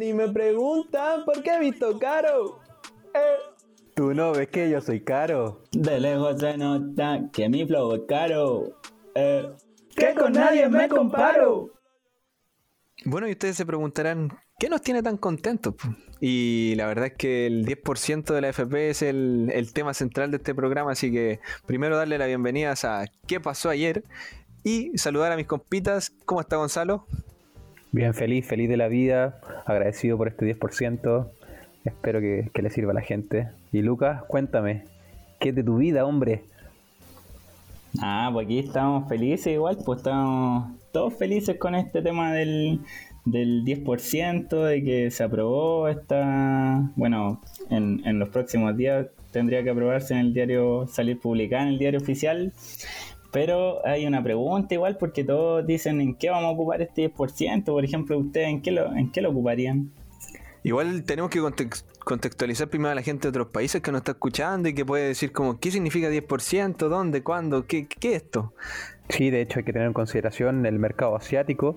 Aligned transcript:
Y 0.00 0.12
me 0.12 0.28
preguntan 0.28 1.24
por 1.24 1.42
qué 1.42 1.54
he 1.54 1.60
visto 1.60 1.98
caro. 1.98 2.60
Eh. 3.14 3.36
Tú 3.94 4.12
no 4.12 4.32
ves 4.32 4.48
que 4.48 4.68
yo 4.68 4.80
soy 4.80 5.00
caro. 5.00 5.62
De 5.72 5.98
lejos 5.98 6.38
se 6.38 6.56
nota 6.58 7.30
que 7.32 7.48
mi 7.48 7.66
flow 7.66 7.94
es 7.94 8.02
caro. 8.06 8.78
Eh. 9.14 9.50
Que 9.94 10.14
con 10.14 10.32
nadie 10.32 10.68
me 10.68 10.88
comparo. 10.88 11.70
Bueno, 13.06 13.26
y 13.28 13.32
ustedes 13.32 13.56
se 13.56 13.64
preguntarán, 13.64 14.36
¿qué 14.58 14.68
nos 14.68 14.82
tiene 14.82 15.02
tan 15.02 15.16
contentos? 15.16 15.74
Y 16.20 16.74
la 16.76 16.86
verdad 16.86 17.06
es 17.06 17.14
que 17.14 17.46
el 17.46 17.64
10% 17.64 18.34
de 18.34 18.40
la 18.40 18.48
FP 18.48 18.90
es 18.90 19.02
el, 19.02 19.50
el, 19.54 19.72
tema 19.72 19.94
central 19.94 20.30
de 20.30 20.38
este 20.38 20.54
programa, 20.54 20.92
así 20.92 21.10
que 21.10 21.40
primero 21.66 21.96
darle 21.96 22.18
la 22.18 22.26
bienvenida 22.26 22.74
a 22.82 23.06
¿Qué 23.26 23.40
pasó 23.40 23.70
ayer? 23.70 24.04
Y 24.64 24.96
saludar 24.98 25.32
a 25.32 25.36
mis 25.36 25.46
compitas. 25.46 26.10
¿Cómo 26.26 26.40
está 26.40 26.56
Gonzalo? 26.56 27.06
Bien, 27.92 28.12
feliz, 28.14 28.46
feliz 28.46 28.68
de 28.68 28.76
la 28.76 28.88
vida, 28.88 29.40
agradecido 29.64 30.16
por 30.16 30.28
este 30.28 30.46
10%. 30.46 31.28
Espero 31.84 32.20
que, 32.20 32.50
que 32.52 32.62
le 32.62 32.70
sirva 32.70 32.92
a 32.92 32.94
la 32.94 33.00
gente. 33.00 33.48
Y 33.72 33.82
Lucas, 33.82 34.22
cuéntame, 34.24 34.84
¿qué 35.38 35.50
es 35.50 35.54
de 35.54 35.62
tu 35.62 35.78
vida, 35.78 36.04
hombre? 36.04 36.42
Ah, 38.00 38.30
pues 38.32 38.46
aquí 38.46 38.58
estamos 38.58 39.08
felices 39.08 39.54
igual, 39.54 39.78
pues 39.84 39.98
estamos 39.98 40.72
todos 40.92 41.14
felices 41.14 41.56
con 41.58 41.74
este 41.74 42.02
tema 42.02 42.32
del, 42.32 42.80
del 43.24 43.64
10%, 43.64 44.64
de 44.64 44.84
que 44.84 45.10
se 45.10 45.22
aprobó 45.22 45.88
esta, 45.88 46.90
bueno, 46.96 47.40
en, 47.70 48.02
en 48.04 48.18
los 48.18 48.28
próximos 48.28 48.76
días 48.76 49.06
tendría 49.30 49.62
que 49.62 49.70
aprobarse 49.70 50.14
en 50.14 50.20
el 50.20 50.34
diario, 50.34 50.86
salir 50.88 51.20
publicada 51.20 51.64
en 51.64 51.68
el 51.68 51.78
diario 51.78 52.00
oficial, 52.00 52.52
pero 53.32 53.84
hay 53.86 54.06
una 54.06 54.22
pregunta 54.22 54.74
igual 54.74 54.96
porque 54.98 55.24
todos 55.24 55.66
dicen 55.66 56.00
en 56.00 56.14
qué 56.14 56.30
vamos 56.30 56.46
a 56.46 56.50
ocupar 56.50 56.82
este 56.82 57.10
10%, 57.12 57.64
por 57.64 57.84
ejemplo, 57.84 58.18
ustedes 58.18 58.48
en 58.48 58.62
qué 58.62 58.70
lo, 58.70 58.94
en 58.94 59.10
qué 59.10 59.20
lo 59.20 59.30
ocuparían. 59.30 59.90
Igual 60.62 61.04
tenemos 61.04 61.30
que 61.30 61.40
contextualizar 62.00 62.68
primero 62.68 62.90
a 62.90 62.94
la 62.96 63.02
gente 63.02 63.22
de 63.22 63.28
otros 63.28 63.48
países 63.48 63.80
que 63.80 63.92
nos 63.92 64.00
está 64.00 64.12
escuchando 64.12 64.68
y 64.68 64.74
que 64.74 64.84
puede 64.84 65.08
decir 65.08 65.30
como, 65.30 65.60
¿qué 65.60 65.70
significa 65.70 66.10
10%? 66.10 66.76
¿Dónde? 66.88 67.22
¿Cuándo? 67.22 67.66
¿Qué, 67.66 67.86
qué 67.86 68.16
es 68.16 68.24
esto? 68.24 68.52
Sí, 69.08 69.30
de 69.30 69.42
hecho 69.42 69.60
hay 69.60 69.64
que 69.64 69.72
tener 69.72 69.86
en 69.86 69.92
consideración 69.92 70.66
el 70.66 70.80
mercado 70.80 71.14
asiático 71.14 71.76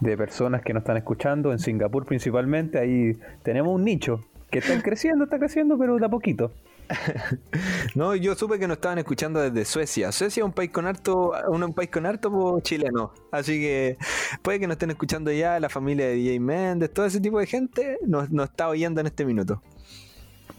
de 0.00 0.16
personas 0.16 0.62
que 0.62 0.72
nos 0.72 0.82
están 0.82 0.96
escuchando, 0.96 1.52
en 1.52 1.58
Singapur 1.58 2.06
principalmente, 2.06 2.78
ahí 2.78 3.18
tenemos 3.42 3.74
un 3.74 3.84
nicho 3.84 4.24
que 4.50 4.60
está 4.60 4.80
creciendo, 4.82 5.24
está 5.24 5.38
creciendo, 5.38 5.78
pero 5.78 5.98
de 5.98 6.06
a 6.06 6.08
poquito. 6.08 6.52
no, 7.94 8.14
yo 8.14 8.34
supe 8.34 8.58
que 8.58 8.66
nos 8.66 8.76
estaban 8.76 8.98
escuchando 8.98 9.40
desde 9.40 9.64
Suecia. 9.64 10.12
Suecia 10.12 10.40
es 10.40 10.44
un 10.44 10.52
país 10.52 10.70
con 10.70 10.86
harto, 10.86 11.32
un, 11.48 11.72
país 11.72 11.90
con 11.90 12.06
harto 12.06 12.60
chileno. 12.62 13.12
Así 13.30 13.60
que 13.60 13.96
puede 14.42 14.60
que 14.60 14.66
nos 14.66 14.74
estén 14.74 14.90
escuchando 14.90 15.30
ya 15.32 15.60
la 15.60 15.68
familia 15.68 16.06
de 16.06 16.14
DJ 16.14 16.40
Méndez, 16.40 16.92
todo 16.92 17.06
ese 17.06 17.20
tipo 17.20 17.38
de 17.38 17.46
gente 17.46 17.98
nos, 18.06 18.30
nos 18.30 18.50
está 18.50 18.68
oyendo 18.68 19.00
en 19.00 19.06
este 19.06 19.24
minuto. 19.24 19.62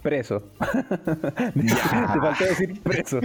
Preso. 0.01 0.39
Te 0.59 2.19
faltó 2.19 2.45
decir 2.45 2.81
preso. 2.81 3.19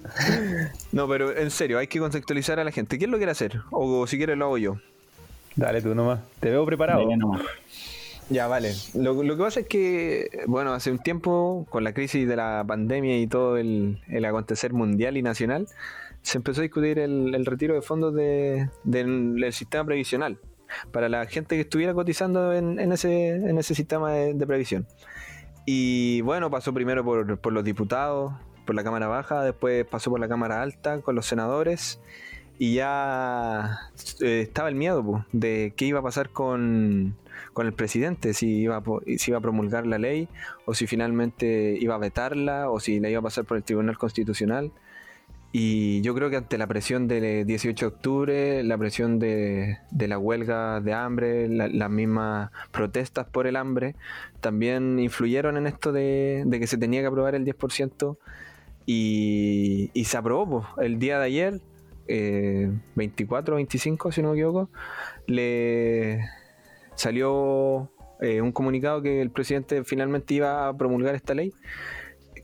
no, 0.92 1.06
pero 1.08 1.36
en 1.36 1.50
serio, 1.50 1.78
hay 1.78 1.88
que 1.88 1.98
contextualizar 1.98 2.58
a 2.58 2.64
la 2.64 2.70
gente. 2.70 2.96
¿Quién 2.96 3.10
lo 3.10 3.18
quiere 3.18 3.32
hacer? 3.32 3.60
O 3.70 4.06
si 4.06 4.16
quiere 4.16 4.34
lo 4.34 4.46
hago 4.46 4.58
yo. 4.58 4.76
Dale 5.56 5.82
tú 5.82 5.94
nomás. 5.94 6.20
Te 6.38 6.48
veo 6.50 6.64
preparado. 6.64 7.06
Ya, 8.30 8.46
vale. 8.46 8.74
Lo, 8.94 9.18
que 9.20 9.36
pasa 9.36 9.60
es 9.60 9.66
que, 9.66 10.44
bueno, 10.46 10.72
hace 10.72 10.92
un 10.92 11.00
tiempo, 11.00 11.66
con 11.68 11.82
la 11.82 11.92
crisis 11.92 12.28
de 12.28 12.36
la 12.36 12.64
pandemia 12.66 13.18
y 13.18 13.26
todo 13.26 13.56
el, 13.56 14.00
el 14.08 14.24
acontecer 14.24 14.72
mundial 14.72 15.16
y 15.16 15.22
nacional, 15.22 15.66
se 16.22 16.38
empezó 16.38 16.60
a 16.60 16.62
discutir 16.62 17.00
el, 17.00 17.44
retiro 17.44 17.74
de 17.74 17.82
fondos 17.82 18.14
de, 18.14 18.68
del, 18.84 19.44
sistema 19.52 19.84
previsional 19.84 20.38
para 20.92 21.08
la 21.08 21.26
gente 21.26 21.56
que 21.56 21.62
estuviera 21.62 21.92
cotizando 21.92 22.52
en, 22.52 22.78
ese, 22.92 23.30
en 23.30 23.58
ese 23.58 23.74
sistema 23.74 24.12
de, 24.12 24.46
previsión. 24.46 24.86
Y 25.66 26.20
bueno, 26.20 26.50
pasó 26.50 26.72
primero 26.72 27.04
por, 27.04 27.38
por 27.38 27.52
los 27.52 27.64
diputados, 27.64 28.32
por 28.64 28.76
la 28.76 28.84
Cámara 28.84 29.08
Baja, 29.08 29.42
después 29.42 29.84
pasó 29.86 30.10
por 30.10 30.20
la 30.20 30.28
Cámara 30.28 30.62
Alta 30.62 31.00
con 31.00 31.16
los 31.16 31.26
senadores 31.26 32.00
y 32.58 32.74
ya 32.74 33.90
eh, 34.20 34.42
estaba 34.42 34.68
el 34.68 34.76
miedo 34.76 35.26
de 35.32 35.72
qué 35.76 35.86
iba 35.86 35.98
a 35.98 36.02
pasar 36.02 36.30
con, 36.30 37.16
con 37.52 37.66
el 37.66 37.72
presidente, 37.72 38.34
si 38.34 38.60
iba, 38.62 38.76
a, 38.76 38.82
si 39.16 39.30
iba 39.30 39.38
a 39.38 39.40
promulgar 39.40 39.86
la 39.86 39.98
ley 39.98 40.28
o 40.64 40.74
si 40.74 40.86
finalmente 40.86 41.76
iba 41.80 41.94
a 41.94 41.98
vetarla 41.98 42.70
o 42.70 42.80
si 42.80 43.00
la 43.00 43.10
iba 43.10 43.20
a 43.20 43.22
pasar 43.22 43.44
por 43.44 43.56
el 43.56 43.64
Tribunal 43.64 43.98
Constitucional. 43.98 44.72
Y 45.52 46.00
yo 46.02 46.14
creo 46.14 46.30
que 46.30 46.36
ante 46.36 46.58
la 46.58 46.68
presión 46.68 47.08
del 47.08 47.44
18 47.44 47.84
de 47.84 47.94
octubre, 47.94 48.62
la 48.62 48.78
presión 48.78 49.18
de, 49.18 49.78
de 49.90 50.06
la 50.06 50.16
huelga 50.16 50.80
de 50.80 50.92
hambre, 50.92 51.48
la, 51.48 51.66
las 51.66 51.90
mismas 51.90 52.52
protestas 52.70 53.26
por 53.26 53.48
el 53.48 53.56
hambre, 53.56 53.96
también 54.40 55.00
influyeron 55.00 55.56
en 55.56 55.66
esto 55.66 55.90
de, 55.90 56.44
de 56.46 56.60
que 56.60 56.68
se 56.68 56.78
tenía 56.78 57.00
que 57.00 57.08
aprobar 57.08 57.34
el 57.34 57.44
10%. 57.44 58.16
Y, 58.86 59.90
y 59.92 60.04
se 60.04 60.16
aprobó 60.16 60.66
el 60.78 60.98
día 60.98 61.18
de 61.18 61.24
ayer, 61.24 61.60
eh, 62.06 62.70
24 62.94 63.56
25, 63.56 64.12
si 64.12 64.22
no 64.22 64.30
me 64.30 64.34
equivoco, 64.34 64.70
le 65.26 66.20
salió 67.00 67.90
eh, 68.20 68.42
un 68.42 68.52
comunicado 68.52 69.00
que 69.00 69.22
el 69.22 69.30
presidente 69.30 69.82
finalmente 69.84 70.34
iba 70.34 70.68
a 70.68 70.76
promulgar 70.76 71.14
esta 71.14 71.34
ley, 71.34 71.52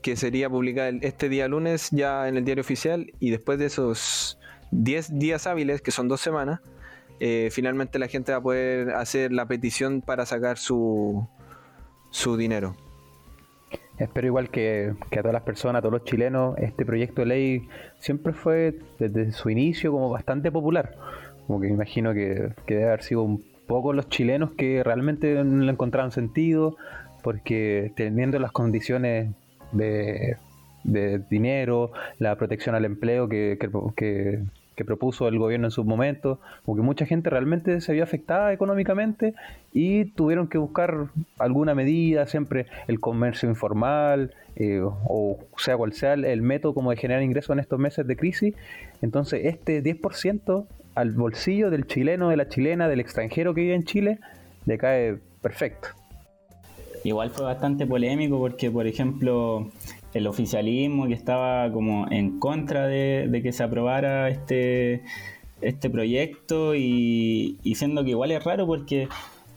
que 0.01 0.15
sería 0.15 0.49
publicada 0.49 0.89
este 1.01 1.29
día 1.29 1.47
lunes 1.47 1.89
ya 1.91 2.27
en 2.27 2.37
el 2.37 2.43
diario 2.43 2.61
oficial 2.61 3.13
y 3.19 3.29
después 3.29 3.59
de 3.59 3.65
esos 3.67 4.39
10 4.71 5.19
días 5.19 5.45
hábiles, 5.45 5.81
que 5.81 5.91
son 5.91 6.07
dos 6.07 6.21
semanas, 6.21 6.61
eh, 7.19 7.49
finalmente 7.51 7.99
la 7.99 8.07
gente 8.07 8.31
va 8.31 8.39
a 8.39 8.41
poder 8.41 8.91
hacer 8.91 9.31
la 9.31 9.45
petición 9.45 10.01
para 10.01 10.25
sacar 10.25 10.57
su, 10.57 11.27
su 12.09 12.35
dinero. 12.35 12.75
Espero 13.99 14.27
igual 14.27 14.49
que, 14.49 14.93
que, 15.09 15.19
a 15.19 15.21
todas 15.21 15.33
las 15.33 15.43
personas, 15.43 15.79
a 15.79 15.81
todos 15.81 15.93
los 15.93 16.03
chilenos, 16.03 16.55
este 16.57 16.85
proyecto 16.85 17.21
de 17.21 17.27
ley 17.27 17.67
siempre 17.99 18.33
fue 18.33 18.79
desde 18.99 19.31
su 19.31 19.49
inicio 19.49 19.91
como 19.91 20.09
bastante 20.09 20.51
popular. 20.51 20.95
Como 21.47 21.59
que 21.59 21.67
me 21.67 21.73
imagino 21.73 22.13
que, 22.13 22.53
que 22.67 22.75
debe 22.75 22.87
haber 22.87 23.03
sido 23.03 23.23
un 23.23 23.56
poco 23.67 23.93
los 23.93 24.09
chilenos 24.09 24.51
que 24.51 24.83
realmente 24.83 25.43
no 25.43 25.63
le 25.63 25.71
encontraron 25.71 26.11
sentido, 26.11 26.77
porque 27.21 27.91
teniendo 27.95 28.39
las 28.39 28.51
condiciones 28.51 29.31
de, 29.73 30.37
de 30.83 31.19
dinero, 31.29 31.91
la 32.17 32.35
protección 32.35 32.73
al 32.75 32.85
empleo 32.85 33.27
que, 33.27 33.57
que, 33.59 34.39
que, 34.75 34.85
propuso 34.85 35.27
el 35.27 35.37
gobierno 35.37 35.67
en 35.67 35.71
su 35.71 35.83
momento, 35.83 36.39
porque 36.65 36.81
mucha 36.81 37.05
gente 37.05 37.29
realmente 37.29 37.81
se 37.81 37.93
vio 37.93 38.03
afectada 38.03 38.53
económicamente 38.53 39.33
y 39.73 40.05
tuvieron 40.05 40.47
que 40.47 40.57
buscar 40.57 41.07
alguna 41.37 41.75
medida, 41.75 42.25
siempre 42.27 42.67
el 42.87 42.99
comercio 42.99 43.49
informal, 43.49 44.33
eh, 44.55 44.81
o 44.81 45.37
sea 45.57 45.75
cual 45.77 45.93
sea 45.93 46.13
el 46.13 46.41
método 46.41 46.73
como 46.73 46.91
de 46.91 46.97
generar 46.97 47.21
ingresos 47.21 47.53
en 47.53 47.59
estos 47.59 47.79
meses 47.79 48.07
de 48.07 48.15
crisis. 48.15 48.55
Entonces 49.01 49.41
este 49.45 49.83
10% 49.83 50.65
al 50.97 51.11
bolsillo 51.11 51.69
del 51.69 51.85
chileno, 51.85 52.29
de 52.29 52.37
la 52.37 52.49
chilena, 52.49 52.87
del 52.87 52.99
extranjero 52.99 53.53
que 53.53 53.61
vive 53.61 53.75
en 53.75 53.83
Chile, 53.83 54.19
le 54.65 54.79
cae 54.79 55.19
perfecto. 55.41 55.89
Igual 57.03 57.29
fue 57.29 57.45
bastante 57.45 57.85
polémico 57.85 58.39
porque, 58.39 58.71
por 58.71 58.87
ejemplo, 58.87 59.69
el 60.15 60.25
oficialismo 60.25 61.05
que 61.05 61.13
estaba 61.13 61.71
como 61.71 62.09
en 62.09 62.39
contra 62.39 62.87
de, 62.87 63.39
que 63.43 63.51
se 63.51 63.61
aprobara 63.61 64.27
este, 64.29 65.03
este 65.61 65.87
proyecto 65.91 66.73
y, 66.73 67.59
y, 67.61 67.75
siendo 67.75 68.03
que 68.03 68.09
igual 68.09 68.31
es 68.31 68.43
raro 68.43 68.65
porque 68.65 69.07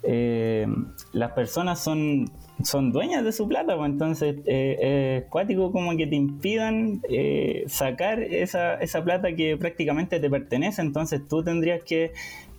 eh, 0.02 0.66
las 1.14 1.32
personas 1.32 1.82
son 1.82 2.26
son 2.64 2.92
dueñas 2.92 3.24
de 3.24 3.32
su 3.32 3.48
plata, 3.48 3.76
pues 3.76 3.90
entonces 3.90 4.36
eh, 4.46 5.18
es 5.22 5.30
cuático 5.30 5.72
como 5.72 5.96
que 5.96 6.06
te 6.06 6.16
impidan 6.16 7.00
eh, 7.08 7.64
sacar 7.66 8.20
esa, 8.22 8.74
esa 8.74 9.02
plata 9.02 9.34
que 9.34 9.56
prácticamente 9.56 10.20
te 10.20 10.30
pertenece, 10.30 10.82
entonces 10.82 11.26
tú 11.28 11.42
tendrías 11.42 11.82
que, 11.84 12.12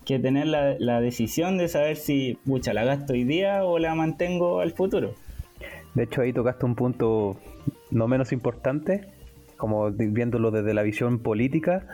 que 0.06 0.20
tener 0.20 0.48
la, 0.48 0.76
la, 0.80 1.02
decisión 1.02 1.58
de 1.58 1.68
saber 1.68 1.98
si, 1.98 2.38
pucha, 2.46 2.74
la 2.74 2.84
gasto 2.84 3.14
hoy 3.14 3.24
día 3.24 3.64
o 3.64 3.80
la 3.80 3.96
mantengo 3.96 4.60
al 4.60 4.72
futuro. 4.72 5.14
De 5.94 6.04
hecho 6.04 6.22
ahí 6.22 6.34
tocaste 6.34 6.66
un 6.66 6.76
punto 6.76 7.38
no 7.92 8.08
menos 8.08 8.32
importante, 8.32 9.10
como 9.58 9.92
viéndolo 9.92 10.52
desde 10.52 10.74
la 10.74 10.82
visión 10.82 11.20
política, 11.20 11.86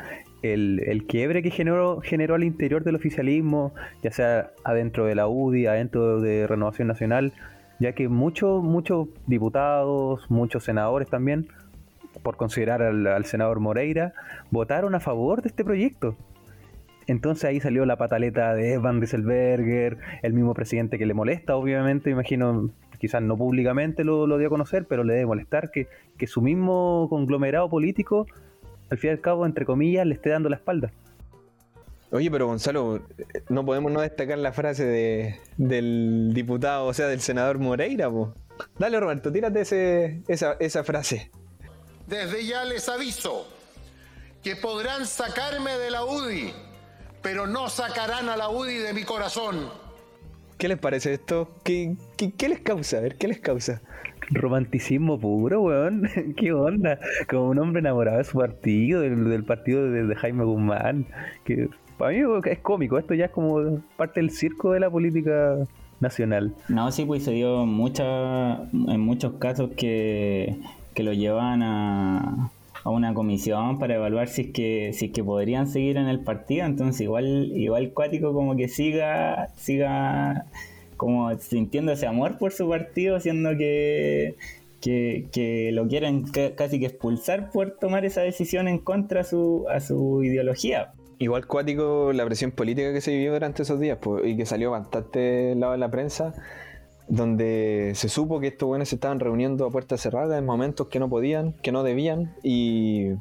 el, 0.43 0.81
el, 0.85 1.05
quiebre 1.05 1.41
que 1.41 1.49
generó, 1.49 1.99
generó 2.01 2.35
al 2.35 2.43
interior 2.43 2.83
del 2.83 2.95
oficialismo, 2.95 3.73
ya 4.03 4.11
sea 4.11 4.51
adentro 4.63 5.05
de 5.05 5.15
la 5.15 5.27
UDI, 5.27 5.65
adentro 5.65 6.21
de 6.21 6.45
Renovación 6.45 6.87
Nacional, 6.87 7.33
ya 7.79 7.93
que 7.93 8.07
muchos 8.07 8.63
muchos 8.63 9.07
diputados, 9.27 10.29
muchos 10.29 10.63
senadores 10.63 11.09
también, 11.09 11.47
por 12.23 12.37
considerar 12.37 12.81
al, 12.81 13.05
al, 13.07 13.25
senador 13.25 13.59
Moreira, 13.59 14.13
votaron 14.51 14.95
a 14.95 14.99
favor 14.99 15.41
de 15.41 15.49
este 15.49 15.63
proyecto. 15.63 16.15
Entonces 17.05 17.45
ahí 17.45 17.59
salió 17.59 17.85
la 17.85 17.95
pataleta 17.95 18.53
de 18.53 18.77
Van 18.77 18.99
Rieselberger, 18.99 19.97
el 20.23 20.33
mismo 20.33 20.53
presidente 20.53 20.97
que 20.97 21.05
le 21.05 21.13
molesta, 21.13 21.55
obviamente, 21.55 22.09
imagino, 22.09 22.69
quizás 22.99 23.21
no 23.21 23.37
públicamente 23.37 24.03
lo, 24.03 24.27
lo 24.27 24.37
dio 24.37 24.47
a 24.47 24.49
conocer, 24.49 24.85
pero 24.89 25.03
le 25.03 25.13
debe 25.13 25.25
molestar 25.25 25.71
que, 25.71 25.87
que 26.17 26.27
su 26.27 26.41
mismo 26.41 27.07
conglomerado 27.09 27.69
político, 27.69 28.27
al 28.89 28.97
fin 28.97 29.09
y 29.09 29.13
al 29.13 29.21
cabo, 29.21 29.45
entre 29.45 29.65
comillas, 29.65 30.05
le 30.05 30.15
esté 30.15 30.31
dando 30.31 30.49
la 30.49 30.57
espalda. 30.57 30.91
Oye, 32.11 32.31
pero 32.31 32.47
Gonzalo, 32.47 33.01
no 33.49 33.65
podemos 33.65 33.91
no 33.91 33.99
destacar 33.99 34.37
la 34.37 34.53
frase 34.53 34.85
de, 34.85 35.39
del 35.57 36.31
diputado, 36.33 36.85
o 36.85 36.93
sea, 36.93 37.07
del 37.07 37.19
senador 37.19 37.59
Moreira, 37.59 38.09
po. 38.09 38.33
Dale, 38.79 38.99
Roberto, 38.99 39.31
tírate 39.31 39.61
ese, 39.61 40.21
esa, 40.27 40.55
esa 40.59 40.83
frase. 40.85 41.31
Desde 42.07 42.45
ya 42.45 42.63
les 42.63 42.87
aviso 42.87 43.45
que 44.41 44.55
podrán 44.55 45.05
sacarme 45.05 45.77
de 45.77 45.91
la 45.91 46.05
UDI, 46.05 46.53
pero 47.21 47.45
no 47.45 47.67
sacarán 47.67 48.29
a 48.29 48.37
la 48.37 48.49
UDI 48.49 48.77
de 48.77 48.93
mi 48.93 49.03
corazón. 49.03 49.69
¿Qué 50.57 50.69
les 50.69 50.79
parece 50.79 51.13
esto? 51.13 51.51
¿Qué, 51.65 51.97
qué, 52.15 52.31
qué 52.31 52.47
les 52.47 52.61
causa? 52.61 52.97
A 52.97 53.01
ver, 53.01 53.17
¿qué 53.17 53.27
les 53.27 53.39
causa? 53.41 53.81
Romanticismo 54.29 55.19
puro, 55.19 55.61
weón. 55.61 56.09
¿Qué 56.37 56.53
onda? 56.53 56.99
Como 57.29 57.49
un 57.49 57.59
hombre 57.59 57.81
enamorado 57.81 58.19
de 58.19 58.23
su 58.23 58.37
partido, 58.37 59.01
del, 59.01 59.29
del 59.29 59.43
partido 59.43 59.83
de, 59.91 60.05
de 60.05 60.15
Jaime 60.15 60.45
Guzmán. 60.45 61.07
Que 61.43 61.69
para 61.97 62.11
mí 62.11 62.21
es 62.45 62.59
cómico. 62.59 62.97
Esto 62.97 63.13
ya 63.13 63.25
es 63.25 63.31
como 63.31 63.79
parte 63.95 64.19
del 64.19 64.29
circo 64.31 64.71
de 64.71 64.79
la 64.79 64.89
política 64.89 65.57
nacional. 65.99 66.53
No, 66.69 66.91
sí, 66.91 67.05
pues 67.05 67.23
se 67.23 67.31
dio 67.31 67.65
mucha, 67.65 68.61
en 68.71 68.99
muchos 68.99 69.33
casos 69.35 69.71
que, 69.75 70.57
que 70.93 71.03
lo 71.03 71.13
llevan 71.13 71.63
a, 71.63 72.51
a 72.83 72.89
una 72.89 73.13
comisión 73.13 73.79
para 73.79 73.95
evaluar 73.95 74.27
si 74.27 74.41
es 74.43 74.47
que 74.51 74.91
si 74.93 75.05
es 75.07 75.11
que 75.11 75.23
podrían 75.23 75.67
seguir 75.67 75.97
en 75.97 76.07
el 76.07 76.19
partido 76.19 76.65
entonces 76.65 77.01
igual 77.01 77.51
igual 77.55 77.89
cuático 77.93 78.31
como 78.33 78.55
que 78.55 78.67
siga 78.69 79.49
siga 79.57 80.45
como 80.95 81.35
sintiendo 81.39 81.91
ese 81.91 82.05
amor 82.07 82.37
por 82.37 82.53
su 82.53 82.69
partido 82.69 83.19
siendo 83.19 83.57
que 83.57 84.35
que, 84.79 85.25
que 85.31 85.71
lo 85.73 85.87
quieren 85.87 86.23
ca- 86.27 86.51
casi 86.55 86.79
que 86.79 86.85
expulsar 86.85 87.51
por 87.51 87.71
tomar 87.71 88.05
esa 88.05 88.21
decisión 88.21 88.67
en 88.67 88.77
contra 88.77 89.21
a 89.21 89.23
su, 89.23 89.65
a 89.73 89.79
su 89.79 90.23
ideología. 90.23 90.91
Igual 91.19 91.47
cuático 91.47 92.11
la 92.13 92.25
presión 92.25 92.51
política 92.51 92.93
que 92.93 93.01
se 93.01 93.11
vivió 93.11 93.33
durante 93.33 93.63
esos 93.63 93.79
días 93.79 93.97
y 94.23 94.37
que 94.37 94.45
salió 94.45 94.71
bastante 94.71 95.55
lado 95.55 95.71
de 95.73 95.79
la 95.79 95.89
prensa, 95.89 96.33
donde 97.07 97.93
se 97.95 98.09
supo 98.09 98.39
que 98.39 98.47
estos 98.47 98.67
buenos 98.67 98.89
se 98.89 98.95
estaban 98.95 99.19
reuniendo 99.19 99.65
a 99.65 99.71
puertas 99.71 100.01
cerradas 100.01 100.37
en 100.37 100.45
momentos 100.45 100.87
que 100.87 100.99
no 100.99 101.09
podían, 101.09 101.53
que 101.63 101.71
no 101.71 101.83
debían 101.83 102.35
y 102.43 103.13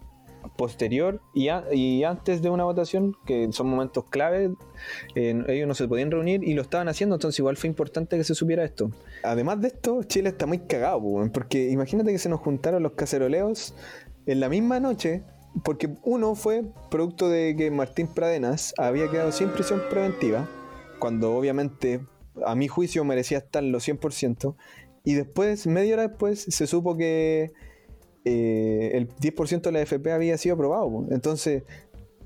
posterior 0.56 1.20
y, 1.34 1.48
a- 1.48 1.64
y 1.72 2.04
antes 2.04 2.43
de 2.43 2.50
una 2.50 2.64
votación, 2.64 3.14
que 3.26 3.48
son 3.52 3.69
momentos 3.69 4.04
clave, 4.04 4.50
ellos 5.14 5.66
no 5.69 5.75
se 5.75 5.88
podían 5.88 6.10
reunir 6.10 6.44
y 6.44 6.54
lo 6.54 6.62
estaban 6.62 6.88
haciendo, 6.88 7.16
entonces 7.16 7.38
igual 7.38 7.56
fue 7.56 7.69
importante 7.69 8.16
que 8.16 8.25
se 8.25 8.34
supiera 8.34 8.64
esto. 8.64 8.90
Además 9.25 9.60
de 9.60 9.69
esto, 9.69 10.02
Chile 10.04 10.28
está 10.28 10.46
muy 10.46 10.58
cagado, 10.60 11.02
porque 11.32 11.70
imagínate 11.70 12.12
que 12.12 12.19
se 12.19 12.28
nos 12.28 12.40
juntaron 12.40 12.82
los 12.82 12.93
caceroleos 12.93 13.75
en 14.26 14.40
la 14.40 14.48
misma 14.48 14.78
noche, 14.81 15.22
porque 15.64 15.88
uno 16.03 16.35
fue 16.35 16.64
producto 16.91 17.29
de 17.29 17.55
que 17.56 17.70
Martín 17.70 18.08
Pradenas 18.08 18.75
había 18.79 19.11
quedado 19.11 19.32
sin 19.32 19.50
prisión 19.50 19.82
preventiva, 19.91 20.49
cuando 20.99 21.35
obviamente 21.35 22.00
a 22.44 22.55
mi 22.55 22.69
juicio 22.69 23.05
merecía 23.05 23.38
estarlo 23.38 23.79
100%, 23.79 24.55
y 25.05 25.14
después, 25.14 25.67
media 25.67 25.94
hora 25.94 26.08
después, 26.08 26.47
se 26.49 26.67
supo 26.67 26.97
que 26.97 27.53
eh, 28.25 28.91
el 28.94 29.08
10% 29.08 29.62
de 29.62 29.73
la 29.73 29.81
FP 29.82 30.11
había 30.11 30.37
sido 30.37 30.56
aprobado. 30.56 31.06
Entonces, 31.11 31.62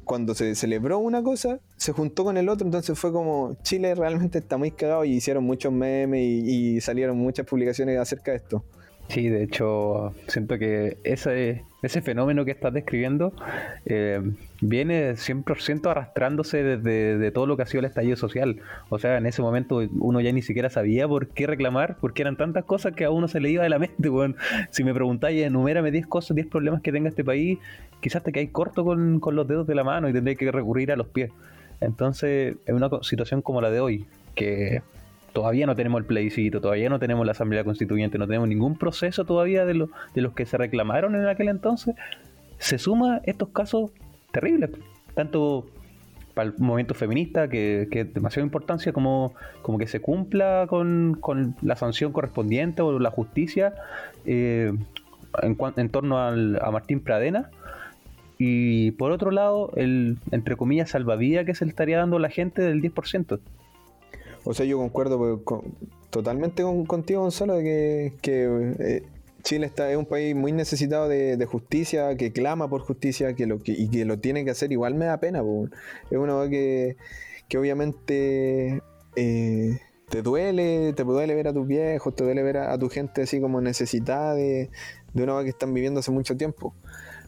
cuando 0.05 0.35
se 0.35 0.55
celebró 0.55 0.99
una 0.99 1.23
cosa, 1.23 1.61
se 1.77 1.93
juntó 1.93 2.25
con 2.25 2.38
el 2.38 2.49
otro, 2.49 2.67
entonces 2.67 2.99
fue 2.99 3.12
como 3.12 3.56
Chile 3.62 3.94
realmente 3.94 4.38
está 4.38 4.56
muy 4.56 4.71
cagado 4.71 5.05
y 5.05 5.12
hicieron 5.12 5.44
muchos 5.44 5.73
memes 5.73 6.23
y 6.23 6.81
salieron 6.81 7.19
muchas 7.19 7.47
publicaciones 7.47 7.99
acerca 7.99 8.31
de 8.31 8.38
esto. 8.38 8.65
Sí, 9.10 9.28
de 9.28 9.42
hecho, 9.42 10.14
siento 10.28 10.56
que 10.56 10.98
ese, 11.02 11.64
ese 11.82 12.00
fenómeno 12.00 12.44
que 12.44 12.52
estás 12.52 12.72
describiendo 12.72 13.32
eh, 13.84 14.22
viene 14.60 15.14
100% 15.14 15.90
arrastrándose 15.90 16.62
desde 16.62 17.18
de 17.18 17.30
todo 17.32 17.46
lo 17.46 17.56
que 17.56 17.64
ha 17.64 17.66
sido 17.66 17.80
el 17.80 17.86
estallido 17.86 18.16
social. 18.16 18.60
O 18.88 19.00
sea, 19.00 19.18
en 19.18 19.26
ese 19.26 19.42
momento 19.42 19.82
uno 19.98 20.20
ya 20.20 20.30
ni 20.30 20.42
siquiera 20.42 20.70
sabía 20.70 21.08
por 21.08 21.26
qué 21.26 21.48
reclamar, 21.48 21.96
porque 22.00 22.22
eran 22.22 22.36
tantas 22.36 22.64
cosas 22.64 22.92
que 22.92 23.04
a 23.04 23.10
uno 23.10 23.26
se 23.26 23.40
le 23.40 23.50
iba 23.50 23.64
de 23.64 23.68
la 23.68 23.80
mente. 23.80 24.08
weón. 24.08 24.36
Si 24.70 24.84
me 24.84 24.94
preguntáis, 24.94 25.42
enumérame 25.42 25.90
10 25.90 26.06
cosas, 26.06 26.36
10 26.36 26.46
problemas 26.46 26.80
que 26.80 26.92
tenga 26.92 27.08
este 27.08 27.24
país, 27.24 27.58
quizás 27.98 28.22
te 28.22 28.30
caes 28.30 28.50
corto 28.50 28.84
con, 28.84 29.18
con 29.18 29.34
los 29.34 29.48
dedos 29.48 29.66
de 29.66 29.74
la 29.74 29.82
mano 29.82 30.08
y 30.08 30.12
tendréis 30.12 30.38
que 30.38 30.52
recurrir 30.52 30.92
a 30.92 30.96
los 30.96 31.08
pies. 31.08 31.32
Entonces, 31.80 32.58
en 32.64 32.76
una 32.76 32.88
situación 33.02 33.42
como 33.42 33.60
la 33.60 33.72
de 33.72 33.80
hoy, 33.80 34.06
que 34.36 34.82
todavía 35.32 35.67
no 35.67 35.75
tenemos 35.77 36.00
el 36.00 36.06
plebiscito, 36.06 36.61
todavía 36.61 36.88
no 36.88 36.99
tenemos 36.99 37.25
la 37.27 37.32
Asamblea 37.32 37.65
Constituyente, 37.65 38.19
no 38.19 38.27
tenemos 38.27 38.49
ningún 38.49 38.77
proceso 38.77 39.25
todavía 39.25 39.65
de, 39.65 39.75
lo- 39.75 39.91
de 40.15 40.23
los 40.23 40.32
que 40.35 40.47
se 40.47 40.56
reclamaron 40.56 41.15
en 41.15 41.27
aquel 41.27 41.49
entonces, 41.49 41.94
se 42.59 42.79
suma 42.79 43.21
estos 43.25 43.49
casos 43.50 43.91
terribles, 44.32 44.71
tanto 45.15 45.67
para 46.35 46.50
el 46.50 46.55
movimiento 46.59 46.94
feminista, 46.94 47.49
que, 47.49 47.88
que 47.91 48.00
es 48.03 48.15
demasiada 48.15 48.44
importancia, 48.47 48.93
como, 48.93 49.35
que 49.79 49.87
se 49.88 50.00
cumpla 50.00 50.67
con, 50.69 51.19
la 51.62 51.75
sanción 51.77 52.12
correspondiente 52.12 52.82
o 52.82 52.99
la 52.99 53.11
justicia 53.11 53.75
eh, 54.25 54.73
en, 55.43 55.56
en 55.77 55.88
torno 55.88 56.19
al- 56.19 56.59
a 56.62 56.71
Martín 56.71 57.00
Pradena. 57.00 57.50
Y 58.38 58.93
por 58.93 59.12
otro 59.12 59.31
lado, 59.32 59.71
el, 59.77 60.17
entre 60.31 60.56
comillas, 60.56 60.91
salvavidas 60.91 61.44
que 61.44 61.55
se 61.55 61.65
le 61.67 61.71
estaría 61.71 61.99
dando 61.99 62.17
a 62.17 62.21
la 62.21 62.31
gente 62.31 62.62
del 62.62 62.81
10%. 62.81 63.38
O 64.44 64.54
sea, 64.54 64.66
yo 64.66 64.78
concuerdo 64.78 65.19
pues, 65.19 65.60
totalmente 66.10 66.62
con- 66.62 66.87
contigo, 66.87 67.22
Gonzalo, 67.22 67.54
de 67.56 68.14
que, 68.22 68.75
eh, 68.78 69.02
Chile 69.42 69.66
está, 69.66 69.90
es 69.90 69.96
un 69.96 70.06
país 70.06 70.34
muy 70.34 70.52
necesitado 70.52 71.08
de, 71.08 71.37
de 71.37 71.46
justicia, 71.46 72.14
que 72.16 72.32
clama 72.32 72.69
por 72.69 72.82
justicia 72.82 73.34
que 73.34 73.46
lo 73.46 73.58
que, 73.58 73.72
y 73.72 73.88
que 73.88 74.04
lo 74.04 74.19
tiene 74.19 74.44
que 74.44 74.50
hacer. 74.50 74.70
Igual 74.72 74.94
me 74.94 75.06
da 75.06 75.19
pena, 75.19 75.42
pues. 75.42 75.70
es 76.10 76.19
una 76.19 76.48
que, 76.48 76.96
que 77.48 77.58
obviamente 77.58 78.82
eh, 79.16 79.78
te 80.08 80.22
duele, 80.22 80.93
te 80.93 81.04
duele 81.04 81.34
ver 81.34 81.48
a 81.48 81.54
tus 81.54 81.66
viejos, 81.66 82.14
te 82.14 82.25
duele 82.25 82.43
ver 82.43 82.58
a, 82.58 82.76
tu 82.78 82.88
gente 82.90 83.22
así 83.22 83.40
como 83.40 83.60
necesitada 83.60 84.34
de, 84.34 84.70
de 85.14 85.22
una 85.22 85.43
que 85.43 85.50
están 85.50 85.72
viviendo 85.72 86.00
hace 86.00 86.10
mucho 86.10 86.36
tiempo. 86.36 86.75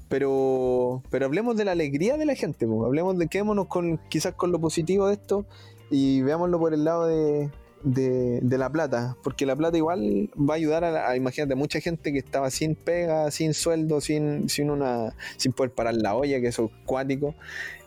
Pero, 0.09 1.03
pero 1.09 1.25
hablemos 1.25 1.57
de 1.57 1.65
la 1.65 1.73
alegría 1.73 2.19
de 2.19 2.27
la 2.27 2.35
gente, 2.35 2.67
pues. 2.67 2.81
hablemos 2.85 3.17
de 3.17 3.29
quedémonos 3.29 3.67
con 3.69 3.99
quizás 4.11 4.35
con 4.35 4.53
lo 4.53 4.61
positivo 4.61 5.07
de 5.07 5.15
esto 5.15 5.47
y 5.93 6.23
veámoslo 6.23 6.59
por 6.59 6.73
el 6.73 6.85
lado 6.85 7.07
de, 7.07 7.51
de, 7.83 8.59
la 8.59 8.71
plata, 8.71 9.15
porque 9.23 9.45
la 9.45 9.55
plata 9.55 9.77
igual 9.77 10.31
va 10.39 10.55
a 10.55 10.57
ayudar 10.57 10.85
a, 10.85 11.11
a, 11.11 11.17
imagínate, 11.17 11.55
mucha 11.55 11.81
gente 11.81 12.13
que 12.13 12.19
estaba 12.19 12.51
sin 12.51 12.75
pega, 12.75 13.31
sin 13.31 13.53
sueldo, 13.53 14.01
sin, 14.01 14.49
sin 14.49 14.71
una 14.71 15.15
sin 15.37 15.53
poder 15.53 15.73
parar 15.73 15.95
la 15.95 16.15
olla, 16.15 16.41
que 16.41 16.49
eso 16.49 16.65
es 16.73 16.87
cuático, 16.87 17.35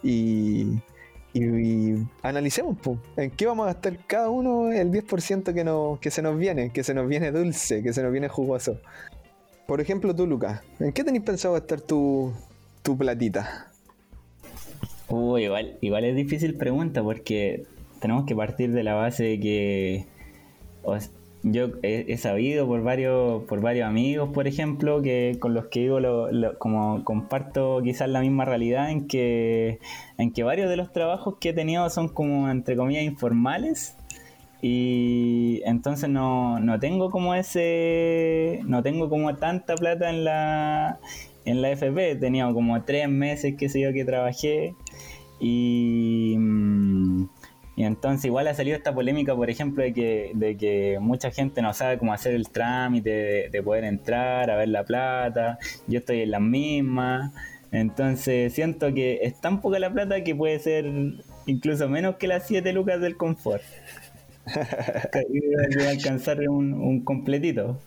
y, 0.03 0.67
y, 1.33 1.95
analicemos, 2.21 2.77
po, 2.77 2.99
en 3.17 3.31
qué 3.31 3.47
vamos 3.47 3.63
a 3.63 3.73
gastar 3.73 3.97
cada 4.05 4.29
uno 4.29 4.71
el 4.71 4.91
10% 4.91 5.53
que, 5.55 5.63
nos, 5.63 5.99
que 5.99 6.11
se 6.11 6.21
nos 6.21 6.37
viene, 6.37 6.71
que 6.71 6.83
se 6.83 6.93
nos 6.93 7.07
viene 7.07 7.31
dulce, 7.31 7.81
que 7.81 7.91
se 7.91 8.03
nos 8.03 8.11
viene 8.11 8.29
jugoso. 8.29 8.79
Por 9.65 9.81
ejemplo, 9.81 10.15
tú, 10.15 10.27
Lucas, 10.27 10.61
¿en 10.79 10.93
qué 10.93 11.03
tenéis 11.03 11.23
pensado 11.23 11.55
gastar 11.55 11.81
tu, 11.81 12.31
tu 12.83 12.95
platita? 12.95 13.71
Uh, 15.07 15.39
igual, 15.39 15.77
igual 15.81 16.05
es 16.05 16.15
difícil 16.15 16.55
pregunta 16.55 17.01
porque 17.01 17.65
tenemos 18.05 18.25
que 18.25 18.35
partir 18.35 18.71
de 18.71 18.83
la 18.83 18.93
base 18.93 19.23
de 19.23 19.39
que 19.39 20.05
yo 21.41 21.69
he, 21.81 22.15
sabido 22.17 22.67
por 22.67 22.83
varios 22.83 23.41
por 23.45 23.61
varios 23.61 23.87
amigos, 23.87 24.29
por 24.31 24.47
ejemplo, 24.47 25.01
que 25.01 25.37
con 25.39 25.55
los 25.55 25.65
que 25.69 25.79
digo 25.79 25.99
lo- 25.99 26.59
como 26.59 27.03
comparto 27.03 27.81
quizás 27.83 28.07
la 28.07 28.21
misma 28.21 28.45
realidad 28.45 28.91
en 28.91 29.07
que 29.07 29.79
en 30.19 30.31
que 30.31 30.43
varios 30.43 30.69
de 30.69 30.77
los 30.77 30.93
trabajos 30.93 31.37
que 31.39 31.49
he 31.49 31.53
tenido 31.53 31.89
son 31.89 32.09
como 32.09 32.47
entre 32.51 32.75
comillas 32.75 33.03
informales. 33.05 33.97
Y 34.61 35.61
entonces 35.65 36.07
no, 36.07 36.59
no 36.59 36.79
tengo 36.79 37.09
como 37.09 37.33
ese 37.33 38.59
no 38.65 38.83
tengo 38.83 39.09
como 39.09 39.35
tanta 39.35 39.73
plata 39.73 40.11
en 40.11 40.25
la 40.25 40.99
en 41.43 41.63
la 41.63 41.71
FP 41.71 42.17
tenido 42.17 42.53
como 42.53 42.83
tres 42.83 43.09
meses 43.09 43.55
que 43.55 43.67
sé 43.67 43.81
yo 43.81 43.93
que 43.93 44.05
trabajé. 44.05 44.75
Y, 45.39 46.35
mm, 46.37 47.25
y 47.75 47.83
entonces 47.83 48.25
igual 48.25 48.47
ha 48.47 48.53
salido 48.53 48.77
esta 48.77 48.93
polémica 48.93 49.35
por 49.35 49.49
ejemplo 49.49 49.83
de 49.83 49.93
que, 49.93 50.31
de 50.33 50.55
que 50.57 50.97
mucha 51.01 51.31
gente 51.31 51.61
no 51.61 51.73
sabe 51.73 51.97
cómo 51.97 52.13
hacer 52.13 52.33
el 52.33 52.49
trámite 52.49 53.09
de, 53.09 53.49
de 53.49 53.63
poder 53.63 53.83
entrar 53.83 54.49
a 54.49 54.55
ver 54.55 54.69
la 54.69 54.83
plata. 54.83 55.59
Yo 55.87 55.99
estoy 55.99 56.21
en 56.21 56.31
las 56.31 56.41
mismas 56.41 57.31
entonces 57.71 58.53
siento 58.53 58.93
que 58.93 59.19
es 59.23 59.39
tan 59.41 59.61
poca 59.61 59.79
la 59.79 59.91
plata 59.91 60.23
que 60.23 60.33
puede 60.33 60.59
ser 60.59 60.85
incluso 61.45 61.89
menos 61.89 62.15
que 62.15 62.27
las 62.27 62.47
7 62.47 62.71
lucas 62.73 63.01
del 63.01 63.17
confort. 63.17 63.63
Que 65.11 65.87
alcanzar 65.87 66.39
un, 66.47 66.73
un 66.73 67.03
completito. 67.03 67.79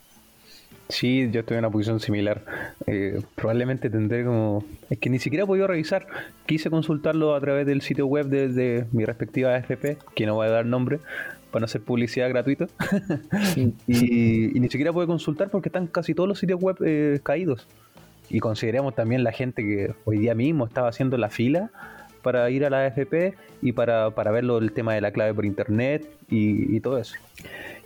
Sí, 0.88 1.28
yo 1.30 1.40
estoy 1.40 1.56
en 1.56 1.64
una 1.64 1.70
posición 1.70 2.00
similar. 2.00 2.44
Eh, 2.86 3.20
probablemente 3.34 3.90
tendré 3.90 4.24
como... 4.24 4.64
Es 4.88 4.98
que 4.98 5.10
ni 5.10 5.18
siquiera 5.18 5.44
he 5.44 5.46
podido 5.46 5.66
revisar. 5.66 6.06
Quise 6.46 6.70
consultarlo 6.70 7.34
a 7.34 7.40
través 7.40 7.66
del 7.66 7.82
sitio 7.82 8.06
web 8.06 8.26
de, 8.26 8.48
de 8.48 8.86
mi 8.92 9.04
respectiva 9.04 9.54
AFP, 9.54 9.98
que 10.14 10.26
no 10.26 10.34
voy 10.34 10.46
a 10.46 10.50
dar 10.50 10.66
nombre, 10.66 10.98
para 11.50 11.60
no 11.60 11.64
hacer 11.66 11.82
publicidad 11.82 12.28
gratuita. 12.30 12.68
y, 13.56 14.56
y 14.56 14.60
ni 14.60 14.68
siquiera 14.70 14.92
puedo 14.92 15.06
consultar 15.06 15.50
porque 15.50 15.68
están 15.68 15.88
casi 15.88 16.14
todos 16.14 16.28
los 16.28 16.38
sitios 16.38 16.60
web 16.60 16.76
eh, 16.84 17.20
caídos. 17.22 17.66
Y 18.30 18.40
consideremos 18.40 18.94
también 18.94 19.24
la 19.24 19.32
gente 19.32 19.62
que 19.62 19.94
hoy 20.04 20.18
día 20.18 20.34
mismo 20.34 20.66
estaba 20.66 20.88
haciendo 20.88 21.16
la 21.18 21.28
fila 21.28 21.70
para 22.22 22.50
ir 22.50 22.64
a 22.64 22.70
la 22.70 22.86
AFP 22.86 23.34
y 23.62 23.72
para, 23.72 24.10
para 24.10 24.30
verlo 24.30 24.58
el 24.58 24.72
tema 24.72 24.94
de 24.94 25.00
la 25.00 25.10
clave 25.12 25.34
por 25.34 25.44
internet 25.44 26.08
y, 26.28 26.80
todo 26.80 26.98
eso. 26.98 27.16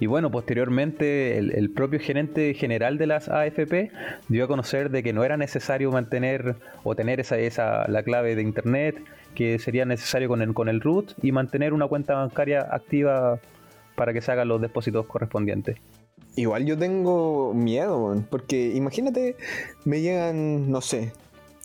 Y 0.00 0.06
bueno, 0.06 0.30
posteriormente 0.30 1.38
el, 1.38 1.52
el, 1.52 1.70
propio 1.70 2.00
gerente 2.00 2.54
general 2.54 2.98
de 2.98 3.06
las 3.06 3.28
AFP 3.28 3.90
dio 4.28 4.44
a 4.44 4.48
conocer 4.48 4.90
de 4.90 5.02
que 5.02 5.12
no 5.12 5.24
era 5.24 5.36
necesario 5.36 5.90
mantener 5.92 6.56
o 6.82 6.94
tener 6.94 7.20
esa, 7.20 7.38
esa 7.38 7.88
la 7.88 8.02
clave 8.02 8.34
de 8.34 8.42
internet, 8.42 9.02
que 9.34 9.58
sería 9.58 9.84
necesario 9.84 10.28
con 10.28 10.42
el, 10.42 10.54
con 10.54 10.68
el 10.68 10.80
root 10.80 11.12
y 11.22 11.32
mantener 11.32 11.72
una 11.72 11.86
cuenta 11.86 12.14
bancaria 12.14 12.66
activa 12.70 13.38
para 13.94 14.12
que 14.12 14.20
se 14.20 14.32
hagan 14.32 14.48
los 14.48 14.60
depósitos 14.60 15.06
correspondientes. 15.06 15.78
Igual 16.34 16.64
yo 16.64 16.78
tengo 16.78 17.52
miedo, 17.54 18.22
porque 18.30 18.72
imagínate, 18.74 19.36
me 19.84 20.00
llegan, 20.00 20.70
no 20.70 20.80
sé, 20.80 21.12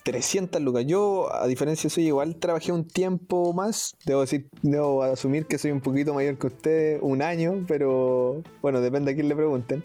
300 0.07 0.61
lucas. 0.61 0.85
Yo, 0.85 1.27
a 1.35 1.47
diferencia 1.47 1.89
soy 1.89 2.07
igual 2.07 2.37
trabajé 2.37 2.71
un 2.71 2.87
tiempo 2.87 3.51
más. 3.51 3.97
Debo 4.05 4.21
decir, 4.21 4.47
debo 4.61 5.03
asumir 5.03 5.47
que 5.47 5.57
soy 5.57 5.71
un 5.71 5.81
poquito 5.81 6.13
mayor 6.13 6.37
que 6.37 6.47
usted, 6.47 6.99
un 7.01 7.21
año, 7.21 7.65
pero 7.67 8.41
bueno, 8.61 8.79
depende 8.79 9.11
a 9.11 9.15
quién 9.15 9.27
le 9.27 9.35
pregunten. 9.35 9.83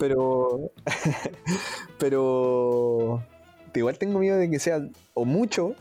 Pero, 0.00 0.72
pero 2.00 3.22
igual 3.72 3.98
tengo 3.98 4.18
miedo 4.18 4.36
de 4.36 4.50
que 4.50 4.58
sea 4.58 4.84
o 5.14 5.24
mucho 5.24 5.76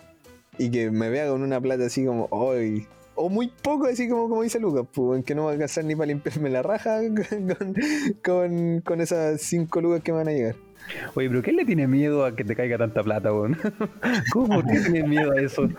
y 0.60 0.70
que 0.70 0.92
me 0.92 1.10
vea 1.10 1.28
con 1.28 1.42
una 1.42 1.60
plata 1.60 1.86
así 1.86 2.06
como, 2.06 2.28
hoy 2.30 2.88
o 3.16 3.30
muy 3.30 3.52
poco, 3.64 3.88
así 3.88 4.08
como, 4.08 4.30
como 4.30 4.44
dice 4.44 4.60
Lucas, 4.60 4.86
pues, 4.94 5.18
en 5.18 5.24
que 5.24 5.34
no 5.34 5.46
va 5.46 5.50
a 5.50 5.54
alcanzar 5.54 5.86
ni 5.86 5.96
para 5.96 6.06
limpiarme 6.06 6.52
la 6.52 6.62
raja 6.62 7.00
con, 7.58 7.76
con, 8.24 8.82
con 8.82 9.02
esas 9.02 9.42
5 9.42 9.82
lucas 9.82 10.04
que 10.04 10.12
me 10.12 10.20
van 10.20 10.28
a 10.28 10.34
llegar. 10.34 10.56
Oye, 11.16 11.30
pero 11.30 11.42
¿qué 11.42 11.52
le 11.52 11.66
tiene 11.66 11.88
miedo 11.88 12.26
a 12.26 12.36
que 12.36 12.44
te 12.44 12.56
caiga 12.56 12.78
tanta 12.78 13.04
plata, 13.04 13.34
weón? 13.34 13.58
¿Cómo 14.34 14.64
tiene 14.64 15.04
miedo 15.04 15.32
a 15.32 15.42
eso? 15.42 15.70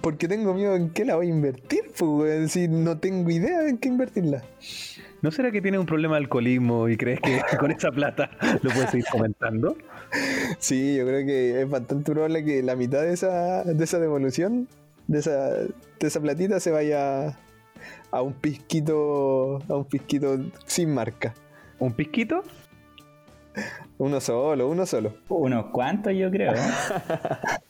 Porque 0.00 0.28
tengo 0.28 0.54
miedo 0.54 0.76
en 0.76 0.90
qué 0.90 1.04
la 1.04 1.16
voy 1.16 1.26
a 1.26 1.30
invertir, 1.30 1.84
pues, 1.98 2.52
si 2.52 2.68
no 2.68 2.98
tengo 2.98 3.30
idea 3.30 3.68
en 3.68 3.78
qué 3.78 3.88
invertirla. 3.88 4.42
¿No 5.22 5.30
será 5.30 5.50
que 5.50 5.62
tiene 5.62 5.78
un 5.78 5.86
problema 5.86 6.16
de 6.16 6.22
alcoholismo 6.22 6.88
y 6.88 6.96
crees 6.96 7.20
que 7.20 7.40
con 7.58 7.70
esa 7.70 7.90
plata 7.90 8.30
lo 8.62 8.70
puedes 8.70 8.90
seguir 8.90 9.06
comentando? 9.10 9.76
Sí, 10.58 10.96
yo 10.96 11.06
creo 11.06 11.26
que 11.26 11.62
es 11.62 11.68
bastante 11.68 12.12
probable 12.12 12.44
que 12.44 12.62
la 12.62 12.76
mitad 12.76 13.02
de 13.02 13.12
esa, 13.12 13.64
de 13.64 13.82
esa 13.82 13.98
devolución 13.98 14.68
de 15.06 15.18
esa, 15.20 15.48
de 15.50 16.06
esa 16.06 16.20
platita 16.20 16.60
se 16.60 16.70
vaya 16.70 17.38
a 18.10 18.22
un 18.22 18.32
pisquito, 18.34 19.62
a 19.68 19.76
un 19.76 19.84
pisquito 19.84 20.38
sin 20.66 20.94
marca. 20.94 21.34
¿Un 21.78 21.92
pisquito? 21.92 22.42
Uno 23.98 24.20
solo, 24.20 24.68
uno 24.68 24.84
solo. 24.86 25.14
Unos 25.28 25.66
cuantos 25.66 26.12
yo 26.14 26.30
creo. 26.30 26.52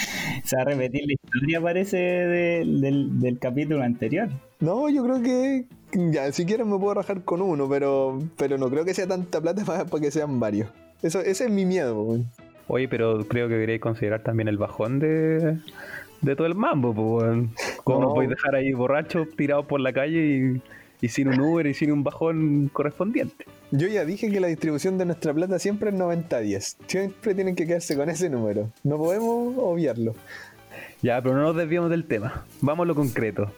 Se 0.44 0.56
va 0.56 0.62
a 0.62 0.64
repetir 0.64 1.02
la 1.06 1.12
historia 1.12 1.60
parece 1.60 1.96
de, 1.96 2.64
del, 2.64 3.20
del, 3.20 3.38
capítulo 3.38 3.82
anterior. 3.82 4.28
No, 4.60 4.88
yo 4.88 5.04
creo 5.04 5.22
que 5.22 5.64
ya 5.92 6.30
si 6.32 6.44
quieres 6.44 6.66
me 6.66 6.78
puedo 6.78 6.94
rajar 6.94 7.24
con 7.24 7.42
uno, 7.42 7.68
pero, 7.68 8.18
pero 8.36 8.58
no 8.58 8.70
creo 8.70 8.84
que 8.84 8.94
sea 8.94 9.06
tanta 9.06 9.40
plata 9.40 9.64
para, 9.64 9.84
para 9.86 10.00
que 10.00 10.10
sean 10.10 10.38
varios. 10.38 10.70
Eso, 11.02 11.20
ese 11.20 11.44
es 11.44 11.50
mi 11.50 11.64
miedo. 11.64 12.00
Wey. 12.02 12.26
Oye, 12.68 12.88
pero 12.88 13.26
creo 13.26 13.48
que 13.48 13.54
deberíais 13.54 13.80
considerar 13.80 14.22
también 14.22 14.48
el 14.48 14.58
bajón 14.58 15.00
de, 15.00 15.58
de 16.20 16.36
todo 16.36 16.46
el 16.46 16.54
mambo, 16.54 16.94
pues, 16.94 17.48
¿Cómo 17.82 18.00
no. 18.00 18.06
nos 18.06 18.14
podéis 18.14 18.30
dejar 18.30 18.54
ahí 18.54 18.72
borrachos 18.72 19.28
tirados 19.36 19.66
por 19.66 19.80
la 19.80 19.92
calle 19.92 20.20
y, 20.20 20.62
y, 21.00 21.08
sin 21.08 21.28
un 21.28 21.40
Uber 21.40 21.66
y 21.66 21.74
sin 21.74 21.92
un 21.92 22.04
bajón 22.04 22.70
correspondiente? 22.72 23.46
Yo 23.70 23.88
ya 23.88 24.04
dije 24.04 24.30
que 24.30 24.40
la 24.40 24.48
distribución 24.48 24.98
de 24.98 25.04
nuestra 25.04 25.32
plata 25.32 25.58
siempre 25.58 25.90
es 25.90 25.96
90-10. 25.96 26.76
Siempre 26.86 27.34
tienen 27.34 27.54
que 27.54 27.66
quedarse 27.66 27.96
con 27.96 28.10
ese 28.10 28.28
número. 28.28 28.70
No 28.82 28.98
podemos 28.98 29.54
obviarlo. 29.58 30.14
Ya, 31.02 31.20
pero 31.22 31.34
no 31.34 31.42
nos 31.42 31.56
desviamos 31.56 31.90
del 31.90 32.04
tema. 32.04 32.44
Vamos 32.60 32.84
a 32.84 32.86
lo 32.88 32.94
concreto. 32.94 33.50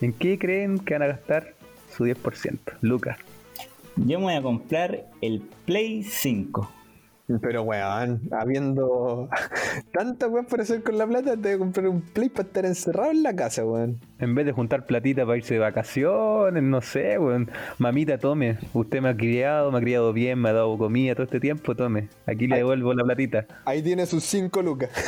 ¿En 0.00 0.12
qué 0.12 0.38
creen 0.38 0.78
que 0.78 0.94
van 0.94 1.02
a 1.02 1.06
gastar 1.06 1.54
su 1.96 2.04
10%? 2.04 2.58
Lucas. 2.80 3.18
Yo 3.96 4.18
me 4.18 4.24
voy 4.24 4.34
a 4.34 4.42
comprar 4.42 5.06
el 5.20 5.42
Play 5.64 6.02
5. 6.02 6.70
Pero 7.40 7.62
weón, 7.62 8.20
habiendo 8.32 9.28
tanta 9.92 10.28
weón 10.28 10.46
por 10.46 10.60
hacer 10.60 10.82
con 10.82 10.98
la 10.98 11.06
plata, 11.06 11.36
te 11.36 11.48
voy 11.48 11.52
a 11.52 11.58
comprar 11.58 11.88
un 11.88 12.02
play 12.02 12.28
para 12.28 12.48
estar 12.48 12.66
encerrado 12.66 13.10
en 13.10 13.22
la 13.22 13.34
casa, 13.34 13.64
weón. 13.64 14.00
En 14.18 14.34
vez 14.34 14.46
de 14.46 14.52
juntar 14.52 14.86
platita 14.86 15.24
para 15.24 15.38
irse 15.38 15.54
de 15.54 15.60
vacaciones, 15.60 16.62
no 16.62 16.80
sé, 16.80 17.18
weón. 17.18 17.50
Mamita, 17.78 18.18
tome. 18.18 18.58
Usted 18.72 19.00
me 19.00 19.10
ha 19.10 19.16
criado, 19.16 19.70
me 19.70 19.78
ha 19.78 19.80
criado 19.80 20.12
bien, 20.12 20.40
me 20.40 20.50
ha 20.50 20.52
dado 20.52 20.76
comida 20.76 21.14
todo 21.14 21.24
este 21.24 21.40
tiempo, 21.40 21.74
tome. 21.74 22.08
Aquí 22.26 22.46
le 22.46 22.56
devuelvo 22.56 22.92
la 22.94 23.04
platita. 23.04 23.46
Ahí 23.64 23.82
tiene 23.82 24.06
sus 24.06 24.24
5 24.24 24.62
lucas. 24.62 24.90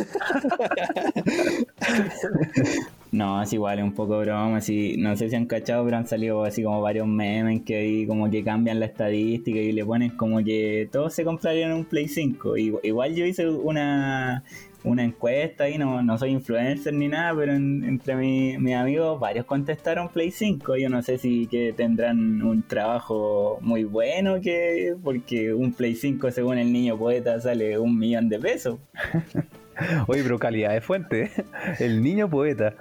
No, 3.15 3.41
es 3.41 3.53
igual, 3.53 3.79
es 3.79 3.85
un 3.85 3.93
poco 3.95 4.19
broma. 4.19 4.57
Así, 4.57 4.97
no 4.99 5.17
sé 5.17 5.31
si 5.31 5.37
han 5.37 5.47
cachado, 5.47 5.85
pero 5.85 5.99
han 5.99 6.07
salido 6.09 6.43
así 6.43 6.65
como 6.65 6.81
varios 6.81 7.07
memes 7.07 7.63
que 7.63 7.77
ahí 7.77 8.07
como 8.09 8.29
que 8.29 8.43
cambian 8.43 8.81
la 8.81 8.87
estadística 8.87 9.57
y 9.61 9.71
le 9.71 9.85
ponen 9.85 10.11
como 10.17 10.43
que 10.43 10.89
todos 10.91 11.15
se 11.15 11.23
comprarían 11.23 11.73
un 11.75 11.85
Play 11.85 12.09
5. 12.09 12.57
Igual 12.83 13.15
yo 13.15 13.25
hice 13.25 13.49
una, 13.49 14.43
una 14.83 15.05
encuesta 15.05 15.69
y 15.69 15.79
no, 15.79 16.03
no 16.03 16.19
soy 16.19 16.31
influencer 16.31 16.93
ni 16.93 17.07
nada, 17.07 17.33
pero 17.37 17.53
en, 17.55 17.85
entre 17.85 18.17
mis 18.17 18.59
mi 18.59 18.75
amigos 18.75 19.21
varios 19.21 19.47
contestaron 19.47 20.09
Play 20.09 20.33
5. 20.33 20.77
Yo 20.77 20.89
no 20.91 21.01
sé 21.01 21.17
si 21.19 21.47
que 21.47 21.73
tendrán 21.73 22.43
un 22.43 22.65
trabajo 22.65 23.59
muy 23.61 23.85
bueno, 23.85 24.41
que 24.41 24.97
porque 25.05 25.55
un 25.55 25.73
Play 25.73 25.95
5 25.95 26.33
según 26.33 26.59
el 26.59 26.73
niño 26.73 26.99
poeta 26.99 27.41
sale 27.41 27.79
un 27.79 27.97
millón 27.97 28.29
de 28.29 28.41
pesos. 28.41 28.81
Oye, 30.07 30.23
pero 30.23 30.39
calidad 30.39 30.73
de 30.73 30.81
fuente. 30.81 31.31
El 31.79 32.03
niño 32.03 32.29
poeta. 32.29 32.75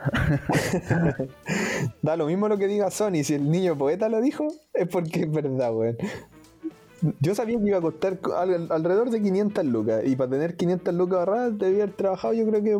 da 2.01 2.15
lo 2.15 2.27
mismo 2.27 2.47
lo 2.47 2.57
que 2.57 2.67
diga 2.67 2.91
Sony. 2.91 3.23
Si 3.23 3.33
el 3.33 3.49
niño 3.49 3.77
poeta 3.77 4.09
lo 4.09 4.21
dijo, 4.21 4.47
es 4.73 4.87
porque 4.87 5.21
es 5.21 5.31
verdad, 5.31 5.73
weón. 5.73 5.97
Yo 7.19 7.35
sabía 7.35 7.59
que 7.59 7.67
iba 7.67 7.79
a 7.79 7.81
costar 7.81 8.17
alrededor 8.69 9.09
de 9.09 9.21
500 9.21 9.65
lucas. 9.65 10.03
Y 10.05 10.15
para 10.15 10.29
tener 10.29 10.55
500 10.55 10.93
lucas 10.93 11.19
ahorradas, 11.19 11.57
debía 11.57 11.83
haber 11.83 11.95
trabajado, 11.95 12.33
yo 12.33 12.47
creo 12.47 12.63
que 12.63 12.79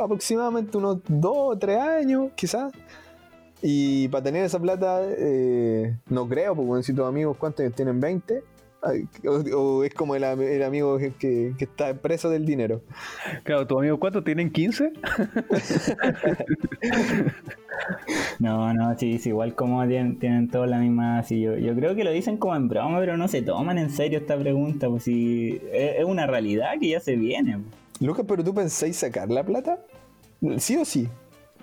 aproximadamente 0.00 0.78
unos 0.78 0.98
2 1.06 1.32
o 1.34 1.58
3 1.58 1.78
años, 1.78 2.30
quizás. 2.34 2.72
Y 3.62 4.08
para 4.08 4.24
tener 4.24 4.44
esa 4.44 4.58
plata, 4.58 5.02
eh, 5.02 5.94
no 6.08 6.26
creo, 6.26 6.56
porque 6.56 6.82
si 6.82 6.94
tus 6.94 7.04
amigos, 7.04 7.36
¿cuántos 7.36 7.70
tienen? 7.74 8.00
¿20? 8.00 8.42
O, 8.82 9.58
o, 9.58 9.84
es 9.84 9.92
como 9.92 10.14
el, 10.14 10.24
el 10.24 10.62
amigo 10.62 10.98
que, 11.18 11.54
está 11.58 11.92
preso 11.94 12.30
del 12.30 12.46
dinero. 12.46 12.82
Claro, 13.42 13.66
¿tu 13.66 13.78
amigo 13.78 14.00
cuántos 14.00 14.24
tienen? 14.24 14.52
¿15? 14.52 14.90
no, 18.38 18.72
no, 18.72 18.98
sí, 18.98 19.18
sí, 19.18 19.28
igual 19.28 19.54
como 19.54 19.86
tienen, 19.86 20.18
tienen 20.18 20.48
todos 20.48 20.68
la 20.68 20.78
misma. 20.78 21.18
Así, 21.18 21.40
yo, 21.40 21.56
yo 21.56 21.74
creo 21.74 21.94
que 21.94 22.04
lo 22.04 22.10
dicen 22.10 22.38
como 22.38 22.56
en 22.56 22.68
broma, 22.68 22.98
pero 23.00 23.18
no 23.18 23.28
se 23.28 23.42
toman 23.42 23.76
en 23.76 23.90
serio 23.90 24.18
esta 24.18 24.38
pregunta, 24.38 24.88
pues 24.88 25.04
si 25.04 25.60
es, 25.72 25.98
es 25.98 26.04
una 26.04 26.26
realidad 26.26 26.72
que 26.80 26.88
ya 26.88 27.00
se 27.00 27.16
viene. 27.16 27.58
Lucas, 28.00 28.24
pero 28.26 28.42
tú 28.42 28.54
pensáis 28.54 28.96
sacar 28.96 29.30
la 29.30 29.44
plata? 29.44 29.78
¿Sí 30.58 30.76
o 30.76 30.86
sí? 30.86 31.06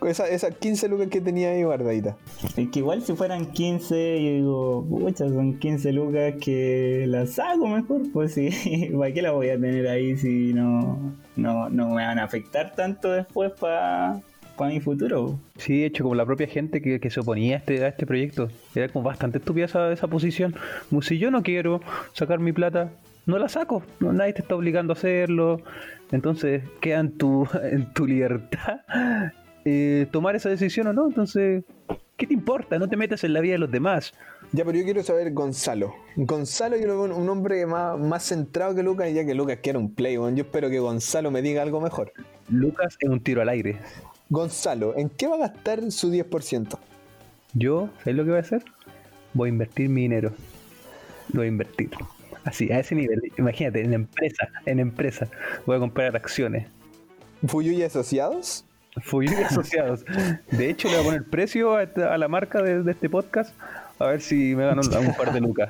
Esas 0.06 0.30
esa 0.30 0.52
15 0.52 0.90
lucas 0.90 1.08
que 1.08 1.22
tenía 1.22 1.50
ahí 1.50 1.64
guardadita. 1.64 2.18
Es 2.56 2.70
que 2.70 2.80
igual 2.80 3.02
si 3.02 3.14
fueran 3.14 3.48
15, 3.48 4.24
yo 4.24 4.30
digo, 4.32 4.86
pucha, 4.90 5.28
son 5.28 5.58
15 5.58 5.92
lucas 5.92 6.36
que 6.40 7.06
las 7.08 7.32
saco 7.32 7.68
mejor, 7.68 8.02
pues 8.14 8.34
sí, 8.34 8.50
¿para 8.98 9.12
qué 9.12 9.22
las 9.22 9.34
voy 9.34 9.50
a 9.50 9.60
tener 9.60 9.88
ahí 9.88 10.16
si 10.18 10.54
no, 10.54 11.16
no, 11.36 11.70
no 11.70 11.90
me 11.90 12.06
van 12.06 12.20
a 12.20 12.24
afectar 12.24 12.76
tanto 12.76 13.12
después 13.12 13.52
para 13.60 14.22
pa 14.56 14.68
mi 14.68 14.80
futuro? 14.80 15.40
Sí, 15.58 15.80
de 15.82 15.86
hecho, 15.88 16.04
como 16.04 16.16
la 16.16 16.26
propia 16.26 16.48
gente 16.48 16.82
que, 16.82 17.00
que 17.00 17.10
se 17.10 17.20
oponía 17.20 17.56
a 17.56 17.60
este, 17.60 17.84
a 17.84 17.88
este 17.88 18.06
proyecto, 18.06 18.50
era 18.76 18.90
como 18.90 19.04
bastante 19.04 19.40
estúpida 19.40 19.66
esa, 19.66 19.92
esa 19.92 20.08
posición. 20.08 20.56
Como 20.90 21.02
si 21.02 21.18
yo 21.18 21.32
no 21.32 21.44
quiero 21.44 21.82
sacar 22.14 22.40
mi 22.40 22.52
plata, 22.52 22.92
no 23.26 23.38
la 23.38 23.50
saco, 23.50 23.84
no, 24.00 24.14
nadie 24.14 24.34
te 24.34 24.42
está 24.42 24.56
obligando 24.56 24.94
a 24.94 24.96
hacerlo. 24.96 25.62
Entonces 26.12 26.64
queda 26.82 27.00
en 27.00 27.18
tu, 27.18 27.48
en 27.64 27.94
tu 27.94 28.06
libertad 28.06 28.80
eh, 29.70 30.08
tomar 30.12 30.34
esa 30.38 30.48
decisión 30.48 30.88
o 30.88 30.94
no. 30.94 31.08
Entonces, 31.08 31.66
¿qué 32.16 32.26
te 32.26 32.34
importa? 32.34 32.80
No 32.80 32.88
te 32.88 32.96
metas 32.96 33.26
en 33.26 33.34
la 33.34 33.42
vida 33.42 33.54
de 33.54 33.60
los 33.60 33.70
demás. 33.70 34.14
Ya, 34.54 34.64
pero 34.64 34.78
yo 34.78 34.86
quiero 34.86 35.04
saber 35.04 35.34
Gonzalo. 35.34 35.94
Gonzalo, 36.16 36.78
yo 36.78 36.88
lo 36.88 37.02
veo 37.02 37.18
un 37.18 37.30
hombre 37.30 37.66
más, 37.66 38.00
más 38.00 38.24
centrado 38.24 38.74
que 38.74 38.82
Lucas, 38.82 39.12
ya 39.14 39.26
que 39.26 39.36
Lucas 39.36 39.60
quiere 39.62 39.78
un 39.78 39.94
play. 39.94 40.16
Bueno, 40.16 40.38
yo 40.38 40.46
espero 40.46 40.70
que 40.70 40.80
Gonzalo 40.80 41.32
me 41.32 41.42
diga 41.42 41.64
algo 41.64 41.82
mejor. 41.82 42.14
Lucas 42.50 42.96
es 43.02 43.10
un 43.10 43.20
tiro 43.20 43.42
al 43.42 43.50
aire. 43.50 43.78
Gonzalo, 44.30 44.98
¿en 44.98 45.10
qué 45.10 45.28
va 45.28 45.36
a 45.36 45.40
gastar 45.40 45.92
su 45.92 46.10
10%? 46.10 46.78
Yo, 47.54 47.90
¿sabes 48.00 48.16
lo 48.16 48.24
que 48.24 48.30
voy 48.30 48.38
a 48.38 48.42
hacer? 48.42 48.64
Voy 49.34 49.50
a 49.50 49.52
invertir 49.52 49.90
mi 49.90 50.04
dinero. 50.04 50.32
Lo 51.34 51.40
voy 51.42 51.48
a 51.48 51.50
invertir. 51.50 51.90
Así, 52.46 52.72
a 52.72 52.80
ese 52.80 52.96
nivel. 52.96 53.22
Imagínate, 53.38 53.82
en 53.82 53.94
empresa, 53.94 54.48
en 54.66 54.80
empresa. 54.80 55.28
Voy 55.66 55.76
a 55.76 55.80
comprar 55.80 56.16
acciones. 56.16 56.68
¿Fuyuy 57.46 57.84
Asociados? 57.84 58.67
Fuyuy 59.02 59.36
Asociados. 59.44 60.06
De 60.52 60.70
hecho, 60.70 60.88
le 60.88 60.96
voy 60.96 61.02
a 61.02 61.06
poner 61.06 61.24
precio 61.26 61.76
a, 61.76 61.84
esta, 61.84 62.14
a 62.14 62.18
la 62.18 62.28
marca 62.28 62.62
de, 62.62 62.84
de, 62.84 62.92
este 62.92 63.10
podcast. 63.10 63.54
A 64.00 64.08
ver 64.08 64.22
si 64.22 64.56
me 64.56 64.66
gano 64.66 64.82
un 64.82 65.16
par 65.16 65.34
de 65.34 65.42
lucas. 65.42 65.70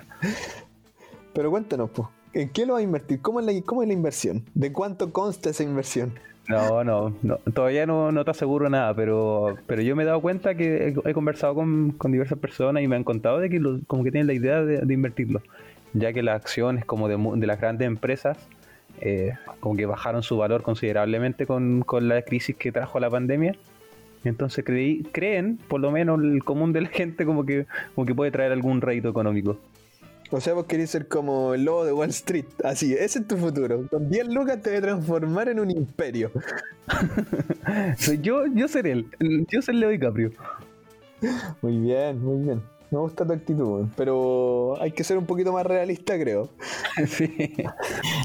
Pero 1.34 1.52
cuéntanos, 1.52 1.90
pues. 1.92 2.08
¿En 2.34 2.50
qué 2.50 2.66
lo 2.66 2.74
va 2.74 2.80
a 2.80 2.82
invertir? 2.84 3.22
¿Cómo 3.22 3.40
es, 3.40 3.46
la, 3.46 3.54
¿Cómo 3.66 3.82
es 3.82 3.88
la 3.88 3.94
inversión? 3.94 4.44
¿De 4.54 4.72
cuánto 4.72 5.12
consta 5.12 5.50
esa 5.50 5.64
inversión? 5.64 6.14
No, 6.48 6.84
no, 6.84 7.14
no, 7.24 7.38
todavía 7.54 7.86
no, 7.86 8.12
no 8.12 8.24
te 8.24 8.32
aseguro 8.32 8.70
nada, 8.70 8.94
pero, 8.94 9.58
pero 9.66 9.82
yo 9.82 9.96
me 9.98 10.04
he 10.04 10.06
dado 10.06 10.22
cuenta 10.22 10.56
que 10.56 10.88
he, 10.88 11.10
he 11.10 11.14
conversado 11.14 11.56
con, 11.56 11.92
con 11.92 12.12
diversas 12.12 12.38
personas 12.38 12.84
y 12.84 12.88
me 12.88 12.96
han 12.96 13.04
contado 13.04 13.40
de 13.40 13.50
que 13.50 13.60
lo- 13.60 13.80
como 13.88 14.04
que 14.06 14.12
tienen 14.12 14.28
la 14.28 14.34
idea 14.34 14.64
de, 14.64 14.78
de 14.80 14.94
invertirlo, 14.94 15.42
ya 15.94 16.14
que 16.14 16.24
las 16.24 16.36
acciones 16.38 16.86
como 16.86 17.10
de, 17.10 17.18
de 17.38 17.48
las 17.48 17.60
grandes 17.60 17.86
empresas 17.88 18.38
eh, 19.00 19.34
como 19.60 19.76
que 19.76 19.86
bajaron 19.86 20.24
su 20.24 20.38
valor 20.38 20.64
considerablemente 20.64 21.46
con, 21.46 21.82
con 21.82 22.08
la 22.08 22.22
crisis 22.22 22.56
que 22.56 22.72
trajo 22.72 23.00
la 23.00 23.10
pandemia. 23.10 23.56
Entonces 24.24 24.66
creí, 24.66 25.04
creen, 25.12 25.58
por 25.68 25.80
lo 25.80 25.92
menos 25.92 26.22
el 26.22 26.44
común 26.44 26.74
de 26.74 26.82
la 26.82 26.90
gente, 26.90 27.26
como 27.26 27.46
que, 27.46 27.66
como 27.96 28.06
que 28.06 28.16
puede 28.16 28.32
traer 28.32 28.52
algún 28.52 28.82
rédito 28.82 29.10
económico. 29.10 29.58
O 30.30 30.42
sea, 30.42 30.54
vos 30.54 30.66
querés 30.66 30.90
ser 30.90 31.08
como 31.08 31.54
el 31.54 31.64
lobo 31.64 31.86
de 31.86 31.94
Wall 31.94 32.10
Street. 32.10 32.46
Así, 32.64 32.94
ese 32.94 33.20
es 33.20 33.28
tu 33.28 33.38
futuro. 33.38 33.88
Con 33.90 34.10
10 34.10 34.28
lucas 34.28 34.62
te 34.62 34.72
voy 34.72 34.80
a 34.80 34.82
transformar 34.82 35.48
en 35.48 35.60
un 35.60 35.72
imperio. 35.72 36.32
Yo, 38.22 38.46
yo 38.48 38.68
seré 38.70 38.92
él, 38.94 39.08
yo 39.50 39.62
soy 39.62 39.76
Leo 39.76 39.90
DiCaprio. 39.90 40.32
Muy 41.62 41.78
bien, 41.80 42.24
muy 42.24 42.46
bien. 42.46 42.62
Me 42.90 43.00
gusta 43.00 43.26
tu 43.26 43.34
actitud, 43.34 43.88
pero 43.98 44.82
hay 44.82 44.92
que 44.92 45.04
ser 45.04 45.18
un 45.18 45.26
poquito 45.26 45.52
más 45.52 45.66
realista, 45.66 46.18
creo. 46.18 46.50
sí. 47.08 47.54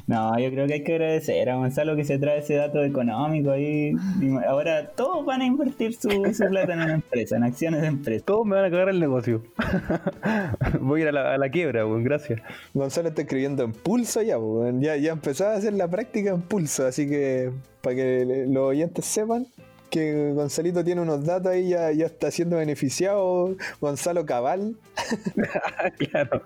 No, 0.07 0.38
yo 0.38 0.50
creo 0.50 0.69
que 0.69 0.75
hay 0.75 0.85
que 0.85 0.92
agradecer 0.92 1.50
a 1.50 1.57
Gonzalo 1.57 1.97
que 1.97 2.04
se 2.04 2.19
trae 2.19 2.38
ese 2.38 2.54
dato 2.54 2.83
económico 2.85 3.50
ahí. 3.50 3.92
Ahora 4.47 4.90
todos 4.90 5.25
van 5.26 5.40
a 5.40 5.47
invertir 5.47 5.95
su, 5.95 6.09
su 6.11 6.45
plata 6.49 6.75
en 6.75 6.81
una 6.81 6.95
empresa, 6.95 7.37
en 7.37 7.42
acciones 7.42 7.81
de 7.81 7.88
empresa. 7.88 8.25
Todos 8.25 8.47
me 8.47 8.54
van 8.54 8.66
a 8.66 8.71
cagar 8.71 8.88
el 8.88 9.00
negocio. 9.00 9.42
Voy 10.81 11.00
a 11.00 11.02
ir 11.02 11.09
a 11.09 11.12
la, 11.12 11.35
a 11.35 11.38
la 11.38 11.49
quiebra, 11.50 11.85
weón, 11.85 12.04
gracias. 12.04 12.40
Gonzalo 12.73 13.09
está 13.09 13.23
escribiendo 13.23 13.64
en 13.64 13.73
pulso 13.73 14.23
ya, 14.23 14.38
pues, 14.38 14.49
weón. 14.49 14.81
ya, 14.81 14.97
ya 14.97 15.11
empezaba 15.11 15.54
a 15.54 15.57
hacer 15.57 15.73
la 15.73 15.88
práctica 15.88 16.31
en 16.31 16.42
pulso, 16.42 16.87
así 16.87 17.09
que 17.09 17.50
para 17.83 17.97
que 17.97 18.47
los 18.49 18.62
oyentes 18.62 19.04
sepan 19.04 19.47
que 19.92 20.32
Gonzalito 20.32 20.82
tiene 20.82 21.02
unos 21.02 21.25
datos 21.25 21.52
ahí, 21.52 21.68
ya, 21.68 21.92
ya 21.92 22.06
está 22.06 22.30
siendo 22.30 22.56
beneficiado. 22.56 23.54
Gonzalo 23.80 24.25
Cabal, 24.25 24.75
claro. 26.11 26.42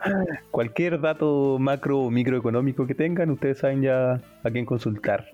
Cualquier 0.50 1.00
dato 1.00 1.56
macro 1.60 2.00
o 2.00 2.10
microeconómico 2.10 2.86
que 2.86 2.94
tengan, 2.96 3.30
ustedes 3.30 3.58
saben 3.58 3.82
ya 3.82 4.20
a 4.42 4.50
quién 4.50 4.66
consultar. 4.66 5.26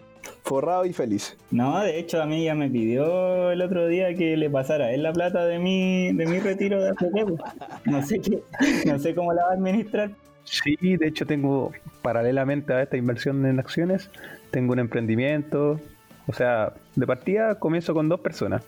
forrado 0.45 0.85
y 0.85 0.93
feliz. 0.93 1.37
No, 1.51 1.81
de 1.81 1.99
hecho 1.99 2.23
a 2.23 2.27
mí 2.27 2.45
ya 2.45 2.55
me 2.55 2.69
pidió 2.69 3.51
el 3.51 3.63
otro 3.63 3.87
día 3.89 4.15
que 4.15 4.37
le 4.37 4.51
pasara 4.51 4.87
a 4.87 4.93
él 4.93 5.03
la 5.03 5.13
plata 5.13 5.47
de 5.47 5.59
mi, 5.59 6.13
de 6.13 6.27
mi 6.27 6.39
retiro 6.39 6.83
de 6.83 6.91
AFP. 6.91 7.25
pues. 7.27 7.41
No 7.87 8.03
sé 8.07 8.21
qué, 8.21 8.43
no 8.87 8.99
sé 8.99 9.15
cómo 9.15 9.33
la 9.33 9.45
va 9.45 9.51
a 9.53 9.55
administrar. 9.55 10.11
Sí, 10.45 10.77
de 10.97 11.07
hecho 11.07 11.25
tengo, 11.25 11.73
paralelamente 12.03 12.73
a 12.75 12.83
esta 12.83 12.97
inversión 12.97 13.47
en 13.47 13.59
acciones, 13.59 14.11
tengo 14.51 14.73
un 14.75 14.81
emprendimiento. 14.81 15.81
O 16.27 16.33
sea, 16.33 16.75
de 16.95 17.07
partida 17.07 17.59
comienzo 17.59 17.95
con 17.95 18.09
dos 18.09 18.21
personas. 18.21 18.63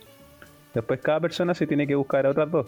Después 0.74 1.00
cada 1.00 1.20
persona 1.20 1.54
se 1.54 1.66
tiene 1.66 1.86
que 1.86 1.94
buscar 1.94 2.26
a 2.26 2.30
otras 2.30 2.50
dos. 2.50 2.66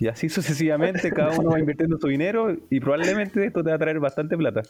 Y 0.00 0.08
así 0.08 0.30
sucesivamente 0.30 1.10
cada 1.12 1.38
uno 1.38 1.50
va 1.50 1.60
invirtiendo 1.60 1.98
su 1.98 2.08
dinero 2.08 2.56
y 2.70 2.80
probablemente 2.80 3.44
esto 3.44 3.62
te 3.62 3.68
va 3.68 3.76
a 3.76 3.78
traer 3.78 4.00
bastante 4.00 4.36
plata. 4.36 4.62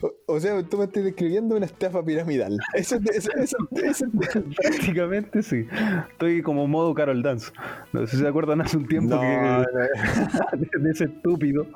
O, 0.00 0.34
o 0.34 0.40
sea, 0.40 0.62
tú 0.62 0.78
me 0.78 0.84
estás 0.84 1.04
describiendo 1.04 1.56
una 1.56 1.66
estafa 1.66 2.02
piramidal. 2.02 2.58
Eso, 2.74 2.98
eso, 3.12 3.30
eso, 3.36 4.06
Prácticamente 4.56 5.42
sí. 5.42 5.66
Estoy 6.10 6.42
como 6.42 6.66
modo 6.66 6.94
Carol 6.94 7.22
Dance. 7.22 7.52
No 7.92 8.06
sé 8.06 8.16
si 8.16 8.22
se 8.22 8.28
acuerdan 8.28 8.62
hace 8.62 8.78
un 8.78 8.88
tiempo 8.88 9.14
No, 9.14 9.20
que 9.20 10.78
de 10.78 10.90
ese 10.90 11.04
estúpido. 11.04 11.66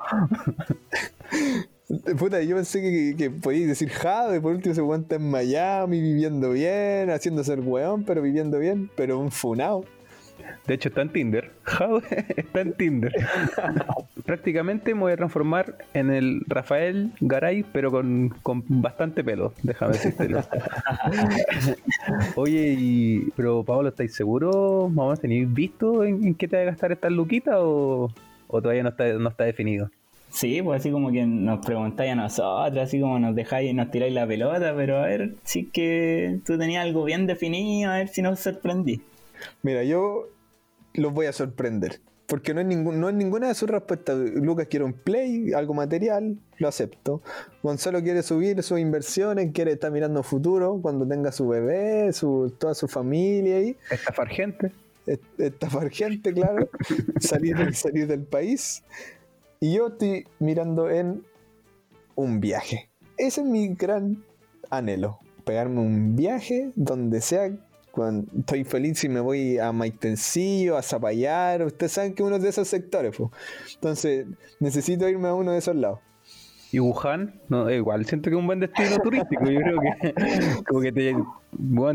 Puta, 2.19 2.41
yo 2.41 2.57
pensé 2.57 2.81
que, 2.81 3.15
que 3.17 3.29
podíais 3.29 3.67
decir 3.67 3.89
Jado 3.89 4.35
y 4.35 4.41
por 4.41 4.53
último 4.53 4.75
se 4.75 4.81
aguanta 4.81 5.15
en 5.15 5.29
Miami 5.29 6.01
viviendo 6.01 6.51
bien, 6.51 7.09
haciendo 7.09 7.43
ser 7.45 7.61
weón, 7.61 8.03
pero 8.03 8.21
viviendo 8.21 8.59
bien, 8.59 8.89
pero 8.97 9.19
un 9.19 9.31
funao. 9.31 9.85
De 10.65 10.73
hecho, 10.73 10.89
está 10.89 11.01
en 11.01 11.09
Tinder. 11.09 11.51
Jao 11.63 12.01
está 12.35 12.61
en 12.61 12.73
Tinder. 12.73 13.13
Prácticamente 14.25 14.93
me 14.93 15.01
voy 15.01 15.13
a 15.13 15.17
transformar 15.17 15.77
en 15.93 16.11
el 16.11 16.41
Rafael 16.47 17.13
Garay, 17.21 17.63
pero 17.71 17.89
con, 17.89 18.35
con 18.43 18.63
bastante 18.67 19.23
pelo. 19.23 19.53
Déjame 19.63 19.93
decírtelo. 19.93 20.41
Oye, 22.35 22.75
y, 22.77 23.31
pero 23.37 23.63
Pablo, 23.63 23.87
¿estáis 23.87 24.13
seguros? 24.13 24.91
¿Más 24.91 25.03
o 25.03 25.05
menos 25.05 25.21
tenéis 25.21 25.53
visto 25.53 26.03
en, 26.03 26.25
en 26.25 26.35
qué 26.35 26.49
te 26.49 26.57
va 26.57 26.63
a 26.63 26.65
gastar 26.65 26.91
estas 26.91 27.13
luquitas 27.13 27.55
o, 27.57 28.11
o 28.47 28.61
todavía 28.61 28.83
no 28.83 28.89
está, 28.89 29.05
no 29.13 29.29
está 29.29 29.45
definido? 29.45 29.89
Sí, 30.39 30.61
pues 30.61 30.81
así 30.81 30.91
como 30.91 31.11
que 31.11 31.25
nos 31.25 31.65
preguntáis 31.65 32.11
a 32.11 32.15
nosotros, 32.15 32.77
así 32.83 32.99
como 33.01 33.17
nos 33.17 33.35
dejáis 33.35 33.71
y 33.71 33.73
nos 33.73 33.89
tiráis 33.89 34.13
la 34.13 34.27
pelota, 34.27 34.73
pero 34.75 34.97
a 34.99 35.07
ver 35.07 35.33
si 35.43 35.61
es 35.61 35.67
que 35.73 36.39
tú 36.45 36.59
tenías 36.59 36.83
algo 36.85 37.03
bien 37.05 37.25
definido, 37.25 37.89
a 37.91 37.97
ver 37.97 38.07
si 38.09 38.21
nos 38.21 38.39
sorprendí. 38.39 39.01
Mira, 39.63 39.83
yo 39.83 40.27
los 40.93 41.11
voy 41.11 41.25
a 41.25 41.33
sorprender. 41.33 41.99
Porque 42.27 42.53
no 42.53 42.59
es, 42.59 42.67
ningún, 42.67 42.99
no 42.99 43.07
es 43.09 43.15
ninguna 43.15 43.47
de 43.47 43.55
sus 43.55 43.69
respuestas. 43.69 44.17
Lucas 44.35 44.67
quiere 44.69 44.83
un 44.85 44.91
play, 44.93 45.53
algo 45.53 45.73
material, 45.73 46.37
lo 46.57 46.67
acepto. 46.67 47.21
Gonzalo 47.63 48.03
quiere 48.03 48.21
subir 48.21 48.61
sus 48.63 48.79
inversiones, 48.79 49.51
quiere 49.53 49.71
estar 49.71 49.91
mirando 49.91 50.21
futuro 50.23 50.77
cuando 50.81 51.07
tenga 51.07 51.31
su 51.31 51.47
bebé, 51.47 52.11
su, 52.13 52.53
toda 52.59 52.75
su 52.75 52.87
familia 52.89 53.55
ahí. 53.57 53.77
Estafar 53.89 54.27
gente. 54.27 54.71
est- 55.07 55.39
estafar 55.39 55.89
gente, 55.89 56.33
claro, 56.33 56.69
salir, 57.21 57.73
salir 57.73 58.05
del 58.07 58.23
país. 58.23 58.83
Y 59.59 59.75
yo 59.75 59.87
estoy 59.87 60.27
mirando 60.39 60.89
en 60.89 61.23
un 62.15 62.39
viaje. 62.39 62.89
Ese 63.17 63.41
es 63.41 63.47
mi 63.47 63.69
gran 63.69 64.23
anhelo. 64.69 65.19
Pegarme 65.45 65.79
un 65.79 66.15
viaje 66.15 66.71
donde 66.75 67.21
sea. 67.21 67.51
Cuando 67.91 68.31
estoy 68.37 68.63
feliz 68.63 68.99
si 68.99 69.09
me 69.09 69.19
voy 69.19 69.57
a 69.57 69.71
Maitencillo, 69.71 70.77
a 70.77 70.83
Zapallar. 70.83 71.63
Ustedes 71.63 71.93
saben 71.93 72.13
que 72.13 72.21
uno 72.21 72.37
de 72.37 72.49
esos 72.49 72.67
sectores. 72.67 73.15
po. 73.17 73.31
Entonces 73.73 74.27
necesito 74.59 75.09
irme 75.09 75.29
a 75.29 75.33
uno 75.33 75.51
de 75.53 75.57
esos 75.57 75.75
lados. 75.75 75.99
Y 76.71 76.79
Wuhan, 76.79 77.39
no, 77.47 77.71
igual 77.71 78.05
siento 78.05 78.29
que 78.29 78.35
es 78.35 78.39
un 78.39 78.45
buen 78.45 78.59
destino 78.59 78.97
turístico. 79.03 79.49
Yo 79.49 79.59
creo 79.61 79.79
que, 79.79 80.13
como 80.67 80.81
que 80.81 80.91
te- 80.91 81.15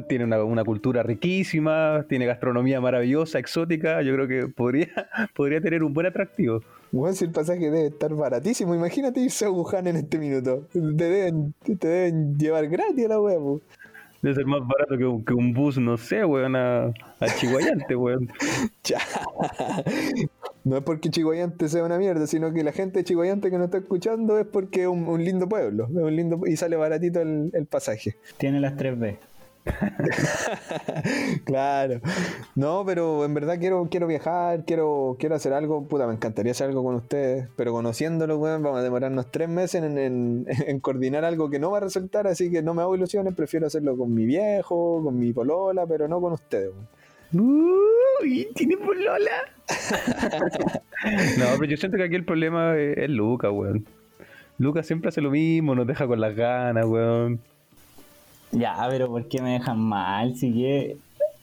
tiene 0.09 0.25
una, 0.25 0.43
una 0.43 0.65
cultura 0.65 1.03
riquísima, 1.03 2.05
tiene 2.09 2.25
gastronomía 2.27 2.81
maravillosa, 2.81 3.39
exótica. 3.39 4.03
Yo 4.03 4.15
creo 4.15 4.27
que 4.27 4.49
podría, 4.49 4.89
podría 5.37 5.61
tener 5.61 5.85
un 5.85 5.93
buen 5.93 6.07
atractivo. 6.07 6.63
Bueno, 6.93 7.15
si 7.17 7.25
el 7.25 7.31
pasaje 7.33 7.59
debe 7.71 7.87
estar 7.87 8.15
baratísimo, 8.15 8.75
imagínate 8.75 9.21
irse 9.21 9.47
a 9.47 9.51
Wuhan 9.51 9.87
en 9.87 9.97
este 9.97 10.19
minuto. 10.19 10.69
Te 10.73 10.81
deben, 10.81 11.55
te 11.65 11.89
deben 11.89 12.37
llevar 12.39 12.69
gratis 12.69 13.07
a 13.07 13.09
la 13.09 13.21
wea, 13.21 13.39
po. 13.39 13.61
Debe 14.21 14.35
ser 14.37 14.47
más 14.47 14.61
barato 14.61 14.97
que, 14.97 15.05
un- 15.05 15.25
que 15.25 15.35
un 15.35 15.53
bus, 15.53 15.79
no 15.79 15.97
sé, 15.97 16.25
weón, 16.25 16.55
a, 16.55 16.85
a 17.19 17.27
Chihuayante, 17.39 17.97
weón. 17.97 18.29
Ya. 18.85 18.99
No 20.65 20.77
es 20.77 20.83
porque 20.85 21.11
Chihuayante 21.11 21.69
sea 21.69 21.83
una 21.83 21.99
mierda, 21.99 22.27
sino 22.29 22.53
que 22.53 22.63
la 22.63 22.71
gente 22.73 23.01
de 23.01 23.05
Chihuayante 23.05 23.51
que 23.51 23.57
nos 23.59 23.65
está 23.67 23.79
escuchando 23.79 24.39
es 24.39 24.47
porque 24.47 24.83
es 24.83 24.89
un, 24.89 25.09
un 25.09 25.25
lindo 25.25 25.49
pueblo, 25.49 25.89
es 25.91 25.97
un 25.97 26.15
lindo 26.15 26.41
y 26.47 26.57
sale 26.57 26.77
baratito 26.77 27.21
el, 27.21 27.51
el 27.53 27.67
pasaje. 27.67 28.17
Tiene 28.37 28.61
las 28.61 28.75
3B. 28.77 29.17
Claro. 31.45 32.01
No, 32.55 32.85
pero 32.85 33.25
en 33.25 33.35
verdad 33.35 33.59
quiero, 33.59 33.89
quiero 33.91 34.07
viajar, 34.07 34.65
quiero, 34.65 35.17
quiero 35.19 35.35
hacer 35.35 35.53
algo. 35.53 35.87
Puta, 35.87 36.07
me 36.07 36.15
encantaría 36.15 36.53
hacer 36.53 36.69
algo 36.69 36.83
con 36.85 36.95
ustedes, 36.95 37.49
pero 37.57 37.73
conociéndolo, 37.73 38.39
weón, 38.39 38.63
vamos 38.63 38.81
a 38.81 38.83
demorarnos 38.83 39.31
tres 39.31 39.49
meses 39.49 39.83
en, 39.83 39.99
en- 39.99 40.47
en 40.67 40.81
coordinar 40.81 41.25
algo 41.25 41.51
que 41.51 41.59
no 41.59 41.71
va 41.71 41.79
a 41.79 41.83
resultar, 41.83 42.27
así 42.27 42.51
que 42.51 42.63
no 42.63 42.75
me 42.75 42.83
hago 42.83 42.95
ilusiones, 42.97 43.35
prefiero 43.35 43.67
hacerlo 43.67 43.97
con 43.97 44.13
mi 44.15 44.25
viejo, 44.25 45.03
con 45.03 45.19
mi 45.19 45.33
polola, 45.33 45.87
pero 45.87 46.09
no 46.09 46.21
con 46.21 46.33
ustedes, 46.33 46.71
weón. 46.73 46.89
Uy, 47.35 48.49
¿tiene 48.55 48.77
polola? 48.77 49.31
no, 51.39 51.47
pero 51.59 51.65
yo 51.65 51.77
siento 51.77 51.97
que 51.97 52.05
aquí 52.05 52.15
el 52.15 52.25
problema 52.25 52.77
es, 52.77 52.99
es 52.99 53.09
Lucas, 53.11 53.51
weón. 53.53 53.87
Lucas 54.59 54.87
siempre 54.87 55.09
hace 55.09 55.21
lo 55.23 55.31
mismo, 55.31 55.75
nos 55.75 55.87
deja 55.87 56.07
con 56.07 56.21
las 56.21 56.37
ganas, 56.37 56.85
weón. 56.87 57.41
Ya, 58.53 58.77
pero 58.89 59.09
¿por 59.09 59.29
qué 59.29 59.41
me 59.43 59.53
dejan 59.53 59.81
mal? 59.81 60.35
Si 60.37 60.53
que 60.53 60.97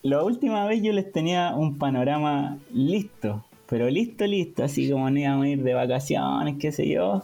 la 0.03 0.23
última 0.23 0.65
vez 0.65 0.81
yo 0.81 0.93
les 0.93 1.11
tenía 1.11 1.53
un 1.55 1.77
panorama 1.77 2.57
listo, 2.73 3.43
pero 3.67 3.89
listo, 3.89 4.25
listo, 4.25 4.63
así 4.63 4.89
como 4.89 5.09
no 5.09 5.19
íbamos 5.19 5.45
a 5.45 5.49
ir 5.49 5.63
de 5.63 5.73
vacaciones, 5.73 6.55
qué 6.59 6.71
sé 6.71 6.87
yo, 6.87 7.21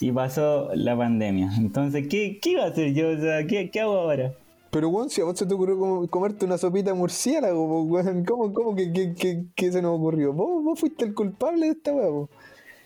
y 0.00 0.10
pasó 0.12 0.70
la 0.74 0.96
pandemia. 0.96 1.50
Entonces, 1.58 2.06
¿qué, 2.08 2.38
qué 2.40 2.50
iba 2.50 2.64
a 2.64 2.68
hacer 2.68 2.92
yo? 2.94 3.10
O 3.10 3.16
sea, 3.18 3.46
¿qué, 3.46 3.70
qué 3.70 3.80
hago 3.80 3.92
ahora? 3.98 4.32
Pero, 4.70 4.88
weón, 4.88 5.08
si 5.08 5.20
a 5.20 5.24
vos 5.24 5.38
se 5.38 5.46
te 5.46 5.54
ocurrió 5.54 5.78
como- 5.78 6.06
comerte 6.08 6.44
una 6.44 6.58
sopita 6.58 6.92
murciélago, 6.92 7.82
weón, 7.84 8.24
¿cómo, 8.24 8.52
cómo 8.52 8.74
que, 8.74 8.92
que, 8.92 9.14
que- 9.14 9.44
que 9.54 9.72
se 9.72 9.80
nos 9.80 9.96
ocurrió? 9.98 10.32
¿Vos, 10.32 10.62
vos 10.64 10.78
fuiste 10.80 11.04
el 11.04 11.14
culpable 11.14 11.66
de 11.66 11.72
esta 11.72 11.92
po. 11.92 12.28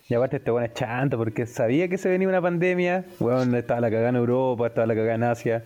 Y 0.08 0.14
aparte 0.14 0.36
este 0.38 0.50
weón 0.50 0.64
es 0.64 0.74
chanto 0.74 1.16
porque 1.16 1.46
sabía 1.46 1.88
que 1.88 1.96
se 1.96 2.08
venía 2.08 2.28
una 2.28 2.42
pandemia, 2.42 3.04
weón, 3.20 3.54
estaba 3.54 3.80
la 3.80 3.90
cagada 3.90 4.10
en 4.10 4.16
Europa, 4.16 4.66
estaba 4.66 4.86
la 4.86 4.94
cagada 4.94 5.14
en 5.14 5.22
Asia, 5.24 5.64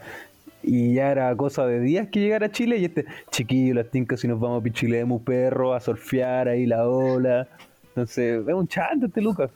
y 0.67 0.95
ya 0.95 1.11
era 1.11 1.37
cosa 1.37 1.67
de 1.67 1.81
días 1.81 2.09
que 2.09 2.21
llegara 2.21 2.47
a 2.47 2.53
Chile 2.53 2.79
y 2.79 2.87
este, 2.87 3.05
chiquillo, 3.31 3.75
las 3.75 3.91
tincas 3.91 4.21
si 4.21 4.29
nos 4.29 4.41
vamos 4.41 4.61
a 4.61 4.63
Pichilemu, 4.63 5.23
perro, 5.23 5.75
a 5.75 5.81
surfear 5.81 6.49
ahí 6.49 6.67
la 6.67 6.89
ola. 6.89 7.49
Entonces, 7.89 8.47
es 8.47 8.55
un 8.55 8.67
chanto 8.67 9.07
este 9.07 9.21
Lucas. 9.21 9.51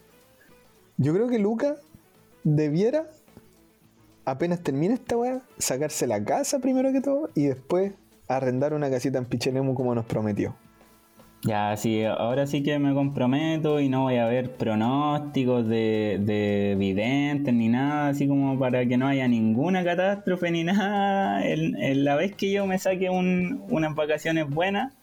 Yo 0.97 1.14
creo 1.14 1.29
que 1.29 1.38
Luca 1.38 1.77
debiera, 2.44 3.07
apenas 4.25 4.62
termine 4.62 4.94
esta 4.94 5.16
weá, 5.16 5.40
sacarse 5.59 6.07
la 6.07 6.23
casa 6.25 6.59
primero 6.59 6.92
que 6.92 7.01
todo 7.01 7.31
y 7.35 7.47
después 7.47 7.92
arrendar 8.29 8.75
una 8.75 8.90
casita 8.90 9.18
en 9.18 9.25
Pichelemu 9.25 9.75
como 9.75 9.94
nos 9.94 10.05
prometió. 10.05 10.55
Ya, 11.44 11.77
sí, 11.77 12.03
ahora 12.03 12.48
sí 12.48 12.64
que 12.64 12.81
me 12.81 12.92
comprometo 12.94 13.79
y 13.79 13.88
no 13.88 14.03
voy 14.03 14.16
a 14.16 14.27
ver 14.27 14.51
pronósticos 14.57 15.68
de, 15.68 16.18
de 16.20 16.74
videntes 16.77 17.55
ni 17.55 17.68
nada, 17.68 18.09
así 18.09 18.27
como 18.27 18.59
para 18.59 18.85
que 18.87 18.96
no 18.96 19.07
haya 19.07 19.29
ninguna 19.29 19.85
catástrofe 19.85 20.51
ni 20.51 20.64
nada. 20.64 21.46
En, 21.46 22.05
la 22.05 22.16
vez 22.16 22.35
que 22.35 22.51
yo 22.51 22.66
me 22.66 22.79
saque 22.79 23.09
un, 23.09 23.62
unas 23.68 23.94
vacaciones 23.94 24.51
buenas, 24.51 24.94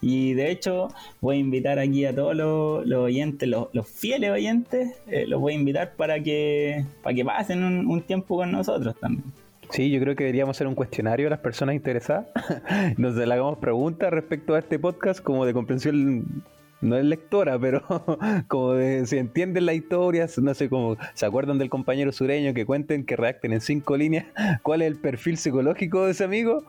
y 0.00 0.34
de 0.34 0.50
hecho 0.50 0.88
voy 1.20 1.36
a 1.36 1.40
invitar 1.40 1.78
aquí 1.78 2.04
a 2.04 2.14
todos 2.14 2.34
los, 2.34 3.00
oyentes, 3.00 3.48
los, 3.48 3.88
fieles 3.88 4.30
oyentes, 4.32 5.00
eh, 5.06 5.26
los 5.28 5.40
voy 5.40 5.52
a 5.54 5.56
invitar 5.56 5.94
para 5.94 6.20
que, 6.20 6.84
para 7.02 7.14
que 7.14 7.24
pasen 7.24 7.62
un 7.88 8.02
tiempo 8.02 8.36
con 8.36 8.50
nosotros 8.50 8.96
también. 9.00 9.43
Sí, 9.70 9.90
yo 9.90 10.00
creo 10.00 10.14
que 10.16 10.24
deberíamos 10.24 10.56
hacer 10.56 10.66
un 10.66 10.74
cuestionario 10.74 11.26
a 11.26 11.30
las 11.30 11.40
personas 11.40 11.74
interesadas. 11.74 12.26
Nos 12.96 13.14
le 13.14 13.32
hagamos 13.32 13.58
preguntas 13.58 14.10
respecto 14.10 14.54
a 14.54 14.58
este 14.58 14.78
podcast 14.78 15.20
como 15.20 15.46
de 15.46 15.52
comprensión 15.52 16.44
no 16.84 16.96
es 16.96 17.04
lectora, 17.04 17.58
pero 17.58 17.82
como 18.48 18.74
de 18.74 19.06
si 19.06 19.16
entienden 19.16 19.66
la 19.66 19.74
historia, 19.74 20.28
no 20.36 20.54
sé 20.54 20.68
cómo, 20.68 20.96
se 21.14 21.26
acuerdan 21.26 21.58
del 21.58 21.70
compañero 21.70 22.12
sureño 22.12 22.52
que 22.54 22.66
cuenten, 22.66 23.04
que 23.04 23.16
redacten 23.16 23.52
en 23.52 23.60
cinco 23.60 23.96
líneas 23.96 24.26
cuál 24.62 24.82
es 24.82 24.88
el 24.88 24.96
perfil 24.96 25.38
psicológico 25.38 26.04
de 26.04 26.12
ese 26.12 26.24
amigo 26.24 26.62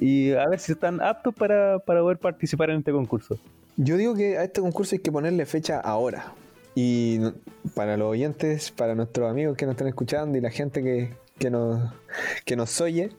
y 0.00 0.32
a 0.32 0.48
ver 0.48 0.58
si 0.58 0.72
están 0.72 1.00
aptos 1.00 1.34
para, 1.34 1.78
para 1.80 2.00
poder 2.00 2.18
participar 2.18 2.70
en 2.70 2.78
este 2.78 2.92
concurso. 2.92 3.38
Yo 3.76 3.96
digo 3.96 4.14
que 4.14 4.38
a 4.38 4.44
este 4.44 4.60
concurso 4.60 4.96
hay 4.96 5.00
que 5.00 5.12
ponerle 5.12 5.46
fecha 5.46 5.80
ahora. 5.80 6.32
Y 6.74 7.20
para 7.74 7.96
los 7.96 8.08
oyentes, 8.08 8.70
para 8.70 8.94
nuestros 8.94 9.28
amigos 9.28 9.56
que 9.56 9.66
nos 9.66 9.72
están 9.72 9.88
escuchando 9.88 10.38
y 10.38 10.40
la 10.40 10.50
gente 10.50 10.82
que, 10.82 11.10
que 11.38 11.50
nos, 11.50 11.92
que 12.44 12.56
nos 12.56 12.80
oye, 12.80 13.10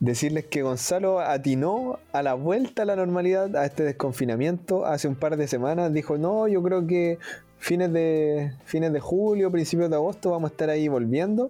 decirles 0.00 0.46
que 0.46 0.62
Gonzalo 0.62 1.20
atinó 1.20 2.00
a 2.12 2.22
la 2.22 2.34
vuelta 2.34 2.82
a 2.82 2.84
la 2.84 2.96
normalidad, 2.96 3.54
a 3.56 3.64
este 3.64 3.84
desconfinamiento, 3.84 4.84
hace 4.84 5.06
un 5.08 5.14
par 5.14 5.36
de 5.36 5.46
semanas. 5.46 5.92
Dijo, 5.92 6.18
no, 6.18 6.48
yo 6.48 6.62
creo 6.62 6.86
que 6.86 7.18
fines 7.58 7.92
de, 7.92 8.52
fines 8.64 8.92
de 8.92 8.98
julio, 8.98 9.50
principios 9.50 9.88
de 9.90 9.96
agosto 9.96 10.30
vamos 10.30 10.50
a 10.50 10.52
estar 10.52 10.70
ahí 10.70 10.88
volviendo. 10.88 11.48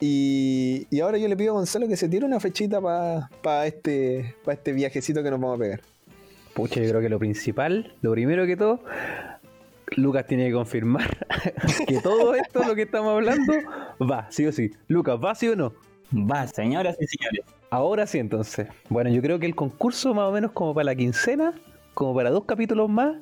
Y, 0.00 0.88
ahora 1.00 1.18
yo 1.18 1.28
le 1.28 1.36
pido 1.36 1.52
a 1.52 1.54
Gonzalo 1.54 1.86
que 1.86 1.96
se 1.96 2.08
tire 2.08 2.24
una 2.24 2.40
fechita 2.40 2.80
para 2.80 3.66
este, 3.66 4.34
este 4.46 4.72
viajecito 4.72 5.22
que 5.22 5.30
nos 5.30 5.40
vamos 5.40 5.56
a 5.56 5.62
pegar. 5.62 5.80
Pucha, 6.54 6.80
yo 6.80 6.88
creo 6.88 7.00
que 7.00 7.08
lo 7.08 7.18
principal, 7.20 7.94
lo 8.02 8.10
primero 8.10 8.46
que 8.46 8.56
todo, 8.56 8.82
Lucas 9.96 10.26
tiene 10.26 10.46
que 10.46 10.52
confirmar 10.52 11.26
que 11.86 12.00
todo 12.00 12.34
esto, 12.34 12.64
lo 12.64 12.74
que 12.74 12.82
estamos 12.82 13.12
hablando, 13.12 13.52
va, 14.00 14.26
sí 14.30 14.46
o 14.46 14.52
sí. 14.52 14.70
Lucas, 14.88 15.18
¿va 15.22 15.34
sí 15.34 15.48
o 15.48 15.56
no? 15.56 15.72
Va, 16.12 16.46
señoras 16.46 16.96
y 17.00 17.06
señores. 17.06 17.44
Ahora 17.70 18.06
sí, 18.06 18.18
entonces. 18.18 18.68
Bueno, 18.88 19.10
yo 19.10 19.22
creo 19.22 19.38
que 19.38 19.46
el 19.46 19.54
concurso, 19.54 20.12
más 20.14 20.24
o 20.24 20.32
menos 20.32 20.52
como 20.52 20.74
para 20.74 20.84
la 20.84 20.94
quincena, 20.94 21.54
como 21.94 22.14
para 22.14 22.30
dos 22.30 22.44
capítulos 22.44 22.88
más, 22.88 23.16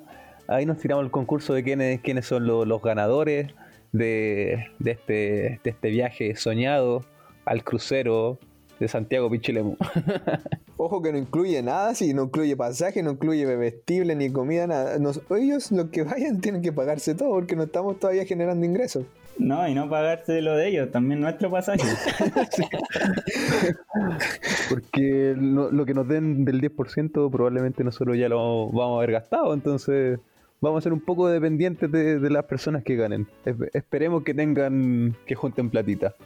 ahí 0.46 0.64
nos 0.66 0.78
tiramos 0.78 1.04
el 1.04 1.10
concurso 1.10 1.52
de 1.52 1.62
quiénes, 1.62 2.00
quiénes 2.00 2.26
son 2.26 2.46
los, 2.46 2.82
ganadores 2.82 3.52
de, 3.92 4.66
de, 4.78 4.90
este, 4.90 5.60
de 5.62 5.70
este 5.70 5.90
viaje 5.90 6.34
soñado 6.36 7.04
al 7.44 7.64
crucero 7.64 8.38
de 8.78 8.88
Santiago 8.88 9.30
Pichilemu. 9.30 9.76
Ojo 10.76 11.02
que 11.02 11.12
no 11.12 11.18
incluye 11.18 11.60
nada, 11.62 11.94
si 11.94 12.14
no 12.14 12.24
incluye 12.24 12.56
pasaje, 12.56 13.02
no 13.02 13.10
incluye 13.12 13.44
bebestible 13.44 14.14
ni 14.14 14.30
comida, 14.30 14.66
nada. 14.66 14.96
ellos 15.30 15.72
los 15.72 15.88
que 15.90 16.04
vayan 16.04 16.40
tienen 16.42 16.62
que 16.62 16.72
pagarse 16.72 17.14
todo 17.14 17.30
porque 17.30 17.56
no 17.56 17.64
estamos 17.64 17.98
todavía 17.98 18.24
generando 18.24 18.64
ingresos. 18.64 19.04
No, 19.38 19.68
y 19.68 19.74
no 19.74 19.88
pagarse 19.88 20.42
lo 20.42 20.56
de 20.56 20.68
ellos, 20.68 20.90
también 20.90 21.20
nuestro 21.20 21.48
pasaje. 21.48 21.78
Porque 24.68 25.36
lo, 25.38 25.86
que 25.86 25.94
nos 25.94 26.08
den 26.08 26.44
del 26.44 26.60
10% 26.60 27.30
probablemente 27.30 27.84
nosotros 27.84 28.18
ya 28.18 28.28
lo 28.28 28.66
vamos 28.66 28.94
a 28.94 28.98
haber 28.98 29.12
gastado, 29.12 29.54
entonces 29.54 30.18
vamos 30.60 30.78
a 30.78 30.82
ser 30.82 30.92
un 30.92 31.00
poco 31.00 31.28
dependientes 31.28 31.88
de, 31.92 32.18
de 32.18 32.30
las 32.30 32.46
personas 32.46 32.82
que 32.82 32.96
ganen. 32.96 33.28
esperemos 33.74 34.24
que 34.24 34.34
tengan, 34.34 35.14
que 35.24 35.36
junten 35.36 35.70
platita. 35.70 36.16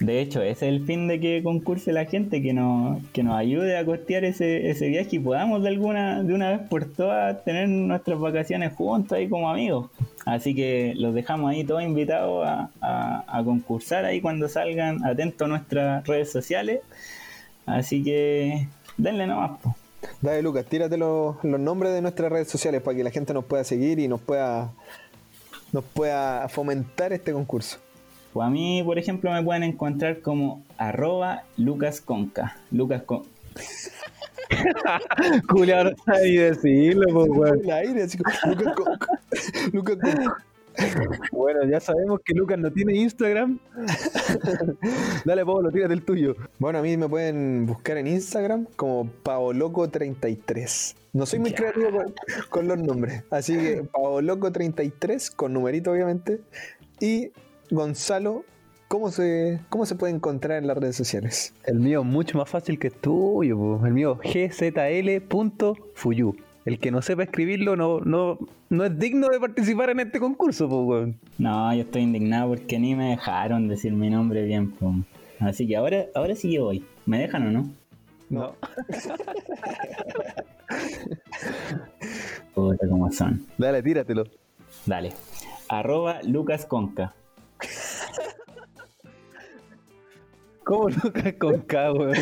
De 0.00 0.18
hecho, 0.22 0.40
ese 0.40 0.66
es 0.66 0.72
el 0.74 0.86
fin 0.86 1.08
de 1.08 1.20
que 1.20 1.42
concurse 1.42 1.92
la 1.92 2.06
gente, 2.06 2.40
que 2.40 2.54
nos, 2.54 3.02
que 3.12 3.22
nos 3.22 3.36
ayude 3.36 3.76
a 3.76 3.84
costear 3.84 4.24
ese, 4.24 4.70
ese 4.70 4.88
viaje 4.88 5.16
y 5.16 5.18
podamos 5.18 5.62
de 5.62 5.68
alguna, 5.68 6.22
de 6.22 6.32
una 6.32 6.52
vez 6.52 6.68
por 6.70 6.86
todas 6.86 7.44
tener 7.44 7.68
nuestras 7.68 8.18
vacaciones 8.18 8.72
juntos 8.72 9.12
ahí 9.12 9.28
como 9.28 9.50
amigos. 9.50 9.90
Así 10.24 10.54
que 10.54 10.94
los 10.96 11.14
dejamos 11.14 11.50
ahí 11.50 11.64
todos 11.64 11.82
invitados 11.82 12.46
a, 12.46 12.70
a, 13.28 13.44
concursar 13.44 14.06
ahí 14.06 14.22
cuando 14.22 14.48
salgan, 14.48 15.04
atentos 15.04 15.44
a 15.44 15.48
nuestras 15.48 16.06
redes 16.06 16.32
sociales. 16.32 16.80
Así 17.66 18.02
que 18.02 18.68
denle 18.96 19.26
nomás. 19.26 19.60
Dale 20.22 20.40
Lucas, 20.40 20.64
tírate 20.64 20.96
los, 20.96 21.36
los 21.44 21.60
nombres 21.60 21.92
de 21.92 22.00
nuestras 22.00 22.32
redes 22.32 22.48
sociales 22.48 22.80
para 22.80 22.96
que 22.96 23.04
la 23.04 23.10
gente 23.10 23.34
nos 23.34 23.44
pueda 23.44 23.64
seguir 23.64 23.98
y 23.98 24.08
nos 24.08 24.22
pueda, 24.22 24.72
nos 25.72 25.84
pueda 25.84 26.48
fomentar 26.48 27.12
este 27.12 27.34
concurso. 27.34 27.78
Pues 28.32 28.46
a 28.46 28.50
mí, 28.50 28.82
por 28.84 28.98
ejemplo, 28.98 29.32
me 29.32 29.42
pueden 29.42 29.62
encontrar 29.62 30.20
como 30.20 30.64
arroba 30.78 31.42
lucasconca. 31.56 32.56
Lucas 32.70 33.02
con... 33.02 33.22
Culear, 35.48 35.94
ahí 36.06 36.36
decirlo, 36.36 37.26
pues, 37.26 37.52
Lucas 38.44 38.74
Conca. 38.74 40.40
Bueno, 41.32 41.64
ya 41.64 41.80
sabemos 41.80 42.20
que 42.24 42.34
Lucas 42.34 42.58
no 42.58 42.70
tiene 42.70 42.94
Instagram. 42.94 43.58
Dale, 45.24 45.44
Pablo, 45.44 45.70
tírate 45.70 45.94
el 45.94 46.04
tuyo. 46.04 46.36
Bueno, 46.58 46.78
a 46.78 46.82
mí 46.82 46.96
me 46.96 47.08
pueden 47.08 47.66
buscar 47.66 47.98
en 47.98 48.06
Instagram 48.06 48.66
como 48.76 49.10
Paoloco33. 49.24 50.96
No 51.12 51.26
soy 51.26 51.40
muy 51.40 51.52
creativo 51.52 51.90
con, 51.90 52.14
con, 52.48 52.68
los 52.68 52.78
nombres. 52.78 53.24
Así 53.30 53.56
que 53.56 53.82
Paoloco33, 53.82 55.34
con 55.34 55.52
numerito 55.52 55.90
obviamente. 55.90 56.40
Y 57.00 57.32
Gonzalo, 57.70 58.44
¿cómo 58.88 59.12
se, 59.12 59.60
¿cómo 59.68 59.86
se 59.86 59.94
puede 59.94 60.12
encontrar 60.12 60.58
en 60.58 60.66
las 60.66 60.76
redes 60.76 60.96
sociales? 60.96 61.54
El 61.64 61.78
mío 61.78 62.02
mucho 62.02 62.36
más 62.36 62.48
fácil 62.48 62.80
que 62.80 62.88
el 62.88 62.94
tuyo, 62.94 63.86
el 63.86 63.92
mío 63.92 64.18
gzl.fuyu. 64.24 66.36
El 66.64 66.78
que 66.78 66.90
no 66.90 67.00
sepa 67.00 67.22
escribirlo 67.22 67.76
no, 67.76 68.00
no, 68.00 68.38
no 68.68 68.84
es 68.84 68.98
digno 68.98 69.28
de 69.28 69.38
participar 69.38 69.90
en 69.90 70.00
este 70.00 70.18
concurso, 70.18 70.68
pues, 70.68 71.14
No, 71.38 71.72
yo 71.74 71.82
estoy 71.82 72.02
indignado 72.02 72.48
porque 72.48 72.80
ni 72.80 72.96
me 72.96 73.10
dejaron 73.10 73.68
decir 73.68 73.92
mi 73.92 74.10
nombre 74.10 74.44
bien, 74.44 74.72
pues. 74.72 74.96
Así 75.38 75.68
que 75.68 75.76
ahora, 75.76 76.06
ahora 76.14 76.34
sí 76.34 76.50
que 76.50 76.58
voy. 76.58 76.84
¿Me 77.06 77.20
dejan 77.20 77.46
o 77.46 77.52
no? 77.52 77.70
No. 78.28 78.56
Puta, 82.54 82.88
como 82.88 83.10
son. 83.12 83.46
Dale, 83.56 83.82
tíratelo. 83.82 84.24
Dale. 84.86 85.12
Arroba 85.68 86.20
Lucas 86.24 86.66
Conca. 86.66 87.14
¿Cómo 90.64 90.88
Lucas 90.88 91.34
con 91.38 91.60
K, 91.62 91.92
weón? 91.92 92.14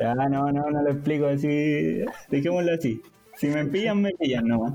Ah, 0.00 0.14
no, 0.28 0.50
no, 0.52 0.70
no 0.70 0.82
lo 0.82 0.90
explico 0.90 1.26
así. 1.26 2.04
Dejémoslo 2.28 2.72
así. 2.72 3.00
Si 3.36 3.46
me 3.48 3.64
pillan, 3.66 4.02
me 4.02 4.12
pillan 4.12 4.48
nomás. 4.48 4.74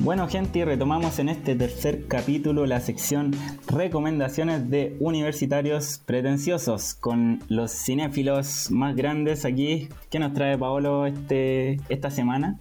Bueno 0.00 0.28
gente, 0.28 0.60
y 0.60 0.64
retomamos 0.64 1.18
en 1.18 1.28
este 1.28 1.56
tercer 1.56 2.06
capítulo 2.06 2.66
la 2.66 2.78
sección 2.78 3.32
recomendaciones 3.66 4.70
de 4.70 4.96
universitarios 5.00 6.00
pretenciosos 6.06 6.94
con 6.94 7.40
los 7.48 7.72
cinéfilos 7.72 8.70
más 8.70 8.94
grandes 8.94 9.44
aquí. 9.44 9.88
¿Qué 10.08 10.20
nos 10.20 10.34
trae 10.34 10.56
Paolo 10.56 11.04
este, 11.04 11.80
esta 11.88 12.12
semana? 12.12 12.60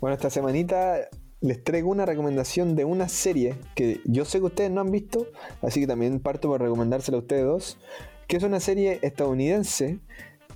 Bueno, 0.00 0.16
esta 0.16 0.28
semanita 0.28 0.96
les 1.40 1.62
traigo 1.62 1.88
una 1.88 2.04
recomendación 2.04 2.74
de 2.74 2.84
una 2.84 3.08
serie 3.08 3.54
que 3.76 4.00
yo 4.04 4.24
sé 4.24 4.40
que 4.40 4.46
ustedes 4.46 4.72
no 4.72 4.80
han 4.80 4.90
visto, 4.90 5.28
así 5.62 5.78
que 5.78 5.86
también 5.86 6.18
parto 6.18 6.48
por 6.48 6.60
recomendársela 6.60 7.16
a 7.16 7.20
ustedes 7.20 7.44
dos, 7.44 7.78
que 8.26 8.38
es 8.38 8.42
una 8.42 8.58
serie 8.58 8.98
estadounidense 9.02 10.00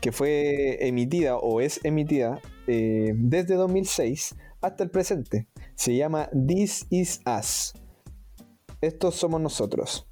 que 0.01 0.11
fue 0.11 0.89
emitida 0.89 1.37
o 1.37 1.61
es 1.61 1.79
emitida 1.85 2.41
eh, 2.67 3.13
desde 3.15 3.55
2006 3.55 4.35
hasta 4.61 4.83
el 4.83 4.91
presente. 4.91 5.47
Se 5.77 5.95
llama 5.95 6.31
This 6.31 6.87
Is 6.91 7.21
Us. 7.27 7.75
Estos 8.81 9.15
somos 9.15 9.41
nosotros. 9.43 10.09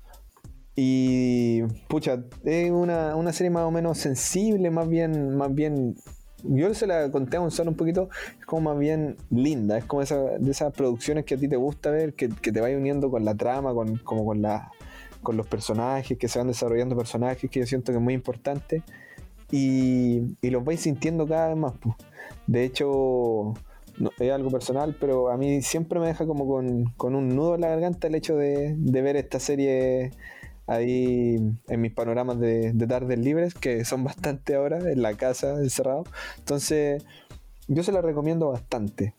Y 0.76 1.62
pucha, 1.88 2.22
es 2.44 2.70
una, 2.70 3.32
serie 3.32 3.50
más 3.50 3.64
o 3.64 3.70
menos 3.70 3.96
sensible, 3.98 4.70
más 4.70 4.88
bien, 4.88 5.36
más 5.36 5.54
bien. 5.54 5.96
Yo 6.42 6.74
se 6.74 6.86
la 6.86 7.10
conté 7.10 7.38
a 7.38 7.40
Gonzalo 7.40 7.70
un 7.70 7.76
poquito, 7.76 8.10
es 8.38 8.44
como 8.44 8.70
más 8.70 8.78
bien 8.78 9.16
linda, 9.30 9.78
es 9.78 9.84
como 9.86 10.02
esa, 10.02 10.16
de 10.38 10.50
esas 10.50 10.74
producciones 10.74 11.24
que 11.24 11.36
a 11.36 11.38
ti 11.38 11.48
te 11.48 11.56
gusta 11.56 11.90
ver, 11.90 12.12
que, 12.12 12.28
te 12.28 12.60
vaya 12.60 12.76
uniendo 12.76 13.10
con 13.10 13.24
la 13.24 13.34
trama, 13.34 13.72
con, 13.72 13.96
como 13.96 14.26
con 14.26 14.42
la, 14.42 14.70
con 15.22 15.38
los 15.38 15.46
personajes, 15.46 16.18
que 16.18 16.28
se 16.28 16.38
van 16.38 16.48
desarrollando 16.48 16.94
personajes, 16.94 17.50
que 17.50 17.60
yo 17.60 17.66
siento 17.66 17.92
que 17.92 17.98
es 17.98 18.04
muy 18.04 18.12
importante. 18.12 18.82
Y, 19.50 20.36
y 20.42 20.50
los 20.50 20.62
vais 20.62 20.80
sintiendo 20.80 21.26
cada 21.26 21.48
vez 21.48 21.56
más. 21.56 21.72
De 22.46 22.64
hecho, 22.64 23.54
no, 23.98 24.10
es 24.18 24.32
algo 24.32 24.50
personal, 24.50 24.96
pero 24.98 25.30
a 25.30 25.36
mí 25.36 25.62
siempre 25.62 26.00
me 26.00 26.06
deja 26.06 26.26
como 26.26 26.46
con, 26.46 26.84
con 26.96 27.14
un 27.14 27.34
nudo 27.34 27.54
en 27.54 27.62
la 27.62 27.68
garganta 27.68 28.08
el 28.08 28.14
hecho 28.14 28.36
de, 28.36 28.74
de 28.76 29.02
ver 29.02 29.16
esta 29.16 29.40
serie 29.40 30.10
ahí 30.66 31.36
en 31.68 31.80
mis 31.80 31.92
panoramas 31.92 32.38
de, 32.40 32.72
de 32.72 32.86
tardes 32.86 33.18
libres, 33.18 33.54
que 33.54 33.84
son 33.84 34.04
bastante 34.04 34.54
ahora, 34.54 34.78
en 34.90 35.02
la 35.02 35.14
casa, 35.14 35.56
encerrado. 35.56 36.04
Entonces, 36.38 37.04
yo 37.68 37.82
se 37.82 37.92
la 37.92 38.00
recomiendo 38.00 38.50
bastante. 38.50 39.14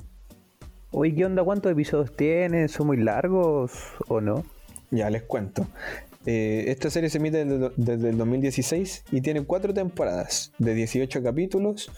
Oye, 0.91 1.13
¿qué 1.13 1.25
onda? 1.25 1.43
¿Cuántos 1.43 1.71
episodios 1.71 2.15
tiene? 2.15 2.67
¿Son 2.67 2.87
muy 2.87 2.97
largos 2.97 3.73
o 4.07 4.21
no? 4.21 4.43
Ya 4.91 5.09
les 5.09 5.23
cuento. 5.23 5.67
Eh, 6.25 6.65
esta 6.69 6.89
serie 6.89 7.09
se 7.09 7.19
emite 7.19 7.45
desde, 7.45 7.71
desde 7.75 8.09
el 8.09 8.17
2016 8.17 9.05
y 9.11 9.21
tiene 9.21 9.43
cuatro 9.43 9.73
temporadas 9.73 10.53
de 10.57 10.73
18 10.73 11.21
capítulos 11.21 11.91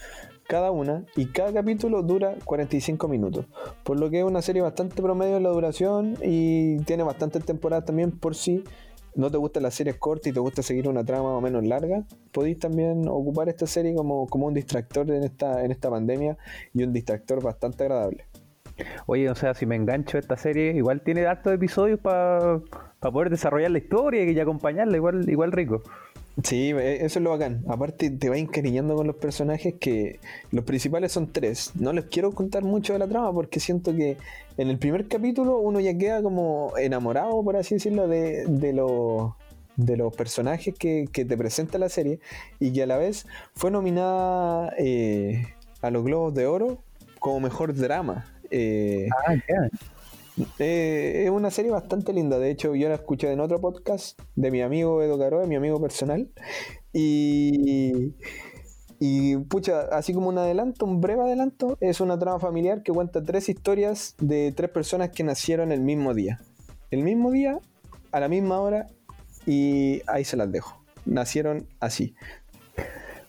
cada 0.48 0.70
una 0.70 1.04
y 1.14 1.26
cada 1.26 1.52
capítulo 1.52 2.02
dura 2.02 2.34
45 2.44 3.06
minutos. 3.06 3.46
Por 3.84 4.00
lo 4.00 4.10
que 4.10 4.20
es 4.20 4.24
una 4.24 4.42
serie 4.42 4.62
bastante 4.62 5.00
promedio 5.02 5.36
en 5.36 5.42
la 5.42 5.50
duración 5.50 6.16
y 6.22 6.78
tiene 6.84 7.02
bastantes 7.02 7.44
temporadas 7.44 7.84
también 7.84 8.12
por 8.12 8.34
si 8.34 8.64
no 9.14 9.30
te 9.30 9.36
gustan 9.36 9.62
las 9.64 9.74
series 9.74 9.96
cortas 9.96 10.28
y 10.28 10.32
te 10.32 10.40
gusta 10.40 10.62
seguir 10.62 10.88
una 10.88 11.04
trama 11.04 11.30
más 11.30 11.38
o 11.38 11.40
menos 11.42 11.66
larga, 11.66 12.04
podéis 12.32 12.58
también 12.58 13.06
ocupar 13.08 13.48
esta 13.48 13.66
serie 13.66 13.94
como, 13.94 14.26
como 14.26 14.46
un 14.46 14.54
distractor 14.54 15.10
en 15.10 15.24
esta, 15.24 15.64
en 15.64 15.70
esta 15.70 15.90
pandemia 15.90 16.38
y 16.72 16.82
un 16.82 16.92
distractor 16.92 17.42
bastante 17.42 17.84
agradable. 17.84 18.24
Oye, 19.06 19.28
o 19.28 19.34
sea, 19.34 19.54
si 19.54 19.66
me 19.66 19.76
engancho 19.76 20.18
esta 20.18 20.36
serie, 20.36 20.72
igual 20.72 21.02
tiene 21.02 21.26
hartos 21.26 21.52
episodios 21.52 21.98
para 22.00 22.60
poder 23.00 23.30
desarrollar 23.30 23.70
la 23.70 23.78
historia 23.78 24.24
y 24.24 24.38
acompañarla, 24.38 24.96
igual, 24.96 25.28
igual 25.28 25.52
rico. 25.52 25.82
Sí, 26.44 26.70
e- 26.70 27.04
eso 27.04 27.18
es 27.18 27.22
lo 27.22 27.30
bacán. 27.30 27.64
Aparte, 27.68 28.10
te 28.10 28.28
vas 28.28 28.38
encariñando 28.38 28.94
con 28.94 29.06
los 29.06 29.16
personajes 29.16 29.74
que 29.80 30.20
los 30.52 30.64
principales 30.64 31.10
son 31.12 31.32
tres. 31.32 31.72
No 31.74 31.92
les 31.92 32.04
quiero 32.06 32.32
contar 32.32 32.62
mucho 32.62 32.92
de 32.92 33.00
la 33.00 33.08
trama 33.08 33.32
porque 33.32 33.58
siento 33.60 33.94
que 33.94 34.16
en 34.56 34.68
el 34.68 34.78
primer 34.78 35.08
capítulo 35.08 35.58
uno 35.58 35.80
ya 35.80 35.96
queda 35.98 36.22
como 36.22 36.72
enamorado, 36.78 37.42
por 37.42 37.56
así 37.56 37.74
decirlo, 37.76 38.06
de, 38.06 38.44
de, 38.46 38.72
los- 38.72 39.32
de 39.76 39.96
los 39.96 40.14
personajes 40.14 40.74
que, 40.78 41.08
que 41.12 41.24
te 41.24 41.36
presenta 41.36 41.76
la 41.78 41.88
serie 41.88 42.20
y 42.60 42.72
que 42.72 42.82
a 42.84 42.86
la 42.86 42.98
vez 42.98 43.26
fue 43.54 43.70
nominada 43.72 44.72
eh, 44.78 45.44
a 45.82 45.90
los 45.90 46.04
Globos 46.04 46.34
de 46.34 46.46
Oro 46.46 46.78
como 47.18 47.40
mejor 47.40 47.74
drama. 47.74 48.26
Eh, 48.50 49.08
Ah, 49.26 49.34
ya. 49.34 49.68
Eh, 50.58 51.24
es 51.24 51.30
una 51.30 51.50
serie 51.50 51.70
bastante 51.70 52.12
linda. 52.12 52.38
De 52.38 52.50
hecho, 52.50 52.74
yo 52.74 52.88
la 52.88 52.94
escuché 52.94 53.32
en 53.32 53.40
otro 53.40 53.60
podcast 53.60 54.20
de 54.36 54.50
mi 54.50 54.62
amigo 54.62 55.02
Edo 55.02 55.18
Caro, 55.18 55.46
mi 55.46 55.56
amigo 55.56 55.80
personal. 55.80 56.30
Y, 56.92 58.14
y 58.98 59.36
pucha, 59.36 59.82
así 59.92 60.12
como 60.12 60.28
un 60.28 60.38
adelanto, 60.38 60.84
un 60.84 61.00
breve 61.00 61.22
adelanto, 61.22 61.76
es 61.80 62.00
una 62.00 62.18
trama 62.18 62.38
familiar 62.38 62.82
que 62.82 62.92
cuenta 62.92 63.22
tres 63.22 63.48
historias 63.48 64.14
de 64.18 64.52
tres 64.52 64.70
personas 64.70 65.10
que 65.10 65.24
nacieron 65.24 65.72
el 65.72 65.80
mismo 65.80 66.14
día. 66.14 66.40
El 66.90 67.02
mismo 67.02 67.30
día, 67.30 67.58
a 68.12 68.20
la 68.20 68.28
misma 68.28 68.60
hora, 68.60 68.86
y 69.46 70.02
ahí 70.06 70.24
se 70.24 70.36
las 70.36 70.50
dejo. 70.50 70.82
Nacieron 71.04 71.66
así. 71.80 72.14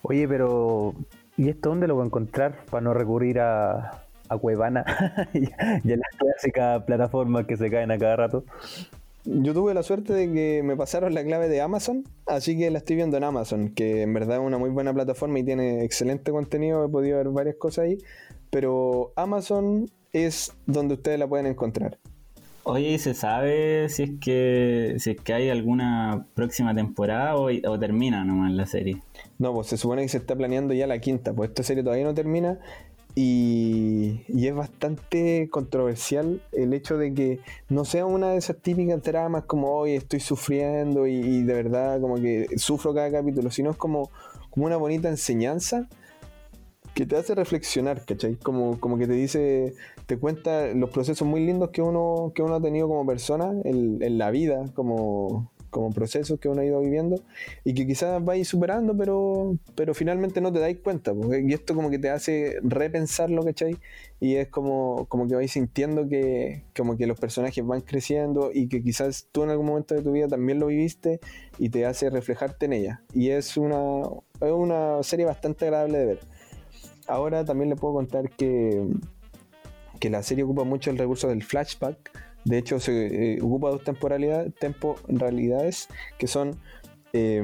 Oye, 0.02 0.28
pero 0.28 0.94
¿y 1.38 1.50
esto 1.50 1.70
dónde 1.70 1.88
lo 1.88 1.96
voy 1.96 2.04
a 2.04 2.08
encontrar 2.08 2.66
para 2.66 2.82
no 2.82 2.94
recurrir 2.94 3.40
a, 3.40 4.09
a 4.30 4.38
Cuevana 4.38 4.86
y 5.34 5.46
a 5.92 5.98
las 5.98 6.16
clásicas 6.18 6.84
plataformas 6.84 7.46
que 7.46 7.58
se 7.58 7.70
caen 7.70 7.92
a 7.92 7.98
cada 7.98 8.16
rato? 8.16 8.46
Yo 9.26 9.54
tuve 9.54 9.74
la 9.74 9.84
suerte 9.84 10.14
de 10.14 10.32
que 10.32 10.64
me 10.64 10.78
pasaron 10.78 11.14
la 11.14 11.24
clave 11.24 11.50
de 11.50 11.62
Amazon, 11.62 12.04
así 12.26 12.58
que 12.58 12.72
la 12.72 12.78
estoy 12.78 12.96
viendo 12.96 13.18
en 13.18 13.26
Amazon, 13.26 13.70
que 13.70 14.04
en 14.04 14.14
verdad 14.14 14.38
es 14.38 14.44
una 14.44 14.58
muy 14.58 14.70
buena 14.70 14.94
plataforma 14.94 15.40
y 15.40 15.44
tiene 15.44 15.84
excelente 15.84 16.32
contenido, 16.32 16.86
he 16.86 16.90
podido 16.90 17.18
ver 17.18 17.30
varias 17.30 17.58
cosas 17.58 17.86
ahí, 17.86 17.98
pero 18.50 19.12
Amazon 19.16 19.90
es 20.14 20.54
donde 20.66 20.96
ustedes 20.96 21.20
la 21.20 21.28
pueden 21.28 21.48
encontrar. 21.48 22.00
Oye, 22.64 22.92
¿y 22.92 23.00
¿se 23.00 23.14
sabe 23.14 23.90
si 23.90 24.04
es 24.04 24.12
que 24.22 24.96
si 25.00 25.12
es 25.12 25.22
que 25.22 25.34
hay 25.34 25.50
alguna 25.50 26.28
próxima 26.34 26.74
temporada 26.76 27.36
o, 27.36 27.50
o 27.50 27.80
termina 27.80 28.24
nomás 28.24 28.54
la 28.54 28.68
serie? 28.68 29.02
No, 29.38 29.54
pues 29.54 29.68
se 29.68 29.78
supone 29.78 30.04
que 30.04 30.10
se 30.10 30.18
está 30.18 30.36
planeando 30.36 30.74
ya 30.74 30.86
la 30.86 31.00
quinta, 31.00 31.34
pues 31.34 31.50
esta 31.50 31.64
serie 31.64 31.84
todavía 31.84 32.06
no 32.06 32.14
termina 32.14 32.60
y, 33.16 34.22
y 34.28 34.48
es 34.48 34.56
bastante 34.56 35.50
controversial 35.50 36.42
el 36.52 36.74
hecho 36.74 36.98
de 36.98 37.14
que 37.14 37.40
no 37.68 37.86
sea 37.86 38.06
una 38.06 38.32
de 38.32 38.38
esas 38.38 38.58
típicas 38.58 39.02
tramas 39.02 39.46
como 39.46 39.72
hoy 39.72 39.94
estoy 39.94 40.20
sufriendo 40.20 41.08
y, 41.08 41.44
de 41.44 41.54
verdad 41.54 42.00
como 42.00 42.16
que 42.16 42.48
sufro 42.58 42.94
cada 42.94 43.12
capítulo, 43.12 43.50
sino 43.52 43.72
es 43.72 43.78
como, 43.78 44.12
como 44.50 44.66
una 44.68 44.78
bonita 44.78 45.10
enseñanza 45.10 45.88
que 46.94 47.06
te 47.06 47.18
hace 47.18 47.36
reflexionar, 47.36 48.06
¿cachai? 48.06 48.36
Como, 48.36 48.80
como 48.80 48.98
que 48.98 49.08
te 49.08 49.14
dice, 49.14 49.74
te 50.06 50.18
cuenta 50.18 50.74
los 50.74 50.90
procesos 50.90 51.28
muy 51.28 51.46
lindos 51.46 51.70
que 51.70 51.82
uno, 51.82 52.32
que 52.36 52.42
uno 52.42 52.56
ha 52.56 52.62
tenido 52.62 52.88
como 52.88 53.06
persona 53.06 53.54
en 53.64 54.18
la 54.18 54.32
vida, 54.32 54.66
como, 54.74 55.52
como 55.70 55.92
procesos 55.92 56.40
que 56.40 56.50
uno 56.50 56.62
ha 56.62 56.66
ido 56.66 56.82
viviendo 56.82 57.22
y 57.64 57.74
que 57.74 57.86
quizás 57.88 58.24
vais 58.24 58.48
superando, 58.48 58.96
pero, 58.98 59.58
pero 59.76 59.94
finalmente 59.94 60.42
no 60.42 60.52
te 60.52 60.60
dais 60.60 60.78
cuenta. 60.80 61.14
porque- 61.14 61.44
y 61.48 61.54
esto 61.54 61.76
como 61.76 61.90
que 61.90 62.00
te 62.00 62.10
hace 62.10 62.58
repensarlo, 62.64 63.44
¿cachai? 63.44 63.78
Y 64.20 64.36
es 64.36 64.50
como, 64.50 65.06
como 65.08 65.28
que 65.28 65.36
vais 65.36 65.52
sintiendo 65.52 66.08
que, 66.08 66.64
como 66.76 66.98
que 66.98 67.08
los 67.08 67.20
personajes 67.20 67.66
van 67.66 67.82
creciendo 67.82 68.52
y 68.54 68.68
que 68.68 68.84
quizás 68.84 69.28
tú 69.32 69.44
en 69.44 69.50
algún 69.52 69.68
momento 69.68 69.96
de 69.96 70.02
tu 70.02 70.12
vida 70.12 70.28
también 70.28 70.60
lo 70.60 70.68
viviste 70.68 71.20
y 71.58 71.70
te 71.70 71.86
hace 71.86 72.10
reflejarte 72.10 72.66
en 72.66 72.74
ella. 72.74 73.02
Y 73.14 73.30
es 73.30 73.56
una, 73.58 74.02
es 74.42 74.52
una 74.52 75.02
serie 75.04 75.26
bastante 75.26 75.66
agradable 75.66 75.98
de 76.00 76.06
ver. 76.06 76.20
Ahora 77.08 77.46
también 77.46 77.70
le 77.70 77.76
puedo 77.76 77.94
contar 77.94 78.30
que, 78.30 78.86
que 80.00 80.10
la 80.10 80.22
serie 80.24 80.44
ocupa 80.44 80.64
mucho 80.64 80.92
el 80.92 80.98
recurso 80.98 81.28
del 81.28 81.44
flashback. 81.44 82.29
De 82.50 82.58
hecho, 82.58 82.80
se 82.80 83.36
eh, 83.36 83.42
ocupa 83.44 83.70
dos 83.70 83.84
temporalidades, 83.84 84.52
temporalidades 84.56 85.88
que 86.18 86.26
son 86.26 86.56
eh, 87.14 87.44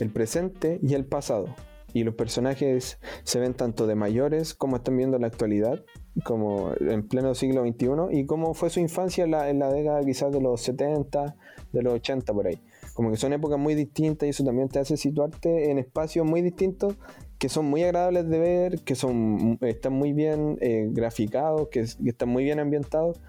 el 0.00 0.10
presente 0.10 0.80
y 0.82 0.94
el 0.94 1.04
pasado. 1.04 1.54
Y 1.92 2.02
los 2.02 2.16
personajes 2.16 2.98
se 3.22 3.38
ven 3.38 3.54
tanto 3.54 3.86
de 3.86 3.94
mayores 3.94 4.54
como 4.54 4.74
están 4.74 4.96
viendo 4.96 5.16
la 5.20 5.28
actualidad, 5.28 5.84
como 6.24 6.72
en 6.80 7.06
pleno 7.06 7.36
siglo 7.36 7.64
XXI, 7.64 8.18
y 8.18 8.26
cómo 8.26 8.52
fue 8.54 8.68
su 8.68 8.80
infancia 8.80 9.22
en 9.22 9.60
la, 9.60 9.72
década 9.72 10.00
quizás 10.04 10.32
de 10.32 10.40
los 10.40 10.60
70, 10.62 11.36
de 11.70 11.82
los 11.82 11.94
80 11.94 12.32
por 12.32 12.48
ahí. 12.48 12.60
Como 12.94 13.12
que 13.12 13.18
son 13.18 13.32
épocas 13.32 13.60
muy 13.60 13.76
distintas 13.76 14.26
y 14.26 14.30
eso 14.30 14.42
también 14.42 14.68
te 14.68 14.80
hace 14.80 14.96
situarte 14.96 15.70
en 15.70 15.78
espacios 15.78 16.26
muy 16.26 16.42
distintos 16.42 16.96
que 17.38 17.48
son 17.48 17.66
muy 17.66 17.84
agradables 17.84 18.28
de 18.28 18.38
ver, 18.38 18.80
que 18.80 18.96
son 18.96 19.58
están 19.60 19.92
muy 19.92 20.12
bien 20.12 20.58
eh, 20.60 20.88
graficados, 20.90 21.68
que 21.68 21.80
están 21.80 22.28
muy 22.28 22.42
bien 22.42 22.58
ambientados 22.58 23.20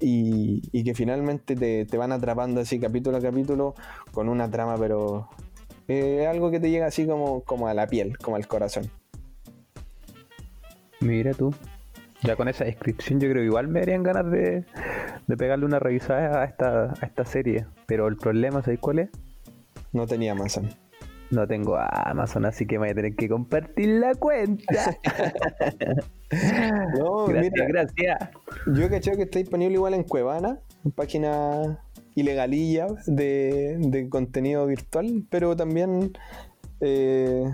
y, 0.00 0.62
y 0.72 0.84
que 0.84 0.94
finalmente 0.94 1.56
te, 1.56 1.86
te 1.86 1.96
van 1.96 2.12
atrapando 2.12 2.60
así 2.60 2.78
capítulo 2.78 3.16
a 3.16 3.20
capítulo 3.20 3.74
con 4.12 4.28
una 4.28 4.50
trama, 4.50 4.76
pero 4.78 5.28
eh, 5.88 6.26
algo 6.26 6.50
que 6.50 6.60
te 6.60 6.70
llega 6.70 6.86
así 6.86 7.06
como, 7.06 7.42
como 7.42 7.68
a 7.68 7.74
la 7.74 7.86
piel, 7.86 8.18
como 8.18 8.36
al 8.36 8.46
corazón. 8.46 8.90
Mira 11.00 11.32
tú. 11.34 11.54
Ya 12.22 12.34
con 12.34 12.48
esa 12.48 12.64
descripción 12.64 13.20
yo 13.20 13.28
creo 13.28 13.42
que 13.42 13.46
igual 13.46 13.68
me 13.68 13.80
darían 13.80 14.02
ganas 14.02 14.30
de, 14.30 14.64
de 15.26 15.36
pegarle 15.36 15.66
una 15.66 15.78
revisada 15.78 16.42
a 16.42 16.44
esta, 16.44 16.94
a 17.00 17.06
esta 17.06 17.24
serie. 17.24 17.66
Pero 17.86 18.08
el 18.08 18.16
problema, 18.16 18.62
¿sabéis 18.62 18.80
cuál 18.80 19.00
es? 19.00 19.10
No 19.92 20.06
tenía 20.06 20.32
Amazon. 20.32 20.68
No 21.30 21.46
tengo 21.46 21.76
Amazon, 21.76 22.44
así 22.44 22.66
que 22.66 22.78
me 22.78 22.86
voy 22.86 22.90
a 22.90 22.94
tener 22.94 23.16
que 23.16 23.28
compartir 23.28 24.00
la 24.00 24.14
cuenta. 24.14 24.96
No, 26.98 27.26
gracias, 27.26 27.52
mira, 27.52 27.66
gracias. 27.68 28.30
yo 28.66 28.90
caché 28.90 29.12
que 29.16 29.22
está 29.22 29.38
disponible 29.38 29.74
igual 29.74 29.94
en 29.94 30.02
Cuevana, 30.02 30.58
página 30.96 31.78
ilegalilla 32.16 32.88
de, 33.06 33.76
de 33.78 34.08
contenido 34.08 34.66
virtual, 34.66 35.24
pero 35.30 35.54
también 35.54 36.10
eh, 36.80 37.44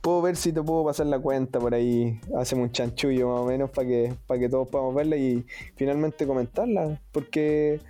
puedo 0.00 0.22
ver 0.22 0.36
si 0.36 0.52
te 0.52 0.62
puedo 0.62 0.84
pasar 0.84 1.06
la 1.06 1.18
cuenta 1.18 1.58
por 1.58 1.74
ahí. 1.74 2.18
Hacemos 2.36 2.64
un 2.64 2.72
chanchullo 2.72 3.28
más 3.28 3.40
o 3.40 3.46
menos 3.46 3.70
para 3.70 3.86
que, 3.86 4.14
para 4.26 4.40
que 4.40 4.48
todos 4.48 4.68
podamos 4.68 4.94
verla 4.94 5.16
y 5.16 5.44
finalmente 5.76 6.26
comentarla. 6.26 7.00
Porque 7.12 7.80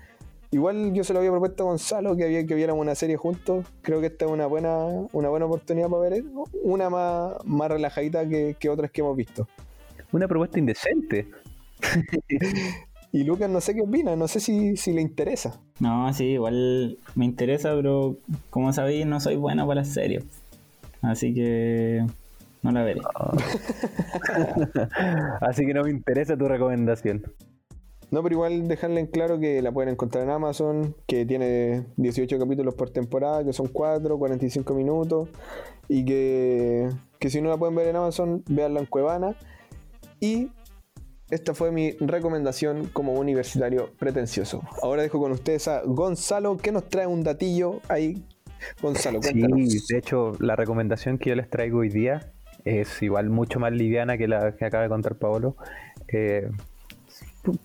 igual 0.50 0.92
yo 0.92 1.04
se 1.04 1.12
lo 1.12 1.20
había 1.20 1.30
propuesto 1.30 1.64
a 1.64 1.66
Gonzalo 1.66 2.16
que 2.16 2.24
había 2.24 2.46
que 2.46 2.54
viéramos 2.54 2.82
una 2.82 2.94
serie 2.94 3.16
juntos. 3.16 3.66
Creo 3.82 4.00
que 4.00 4.06
esta 4.06 4.26
es 4.26 4.30
una 4.30 4.46
buena, 4.46 4.86
una 5.12 5.28
buena 5.28 5.46
oportunidad 5.46 5.88
para 5.88 6.08
ver 6.08 6.24
una 6.62 6.90
más, 6.90 7.34
más 7.44 7.70
relajadita 7.70 8.28
que, 8.28 8.56
que 8.58 8.68
otras 8.68 8.90
que 8.90 9.00
hemos 9.00 9.16
visto. 9.16 9.48
Una 10.12 10.28
propuesta 10.28 10.58
indecente. 10.58 11.28
Y 13.12 13.24
Lucas 13.24 13.50
no 13.50 13.60
sé 13.60 13.74
qué 13.74 13.82
opina, 13.82 14.14
no 14.14 14.28
sé 14.28 14.38
si, 14.38 14.76
si 14.76 14.92
le 14.92 15.00
interesa. 15.00 15.60
No, 15.80 16.14
sí, 16.14 16.26
igual 16.26 16.96
me 17.16 17.24
interesa, 17.24 17.74
pero 17.74 18.18
como 18.50 18.72
sabéis, 18.72 19.04
no 19.04 19.18
soy 19.18 19.34
bueno 19.34 19.66
para 19.66 19.80
las 19.80 19.88
series. 19.88 20.24
Así 21.02 21.34
que 21.34 22.06
no 22.62 22.70
la 22.70 22.84
veré. 22.84 23.00
Así 25.40 25.66
que 25.66 25.74
no 25.74 25.82
me 25.82 25.90
interesa 25.90 26.36
tu 26.36 26.46
recomendación. 26.46 27.24
No, 28.10 28.22
pero 28.22 28.34
igual 28.34 28.66
dejarle 28.66 29.00
en 29.00 29.06
claro 29.06 29.38
que 29.38 29.62
la 29.62 29.70
pueden 29.70 29.90
encontrar 29.90 30.24
en 30.24 30.30
Amazon, 30.30 30.96
que 31.06 31.24
tiene 31.24 31.86
18 31.96 32.38
capítulos 32.38 32.74
por 32.74 32.90
temporada, 32.90 33.44
que 33.44 33.52
son 33.52 33.68
4, 33.68 34.18
45 34.18 34.74
minutos, 34.74 35.28
y 35.88 36.04
que, 36.04 36.88
que 37.20 37.30
si 37.30 37.40
no 37.40 37.48
la 37.48 37.56
pueden 37.56 37.76
ver 37.76 37.86
en 37.86 37.96
Amazon, 37.96 38.42
véanla 38.48 38.80
en 38.80 38.86
Cuevana. 38.86 39.36
Y 40.18 40.50
esta 41.30 41.54
fue 41.54 41.70
mi 41.70 41.92
recomendación 41.92 42.90
como 42.92 43.12
universitario 43.12 43.90
pretencioso. 43.98 44.62
Ahora 44.82 45.02
dejo 45.02 45.20
con 45.20 45.30
ustedes 45.30 45.68
a 45.68 45.82
Gonzalo, 45.84 46.56
que 46.56 46.72
nos 46.72 46.88
trae 46.88 47.06
un 47.06 47.22
datillo 47.22 47.80
ahí. 47.88 48.24
Gonzalo, 48.82 49.20
cuéntanos. 49.20 49.70
Sí, 49.70 49.78
de 49.88 49.98
hecho, 49.98 50.32
la 50.40 50.56
recomendación 50.56 51.18
que 51.18 51.30
yo 51.30 51.36
les 51.36 51.48
traigo 51.48 51.78
hoy 51.78 51.88
día 51.88 52.32
es 52.64 53.00
igual 53.02 53.30
mucho 53.30 53.60
más 53.60 53.72
liviana 53.72 54.18
que 54.18 54.26
la 54.26 54.56
que 54.56 54.64
acaba 54.64 54.82
de 54.82 54.88
contar 54.88 55.14
Paolo. 55.16 55.56
Eh, 56.08 56.50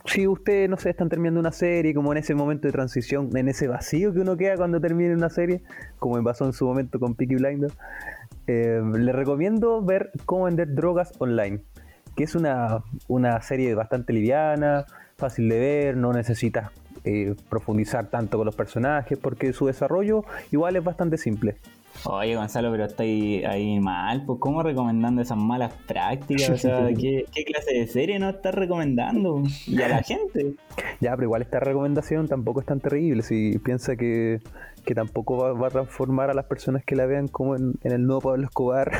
si 0.05 0.27
ustedes, 0.27 0.69
no 0.69 0.77
sé, 0.77 0.89
están 0.91 1.09
terminando 1.09 1.39
una 1.39 1.51
serie, 1.51 1.93
como 1.93 2.11
en 2.11 2.19
ese 2.19 2.33
momento 2.35 2.67
de 2.67 2.71
transición, 2.71 3.35
en 3.35 3.49
ese 3.49 3.67
vacío 3.67 4.13
que 4.13 4.19
uno 4.19 4.37
queda 4.37 4.55
cuando 4.55 4.79
termina 4.79 5.13
una 5.13 5.29
serie, 5.29 5.61
como 5.99 6.15
me 6.15 6.23
pasó 6.23 6.45
en 6.45 6.53
su 6.53 6.65
momento 6.65 6.99
con 6.99 7.15
Peaky 7.15 7.35
Blinders, 7.35 7.75
eh, 8.47 8.81
les 8.97 9.15
recomiendo 9.15 9.83
ver 9.83 10.11
cómo 10.25 10.45
vender 10.45 10.73
drogas 10.73 11.11
online, 11.19 11.61
que 12.15 12.23
es 12.23 12.35
una, 12.35 12.83
una 13.07 13.41
serie 13.41 13.75
bastante 13.75 14.13
liviana, 14.13 14.85
fácil 15.17 15.49
de 15.49 15.59
ver, 15.59 15.97
no 15.97 16.13
necesitas 16.13 16.71
eh, 17.03 17.35
profundizar 17.49 18.07
tanto 18.07 18.37
con 18.37 18.45
los 18.45 18.55
personajes, 18.55 19.17
porque 19.17 19.51
su 19.53 19.67
desarrollo 19.67 20.23
igual 20.51 20.75
es 20.75 20.83
bastante 20.83 21.17
simple. 21.17 21.57
Oye, 22.03 22.35
Gonzalo, 22.35 22.71
pero 22.71 22.85
está 22.85 23.03
ahí, 23.03 23.79
mal, 23.79 24.25
pues 24.25 24.39
¿cómo 24.39 24.61
recomendando 24.61 25.21
esas 25.21 25.37
malas 25.37 25.73
prácticas? 25.87 26.49
O 26.49 26.57
sea, 26.57 26.87
¿qué, 26.99 27.25
clase 27.45 27.73
de 27.73 27.87
serie 27.87 28.19
no 28.19 28.29
estás 28.29 28.53
recomendando? 28.53 29.41
Y 29.65 29.81
a 29.81 29.87
la 29.87 30.03
gente. 30.03 30.55
Ya, 30.99 31.11
pero 31.15 31.23
igual 31.23 31.41
esta 31.41 31.59
recomendación 31.59 32.27
tampoco 32.27 32.59
es 32.59 32.65
tan 32.65 32.79
terrible. 32.79 33.23
Si 33.23 33.57
piensa 33.59 33.95
que, 33.95 34.41
tampoco 34.93 35.55
va, 35.55 35.67
a 35.67 35.71
transformar 35.71 36.29
a 36.29 36.33
las 36.33 36.45
personas 36.45 36.83
que 36.83 36.95
la 36.95 37.05
vean 37.05 37.27
como 37.27 37.55
en, 37.55 37.79
el 37.81 38.05
nuevo 38.05 38.21
Pablo 38.21 38.45
Escobar. 38.45 38.91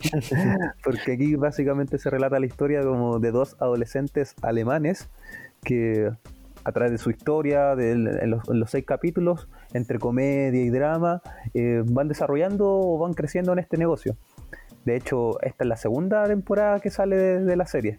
Porque 0.84 1.12
aquí 1.12 1.36
básicamente 1.36 1.98
se 1.98 2.10
relata 2.10 2.38
la 2.38 2.46
historia 2.46 2.82
como 2.82 3.18
de 3.18 3.30
dos 3.30 3.56
adolescentes 3.60 4.34
alemanes 4.42 5.08
que 5.62 6.10
a 6.64 6.72
través 6.72 6.92
de 6.92 6.98
su 6.98 7.10
historia, 7.10 7.74
de, 7.74 7.92
en, 7.92 8.30
los, 8.30 8.70
seis 8.70 8.84
capítulos, 8.84 9.48
entre 9.72 9.98
comedia 9.98 10.60
y 10.60 10.70
drama, 10.70 11.22
eh, 11.54 11.82
van 11.86 12.08
desarrollando 12.08 12.68
o 12.68 12.98
van 12.98 13.14
creciendo 13.14 13.52
en 13.52 13.58
este 13.60 13.76
negocio. 13.76 14.16
De 14.84 14.96
hecho, 14.96 15.40
esta 15.42 15.64
es 15.64 15.68
la 15.68 15.76
segunda 15.76 16.24
temporada 16.24 16.80
que 16.80 16.90
sale 16.90 17.16
de, 17.16 17.56
la 17.56 17.66
serie. 17.66 17.98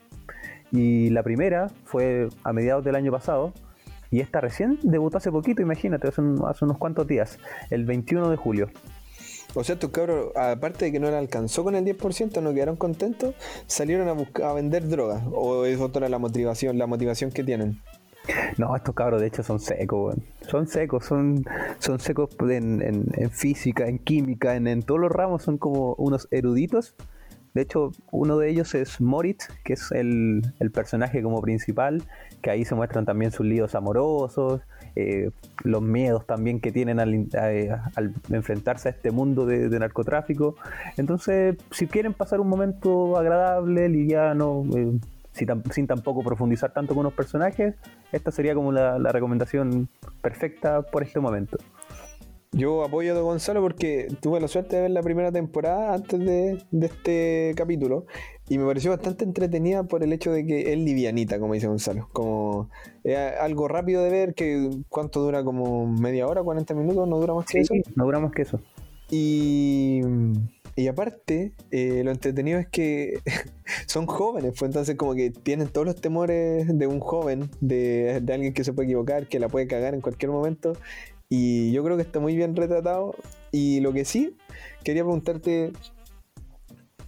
Y 0.72 1.10
la 1.10 1.24
primera 1.24 1.68
fue 1.86 2.30
a 2.44 2.54
mediados 2.54 2.84
del 2.84 2.96
año 2.96 3.12
pasado. 3.12 3.54
Y 4.10 4.20
esta 4.20 4.42
recién 4.42 4.78
debutó 4.84 5.18
hace 5.18 5.32
poquito, 5.32 5.62
imagínate, 5.62 6.08
hace, 6.08 6.22
unos 6.22 6.78
cuantos 6.78 7.08
días, 7.08 7.40
el 7.70 7.86
21 7.86 8.30
de 8.30 8.36
julio. 8.36 8.70
O 9.54 9.64
sea, 9.64 9.78
tus 9.78 9.92
cabros, 9.92 10.36
aparte 10.36 10.86
de 10.86 10.92
que 10.92 11.00
no 11.00 11.10
le 11.10 11.18
alcanzó 11.18 11.64
con 11.64 11.76
el 11.76 11.86
10%, 11.86 12.42
no 12.42 12.54
quedaron 12.54 12.78
contentos, 12.78 13.36
salieron 13.68 14.08
a, 14.08 14.14
buscar, 14.14 14.48
a 14.48 14.54
vender 14.54 14.88
drogas. 14.88 15.24
¿O 15.34 15.66
es 15.66 15.80
otra 15.80 16.10
la 16.10 16.20
motivación, 16.20 16.78
la 16.78 16.88
motivación 16.88 17.32
que 17.32 17.44
tienen? 17.44 17.82
No, 18.58 18.76
estos 18.76 18.96
cabros 18.96 19.22
de 19.22 19.28
hecho 19.28 19.44
son 19.44 19.60
secos, 19.60 20.16
son 20.48 20.68
secos, 20.68 21.06
son, 21.06 21.44
son 21.80 22.00
secos 22.00 22.30
en, 22.50 23.06
física, 23.32 23.88
en 23.88 24.00
química, 24.00 24.56
en, 24.56 24.84
todos 24.84 25.00
los 25.00 25.12
ramos, 25.12 25.44
son 25.44 25.58
como 25.58 25.94
unos 25.96 26.28
eruditos. 26.32 26.96
De 27.54 27.62
hecho, 27.62 27.92
uno 28.12 28.38
de 28.38 28.50
ellos 28.50 28.74
es 28.76 29.02
Moritz, 29.02 29.48
que 29.66 29.74
es 29.74 29.92
el, 29.92 30.54
personaje 30.74 31.22
como 31.22 31.42
principal, 31.42 32.04
que 32.42 32.50
ahí 32.50 32.64
se 32.64 32.76
muestran 32.76 33.06
también 33.06 33.32
sus 33.32 33.46
líos 33.46 33.76
amorosos, 33.76 34.62
eh, 34.96 35.32
los 35.64 35.82
miedos 35.82 36.26
también 36.26 36.62
que 36.62 36.72
tienen 36.72 37.00
al, 37.00 37.28
enfrentarse 38.30 38.90
a 38.90 38.92
este 38.92 39.12
mundo 39.12 39.46
de, 39.46 39.68
narcotráfico. 39.80 40.56
Entonces, 40.96 41.58
si 41.72 41.88
quieren 41.88 42.14
pasar 42.14 42.40
un 42.40 42.48
momento 42.48 43.18
agradable, 43.18 43.90
liviano, 43.90 44.64
eh, 44.76 44.94
sin, 45.34 45.88
tampoco 45.88 46.24
profundizar 46.24 46.74
tanto 46.74 46.94
con 46.94 47.04
los 47.04 47.14
personajes, 47.14 47.76
esta 48.12 48.32
sería 48.32 48.54
como 48.54 48.72
la, 48.72 48.98
recomendación 49.12 49.90
perfecta 50.22 50.82
por 50.82 51.04
este 51.04 51.20
momento. 51.20 51.58
Yo 52.54 52.84
apoyo 52.84 53.18
a 53.18 53.22
Gonzalo 53.22 53.62
porque 53.62 54.08
tuve 54.20 54.42
la 54.42 54.50
suerte 54.50 54.76
de 54.76 54.82
ver 54.82 54.92
la 54.92 55.02
primera 55.02 55.32
temporada 55.32 55.94
antes 55.94 56.20
de, 56.20 56.62
este 56.82 57.54
capítulo 57.56 58.06
y 58.50 58.58
me 58.58 58.66
pareció 58.66 58.92
bastante 58.92 59.24
entretenida 59.24 59.84
por 59.84 60.04
el 60.04 60.12
hecho 60.12 60.34
de 60.34 60.46
que 60.46 60.74
es 60.74 60.78
livianita, 60.78 61.40
como 61.40 61.54
dice 61.54 61.68
Gonzalo. 61.68 62.10
Como 62.12 62.70
es 63.06 63.18
algo 63.40 63.70
rápido 63.70 64.04
de 64.04 64.10
ver, 64.10 64.34
que 64.34 64.70
cuánto 64.90 65.22
dura, 65.22 65.46
como 65.46 65.88
media 65.88 66.28
hora, 66.28 66.44
40 66.44 66.74
minutos, 66.74 67.08
no 67.08 67.20
dura 67.20 67.34
más 67.34 67.46
que 67.46 67.60
eso. 67.60 67.74
No 67.96 68.04
dura 68.04 68.20
más 68.20 68.34
que 68.34 68.42
eso. 68.42 68.60
Y 69.10 70.02
y 70.76 70.88
aparte, 70.88 71.54
eh, 71.72 72.02
lo 72.04 72.12
entretenido 72.12 72.60
es 72.60 72.68
que 72.68 73.20
son 73.88 74.06
jóvenes, 74.06 74.54
pues 74.58 74.70
entonces 74.70 74.96
como 74.96 75.16
que 75.16 75.32
tienen 75.32 75.68
todos 75.68 75.86
los 75.86 75.96
temores 75.96 76.68
de 76.68 76.88
un 76.88 77.00
joven, 77.00 77.50
de, 77.60 78.24
alguien 78.32 78.54
que 78.54 78.64
se 78.64 78.74
puede 78.74 78.88
equivocar, 78.88 79.28
que 79.28 79.40
la 79.40 79.50
puede 79.50 79.68
cagar 79.68 79.94
en 79.94 80.02
cualquier 80.02 80.32
momento. 80.32 80.74
Y 81.30 81.72
yo 81.72 81.84
creo 81.84 81.96
que 81.96 82.04
está 82.04 82.20
muy 82.20 82.36
bien 82.36 82.56
retratado. 82.56 83.16
Y 83.52 83.80
lo 83.80 83.94
que 83.94 84.06
sí, 84.06 84.36
quería 84.84 85.04
preguntarte, 85.04 85.72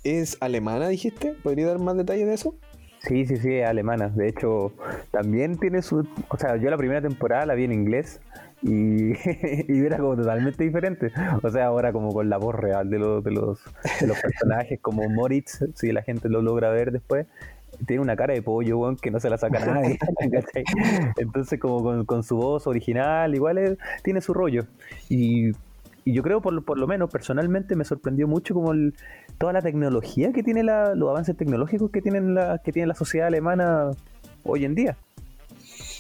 ¿es 0.04 0.38
alemana, 0.40 0.88
dijiste? 0.88 1.34
¿Podría 1.44 1.68
dar 1.68 1.80
más 1.80 1.98
detalles 1.98 2.28
de 2.28 2.34
eso? 2.34 2.56
Sí, 3.00 3.26
sí, 3.26 3.36
sí, 3.38 3.54
es 3.56 3.66
alemana. 3.66 4.08
De 4.10 4.30
hecho, 4.30 4.72
también 5.12 5.58
tiene 5.58 5.82
su... 5.82 6.08
O 6.30 6.38
sea, 6.38 6.56
yo 6.56 6.70
la 6.70 6.78
primera 6.78 7.02
temporada 7.02 7.46
la 7.46 7.54
vi 7.54 7.66
en 7.66 7.74
inglés 7.74 8.22
y, 8.64 9.14
y, 9.68 9.86
era 9.86 9.98
como 9.98 10.16
totalmente 10.16 10.64
diferente. 10.64 11.12
O 11.42 11.50
sea, 11.50 11.66
ahora 11.68 11.92
como 11.92 12.14
con 12.14 12.30
la 12.30 12.38
voz 12.38 12.56
real 12.56 12.90
de, 12.90 13.00
los 13.00 13.24
de, 13.24 13.32
los, 13.32 13.60
de 14.00 14.08
los 14.08 14.20
personajes, 14.20 14.80
como 14.82 15.08
Moritz, 15.10 15.64
si 15.76 15.92
la 15.92 16.02
gente 16.02 16.30
lo 16.30 16.42
logra 16.42 16.70
ver 16.70 16.92
después, 16.92 17.28
tiene 17.86 18.02
una 18.02 18.16
cara 18.16 18.34
de 18.34 18.42
pollo, 18.42 18.96
que 19.02 19.12
no 19.12 19.20
se 19.20 19.30
la 19.30 19.38
saca 19.38 19.60
nadie. 19.66 19.98
Entonces, 21.18 21.60
como 21.60 21.84
con, 21.84 22.06
con, 22.06 22.24
su 22.24 22.38
voz 22.38 22.68
original, 22.68 23.36
igual 23.36 23.78
tiene 24.04 24.22
su 24.22 24.34
rollo. 24.34 24.66
Y, 25.10 25.52
y 26.06 26.14
yo 26.14 26.24
creo, 26.24 26.42
por, 26.42 26.64
por, 26.64 26.78
lo 26.78 26.88
menos, 26.88 27.10
personalmente 27.10 27.76
me 27.76 27.84
sorprendió 27.84 28.28
mucho 28.28 28.54
como 28.54 28.74
toda 29.38 29.54
la 29.54 29.62
tecnología 29.62 30.32
que 30.32 30.44
tiene, 30.44 30.64
la, 30.64 30.96
los 30.96 31.10
avances 31.10 31.36
tecnológicos 31.36 31.92
que, 31.92 32.02
tienen 32.02 32.34
la, 32.34 32.60
que 32.64 32.72
tiene 32.72 32.88
la 32.88 32.96
sociedad 32.96 33.28
alemana 33.28 33.92
hoy 34.44 34.66
en 34.66 34.76
día 34.76 34.98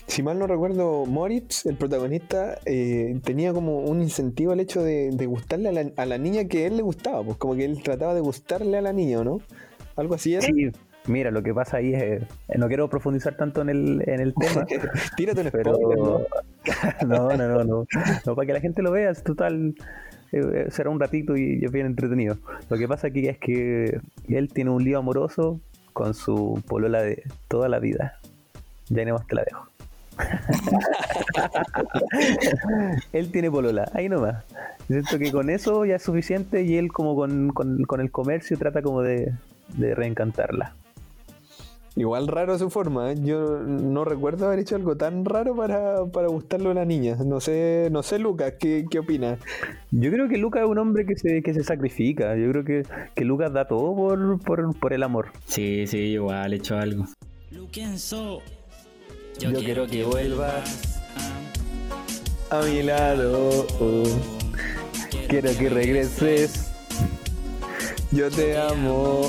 si 0.07 0.21
mal 0.21 0.37
no 0.37 0.47
recuerdo, 0.47 1.05
Moritz, 1.05 1.65
el 1.65 1.75
protagonista, 1.75 2.57
eh, 2.65 3.19
tenía 3.23 3.53
como 3.53 3.79
un 3.79 4.01
incentivo 4.01 4.51
al 4.51 4.59
hecho 4.59 4.83
de, 4.83 5.25
gustarle 5.25 5.91
a 5.95 6.05
la, 6.05 6.17
niña 6.17 6.45
que 6.45 6.67
él 6.67 6.77
le 6.77 6.83
gustaba, 6.83 7.23
pues 7.23 7.37
como 7.37 7.55
que 7.55 7.65
él 7.65 7.81
trataba 7.83 8.13
de 8.13 8.21
gustarle 8.21 8.77
a 8.77 8.81
la 8.81 8.93
niña, 8.93 9.23
¿no? 9.23 9.41
Algo 9.95 10.15
así 10.15 10.33
era. 10.33 10.41
Sí, 10.41 10.71
mira, 11.07 11.31
lo 11.31 11.41
que 11.41 11.53
pasa 11.53 11.77
ahí 11.77 11.93
es, 11.93 12.01
eh, 12.01 12.27
no 12.57 12.67
quiero 12.67 12.89
profundizar 12.89 13.35
tanto 13.35 13.61
en 13.61 13.69
el, 13.69 14.03
en 14.07 14.19
el 14.19 14.33
tema. 14.33 14.65
Tírate 15.17 15.41
un 15.41 15.49
pero... 15.51 15.77
¿no? 17.07 17.29
no, 17.29 17.37
no, 17.37 17.63
no, 17.63 17.85
no, 18.25 18.35
para 18.35 18.45
que 18.45 18.53
la 18.53 18.59
gente 18.59 18.81
lo 18.81 18.91
vea, 18.91 19.09
es 19.09 19.23
total, 19.23 19.75
eh, 20.31 20.67
será 20.69 20.89
un 20.89 20.99
ratito 20.99 21.37
y 21.37 21.63
es 21.63 21.71
bien 21.71 21.85
entretenido. 21.85 22.37
Lo 22.69 22.77
que 22.77 22.87
pasa 22.87 23.07
aquí 23.07 23.27
es 23.27 23.37
que 23.37 23.99
él 24.27 24.47
tiene 24.53 24.69
un 24.69 24.83
lío 24.83 24.99
amoroso 24.99 25.59
con 25.93 26.13
su 26.13 26.61
polola 26.67 27.01
de 27.01 27.23
toda 27.47 27.69
la 27.69 27.79
vida. 27.79 28.19
Ya 28.89 29.05
no 29.05 29.13
más 29.13 29.25
te 29.27 29.35
la 29.35 29.43
dejo. 29.43 29.72
Él 33.13 33.31
tiene 33.31 33.49
polola, 33.51 33.89
ahí 33.93 34.09
nomás. 34.09 34.43
Siento 34.87 35.17
que 35.17 35.31
con 35.31 35.49
eso 35.49 35.85
ya 35.85 35.95
es 35.95 36.03
suficiente 36.03 36.63
y 36.63 36.77
él 36.77 36.91
como 36.91 37.15
con, 37.15 37.79
el 37.99 38.11
comercio 38.11 38.57
trata 38.57 38.81
como 38.81 39.01
de, 39.01 39.33
reencantarla. 39.77 40.75
Igual 41.95 42.27
raro 42.27 42.57
su 42.57 42.71
forma, 42.71 43.11
¿eh? 43.11 43.15
yo 43.21 43.59
no 43.59 44.03
recuerdo 44.03 44.47
haber 44.47 44.57
hecho 44.57 44.75
algo 44.75 44.97
tan 44.97 45.25
raro 45.25 45.55
para, 45.55 46.03
para 46.05 46.27
gustarlo 46.27 46.71
a 46.71 46.73
la 46.73 46.85
niña. 46.85 47.17
No 47.23 47.39
sé, 47.39 47.89
no 47.91 48.01
sé 48.01 48.17
Lucas, 48.17 48.55
¿qué, 48.59 48.85
qué 48.89 48.97
opina? 48.97 49.37
Yo 49.91 50.11
creo 50.11 50.27
que 50.27 50.39
Lucas 50.39 50.63
es 50.63 50.69
un 50.69 50.79
hombre 50.79 51.05
que 51.05 51.15
se, 51.15 51.43
que 51.43 51.53
se 51.53 51.63
sacrifica, 51.63 52.35
yo 52.35 52.49
creo 52.49 52.63
que, 52.63 52.83
que 53.13 53.25
Lucas 53.25 53.53
da 53.53 53.67
todo 53.67 53.95
por, 53.95 54.39
por, 54.41 54.79
por 54.79 54.93
el 54.93 55.03
amor. 55.03 55.27
Sí, 55.45 55.85
sí, 55.85 55.99
igual 55.99 56.53
he 56.53 56.55
hecho 56.55 56.77
algo. 56.77 57.05
Yo, 59.39 59.51
quiero, 59.53 59.87
que, 59.87 60.03
vuelvas 60.03 61.01
a 62.49 62.61
mi 62.61 62.83
lado. 62.83 63.67
Quiero 65.27 65.49
que 65.57 65.69
regreses. 65.69 66.71
Yo 68.11 68.29
te 68.29 68.57
amo. 68.57 69.21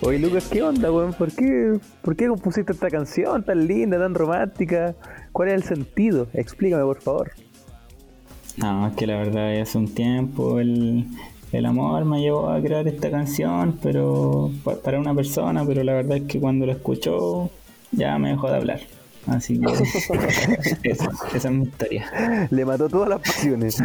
Oye, 0.00 0.18
Lucas, 0.18 0.48
¿qué 0.50 0.62
onda, 0.62 0.92
weón? 0.92 1.12
¿Por 1.14 1.32
qué, 1.32 1.78
¿Por 2.02 2.16
qué 2.16 2.28
compusiste 2.28 2.72
esta 2.72 2.90
canción 2.90 3.42
tan 3.42 3.66
linda, 3.66 3.98
tan 3.98 4.14
romántica? 4.14 4.94
¿Cuál 5.32 5.48
es 5.48 5.54
el 5.54 5.62
sentido? 5.64 6.28
Explícame, 6.32 6.84
por 6.84 7.00
favor. 7.00 7.32
No, 8.56 8.86
es 8.86 8.94
que 8.94 9.06
la 9.06 9.16
verdad 9.16 9.60
hace 9.60 9.78
un 9.78 9.92
tiempo 9.92 10.60
el, 10.60 11.06
el 11.52 11.66
amor 11.66 12.04
me 12.04 12.20
llevó 12.20 12.50
a 12.50 12.60
crear 12.60 12.86
esta 12.86 13.10
canción, 13.10 13.78
pero 13.82 14.50
para 14.82 15.00
una 15.00 15.14
persona, 15.14 15.64
pero 15.66 15.82
la 15.82 15.94
verdad 15.94 16.18
es 16.18 16.24
que 16.24 16.38
cuando 16.38 16.66
la 16.66 16.72
escuchó 16.72 17.50
ya 17.96 18.18
me 18.18 18.30
dejó 18.30 18.48
de 18.50 18.56
hablar. 18.56 18.80
Así 19.26 19.58
que 19.58 19.72
esa, 20.90 21.10
es 21.34 21.50
mi 21.50 21.64
historia. 21.64 22.48
Le 22.50 22.64
mató 22.64 22.88
todas 22.88 23.08
las 23.08 23.20
pasiones. 23.20 23.82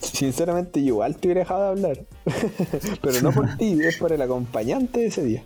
Sinceramente, 0.00 0.80
igual 0.80 1.16
te 1.16 1.28
hubiera 1.28 1.40
dejado 1.40 1.62
de 1.62 1.68
hablar. 1.68 1.98
Pero 3.02 3.20
no 3.22 3.32
por 3.32 3.56
ti, 3.56 3.78
es 3.82 3.98
por 3.98 4.12
el 4.12 4.22
acompañante 4.22 5.00
de 5.00 5.06
ese 5.06 5.22
día. 5.22 5.42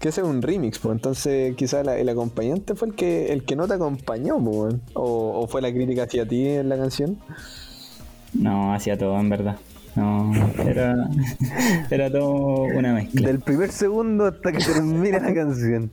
que 0.00 0.10
ese 0.10 0.20
es 0.20 0.26
un 0.26 0.42
remix, 0.42 0.78
pues 0.78 0.94
entonces 0.96 1.56
quizás 1.56 1.86
el 1.86 2.08
acompañante 2.08 2.74
fue 2.74 2.88
el 2.88 2.94
que 2.94 3.32
el 3.32 3.44
que 3.44 3.56
no 3.56 3.66
te 3.66 3.74
acompañó, 3.74 4.38
pues, 4.38 4.74
o, 4.92 5.40
o 5.40 5.48
fue 5.48 5.62
la 5.62 5.72
crítica 5.72 6.02
hacia 6.02 6.28
ti 6.28 6.46
en 6.46 6.68
la 6.68 6.76
canción. 6.76 7.18
No, 8.34 8.74
hacía 8.74 8.98
todo 8.98 9.18
en 9.18 9.30
verdad. 9.30 9.56
No, 9.96 10.30
era, 10.58 10.94
era 11.90 12.10
todo 12.10 12.64
una 12.64 12.92
mezcla. 12.92 13.28
Del 13.28 13.40
primer 13.40 13.70
segundo 13.70 14.26
hasta 14.26 14.52
que 14.52 14.58
termina 14.58 15.18
la 15.18 15.34
canción. 15.34 15.90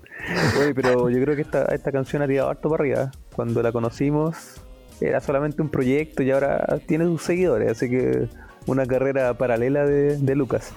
Oye, 0.60 0.76
pero 0.76 1.10
yo 1.10 1.22
creo 1.24 1.36
que 1.36 1.44
esta, 1.44 1.66
esta 1.74 1.92
canción 1.92 2.22
ha 2.22 2.28
tirado 2.28 2.50
harto 2.50 2.70
para 2.70 2.84
arriba. 2.84 3.12
Cuando 3.34 3.64
la 3.64 3.72
conocimos 3.72 4.62
era 5.00 5.22
solamente 5.22 5.62
un 5.62 5.70
proyecto 5.70 6.22
y 6.22 6.32
ahora 6.32 6.80
tiene 6.86 7.06
sus 7.06 7.24
seguidores, 7.24 7.72
así 7.72 7.90
que 7.90 8.28
una 8.68 8.86
carrera 8.86 9.34
paralela 9.38 9.86
de, 9.86 10.18
de 10.18 10.36
Lucas. 10.36 10.74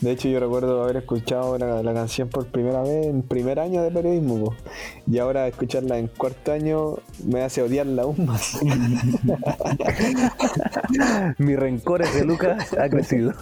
De 0.00 0.12
hecho, 0.12 0.28
yo 0.28 0.40
recuerdo 0.40 0.82
haber 0.82 0.96
escuchado 0.96 1.58
la, 1.58 1.94
canción 1.94 2.30
por 2.30 2.46
primera 2.46 2.82
vez 2.82 3.06
en 3.06 3.22
primer 3.22 3.60
año 3.60 3.82
de 3.82 3.90
periodismo. 3.90 4.54
Y 5.06 5.18
ahora 5.18 5.46
escucharla 5.46 5.98
en 5.98 6.08
cuarto 6.08 6.52
año 6.52 6.96
me 7.26 7.42
hace 7.42 7.60
odiarla 7.60 8.02
aún 8.02 8.24
más. 8.24 8.58
Mi 11.38 11.54
rencor 11.54 12.10
de 12.10 12.24
Lucas 12.24 12.72
ha 12.78 12.88
crecido. 12.88 13.34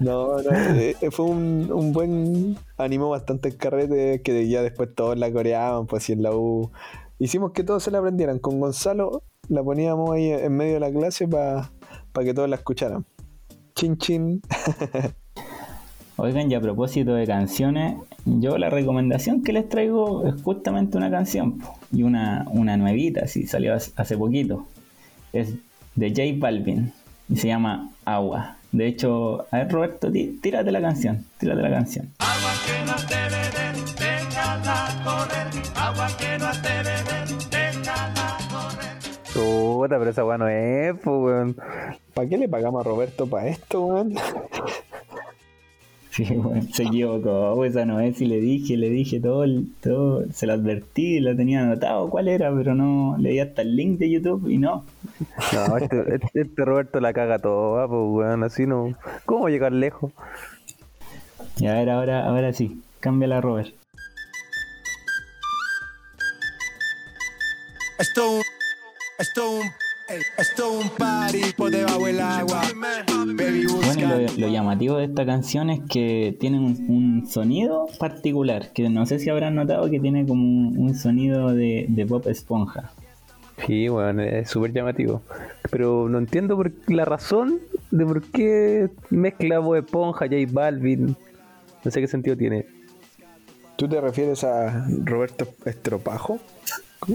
No, 0.00 0.42
no, 0.42 0.50
eh, 0.50 0.96
eh, 1.00 1.10
fue 1.12 1.26
un, 1.26 1.70
un, 1.72 1.92
buen. 1.92 2.58
Animó 2.76 3.10
bastante 3.10 3.50
el 3.50 3.56
carrete 3.56 4.20
que 4.22 4.48
ya 4.48 4.62
después 4.62 4.92
todos 4.92 5.16
la 5.16 5.32
coreaban, 5.32 5.86
pues 5.86 6.04
si 6.04 6.12
en 6.12 6.24
la 6.24 6.34
U. 6.34 6.72
Hicimos 7.20 7.52
que 7.52 7.62
todos 7.62 7.84
se 7.84 7.92
la 7.92 7.98
aprendieran. 7.98 8.40
Con 8.40 8.58
Gonzalo 8.58 9.22
la 9.48 9.62
poníamos 9.62 10.10
ahí 10.10 10.32
en 10.32 10.56
medio 10.56 10.74
de 10.74 10.80
la 10.80 10.90
clase 10.90 11.28
para 11.28 11.70
que 12.20 12.34
todos 12.34 12.48
la 12.48 12.56
escucharan. 12.56 13.06
Chin 13.74 13.96
chin. 13.96 14.42
Oigan, 16.22 16.50
y 16.50 16.54
a 16.54 16.60
propósito 16.60 17.14
de 17.14 17.26
canciones, 17.26 17.96
yo 18.26 18.58
la 18.58 18.68
recomendación 18.68 19.42
que 19.42 19.54
les 19.54 19.66
traigo 19.70 20.26
es 20.26 20.42
justamente 20.42 20.98
una 20.98 21.10
canción 21.10 21.62
y 21.90 22.02
una, 22.02 22.44
una 22.50 22.76
nuevita, 22.76 23.26
si 23.26 23.46
salió 23.46 23.74
hace 23.74 24.18
poquito. 24.18 24.66
Es 25.32 25.54
de 25.94 26.10
J 26.10 26.38
Balvin 26.38 26.92
y 27.30 27.36
se 27.36 27.48
llama 27.48 27.88
Agua. 28.04 28.58
De 28.70 28.86
hecho, 28.86 29.46
a 29.50 29.56
ver 29.56 29.72
Roberto, 29.72 30.12
tírate 30.12 30.70
la 30.70 30.82
canción, 30.82 31.24
tírate 31.38 31.62
la 31.62 31.70
canción. 31.70 32.10
Agua 32.18 32.52
que 32.66 32.84
no 32.84 32.96
te 33.08 33.14
beben, 33.14 33.84
déjala 33.98 35.02
correr, 35.02 35.62
agua 35.74 36.06
que 36.18 36.38
no 36.38 36.50
te 36.60 36.76
beben, 36.84 37.38
déjala 37.50 38.36
correr. 38.50 38.98
Puta, 39.32 39.98
pero 39.98 40.10
esa 40.10 40.20
agua 40.20 40.36
no 40.36 40.48
es, 40.48 40.92
pues, 41.02 41.16
weón. 41.18 41.56
¿Para 42.12 42.28
qué 42.28 42.36
le 42.36 42.46
pagamos 42.46 42.84
a 42.84 42.88
Roberto 42.90 43.26
para 43.26 43.48
esto, 43.48 43.86
weón? 43.86 44.14
Sí, 46.16 46.24
bueno, 46.24 46.66
se 46.72 46.82
equivocó, 46.82 47.52
pues, 47.54 47.70
esa 47.70 47.84
no 47.84 48.00
es, 48.00 48.20
y 48.20 48.26
le 48.26 48.40
dije, 48.40 48.76
le 48.76 48.90
dije 48.90 49.20
todo, 49.20 49.44
todo, 49.80 50.24
se 50.32 50.46
lo 50.46 50.54
advertí, 50.54 51.20
lo 51.20 51.36
tenía 51.36 51.62
anotado 51.62 52.10
cuál 52.10 52.26
era, 52.26 52.52
pero 52.52 52.74
no, 52.74 53.16
leí 53.16 53.38
hasta 53.38 53.62
el 53.62 53.76
link 53.76 54.00
de 54.00 54.10
YouTube 54.10 54.48
y 54.50 54.58
no. 54.58 54.84
No, 55.52 55.76
este, 55.76 56.14
este, 56.16 56.40
este 56.40 56.64
Roberto 56.64 56.98
la 56.98 57.12
caga 57.12 57.38
todo, 57.38 57.86
pues 57.88 58.26
weón, 58.26 58.42
así 58.42 58.66
no, 58.66 58.92
¿cómo 59.24 59.48
llegar 59.48 59.70
lejos? 59.70 60.12
Y 61.58 61.66
a 61.66 61.74
ver, 61.74 61.90
ahora, 61.90 62.26
ahora 62.26 62.52
sí, 62.52 62.82
cámbiala 62.98 63.40
Robert. 63.40 63.72
Esto, 68.00 68.40
esto 69.18 69.60
esto 70.38 70.72
un 70.72 70.88
party 70.90 71.52
por 71.56 71.70
debajo 71.70 72.06
del 72.06 72.20
agua. 72.20 72.62
Bueno, 73.24 74.26
lo, 74.38 74.48
llamativo 74.48 74.96
de 74.96 75.04
esta 75.04 75.26
canción 75.26 75.70
es 75.70 75.80
que 75.88 76.36
tiene 76.38 76.58
un, 76.58 77.26
sonido 77.26 77.86
particular, 77.98 78.72
que 78.72 78.88
no 78.88 79.06
sé 79.06 79.18
si 79.18 79.30
habrán 79.30 79.54
notado 79.54 79.90
que 79.90 80.00
tiene 80.00 80.26
como 80.26 80.70
un, 80.70 80.94
sonido 80.94 81.52
de, 81.52 81.86
de 81.88 82.06
pop 82.06 82.26
esponja. 82.26 82.92
Sí, 83.66 83.88
bueno, 83.88 84.22
es 84.22 84.48
súper 84.48 84.72
llamativo. 84.72 85.22
Pero 85.70 86.08
no 86.08 86.18
entiendo 86.18 86.56
por 86.56 86.72
la 86.88 87.04
razón 87.04 87.60
de 87.90 88.06
por 88.06 88.22
qué 88.22 88.88
mezcla 89.10 89.58
Bob 89.58 89.76
Esponja, 89.76 90.26
J 90.26 90.36
Balvin. 90.50 91.16
No 91.84 91.90
sé 91.90 92.00
qué 92.00 92.08
sentido 92.08 92.36
tiene. 92.36 92.66
¿Tú 93.76 93.88
te 93.88 94.00
refieres 94.00 94.44
a 94.44 94.86
Roberto 95.04 95.48
Estropajo? 95.64 96.38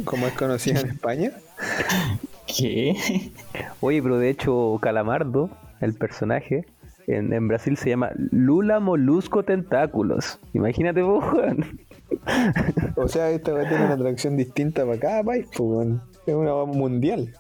Como 0.03 0.27
es 0.27 0.33
conocido 0.33 0.81
en 0.81 0.87
España. 0.87 1.31
¿Qué? 2.47 2.95
Oye, 3.81 4.01
pero 4.01 4.17
de 4.17 4.29
hecho, 4.29 4.77
Calamardo, 4.81 5.49
el 5.81 5.93
personaje, 5.93 6.65
en, 7.07 7.47
Brasil 7.47 7.77
se 7.77 7.89
llama 7.89 8.11
Lula 8.31 8.79
Molusco 8.79 9.43
Tentáculos. 9.43 10.39
Imagínate 10.53 11.01
vos, 11.01 11.23
O 12.95 13.07
sea, 13.07 13.29
esta 13.29 13.53
va 13.53 13.61
a 13.61 13.69
tener 13.69 13.81
una 13.81 13.93
atracción 13.93 14.37
distinta 14.37 14.85
para 14.85 14.99
cada 14.99 15.23
país, 15.23 15.47
pues, 15.55 15.89
Es 16.25 16.33
una 16.33 16.65
mundial. 16.65 17.33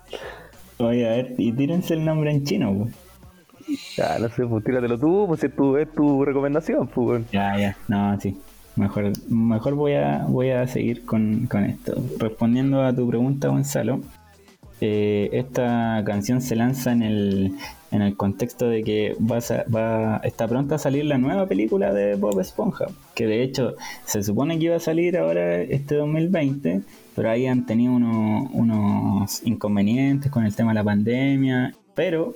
Oye, 0.77 1.07
a 1.07 1.15
ver, 1.15 1.35
y 1.37 1.51
tírense 1.53 1.93
el 1.93 2.05
nombre 2.05 2.31
en 2.31 2.43
chino, 2.43 2.73
pues. 2.73 2.93
Ya, 3.95 4.19
no 4.19 4.29
sé, 4.29 4.45
pues 4.45 4.63
tíratelo 4.63 4.99
tú, 4.99 5.25
pues 5.27 5.43
es 5.43 5.55
tu, 5.55 5.77
es 5.77 5.91
tu 5.91 6.23
recomendación, 6.23 6.87
pues. 6.87 7.23
Ya, 7.31 7.57
ya, 7.57 7.77
no, 7.87 8.19
sí. 8.19 8.37
Mejor, 8.75 9.13
mejor 9.29 9.73
voy 9.73 9.93
a 9.93 10.25
voy 10.27 10.49
a 10.49 10.67
seguir 10.67 11.05
con, 11.05 11.47
con 11.47 11.63
esto. 11.63 11.95
Respondiendo 12.19 12.83
a 12.83 12.93
tu 12.93 13.07
pregunta, 13.07 13.47
Gonzalo, 13.47 14.01
eh, 14.81 15.29
esta 15.33 16.03
canción 16.05 16.41
se 16.41 16.55
lanza 16.55 16.91
en 16.91 17.01
el, 17.01 17.53
en 17.91 18.01
el 18.01 18.15
contexto 18.17 18.67
de 18.67 18.83
que 18.83 19.15
va, 19.19 19.39
va 19.73 20.17
está 20.23 20.47
pronta 20.47 20.75
a 20.75 20.79
salir 20.79 21.05
la 21.05 21.17
nueva 21.17 21.47
película 21.47 21.93
de 21.93 22.15
Bob 22.15 22.39
Esponja, 22.39 22.85
que 23.13 23.25
de 23.25 23.43
hecho 23.43 23.75
se 24.05 24.23
supone 24.23 24.59
que 24.59 24.65
iba 24.65 24.75
a 24.75 24.79
salir 24.79 25.17
ahora 25.17 25.61
este 25.61 25.95
2020, 25.95 26.81
pero 27.15 27.29
ahí 27.29 27.47
han 27.47 27.65
tenido 27.65 27.93
unos 27.93 29.41
inconvenientes 29.45 30.31
con 30.31 30.45
el 30.45 30.55
tema 30.55 30.71
de 30.71 30.75
la 30.75 30.83
pandemia, 30.83 31.73
pero 31.95 32.35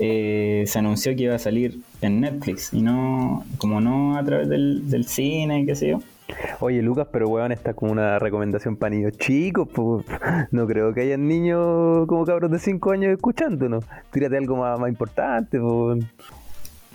eh, 0.00 0.64
se 0.66 0.78
anunció 0.78 1.14
que 1.16 1.24
iba 1.24 1.34
a 1.34 1.38
salir 1.40 1.80
en 2.02 2.20
Netflix 2.20 2.72
y 2.72 2.82
no, 2.82 3.44
como 3.58 3.80
no 3.80 4.16
a 4.16 4.24
través 4.24 4.48
del, 4.48 5.04
cine, 5.06 5.64
qué 5.66 5.74
sé 5.74 5.88
yo. 5.88 6.00
Oye, 6.60 6.82
Lucas, 6.82 7.06
pero 7.12 7.28
weón, 7.28 7.52
está 7.52 7.74
como 7.74 7.92
una 7.92 8.18
recomendación 8.18 8.76
para 8.76 8.94
niños 8.94 9.12
chicos. 9.18 9.68
Pues, 9.72 10.04
no 10.50 10.66
creo 10.66 10.92
que 10.92 11.02
hayan 11.02 11.26
niños 11.28 12.06
como 12.06 12.24
cabros 12.24 12.50
de 12.50 12.58
5 12.58 12.90
años 12.90 13.12
escuchándonos. 13.12 13.84
Tírate 14.10 14.36
algo 14.36 14.56
más, 14.56 14.88
importante. 14.88 15.58
Pues. 15.60 16.04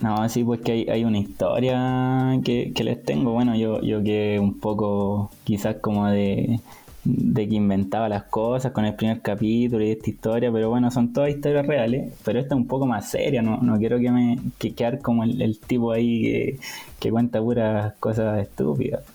No, 0.00 0.28
sí, 0.28 0.44
pues 0.44 0.60
que 0.60 0.72
hay, 0.72 0.88
hay 0.88 1.04
una 1.04 1.18
historia 1.18 2.38
que, 2.44 2.72
les 2.84 3.02
tengo. 3.04 3.32
Bueno, 3.32 3.56
yo, 3.56 3.80
yo 3.80 4.02
que 4.02 4.38
un 4.38 4.58
poco 4.60 5.30
quizás 5.44 5.76
como 5.76 6.08
de, 6.08 6.60
de 7.04 7.48
que 7.48 7.54
inventaba 7.54 8.08
las 8.08 8.24
cosas 8.24 8.72
con 8.72 8.84
el 8.84 8.94
primer 8.94 9.20
capítulo 9.22 9.84
y 9.84 9.92
esta 9.92 10.10
historia, 10.10 10.52
pero 10.52 10.68
bueno, 10.68 10.90
son 10.90 11.12
todas 11.12 11.30
historias 11.30 11.66
reales, 11.66 12.12
pero 12.24 12.40
esta 12.40 12.54
es 12.54 12.60
un 12.60 12.66
poco 12.66 12.86
más 12.86 13.08
seria, 13.10 13.40
no, 13.40 13.58
no 13.58 13.78
quiero 13.78 13.98
que 13.98 14.10
me 14.10 14.38
que 14.58 14.74
quedar 14.74 15.00
como 15.00 15.22
el, 15.24 15.40
el 15.40 15.58
tipo 15.60 15.92
ahí 15.92 16.22
que, 16.22 16.58
que 16.98 17.10
cuenta 17.10 17.40
puras 17.40 17.94
cosas 18.00 18.40
estúpidas. 18.42 19.13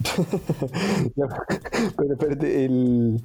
pero 1.96 2.12
espérate, 2.12 2.64
el. 2.64 3.20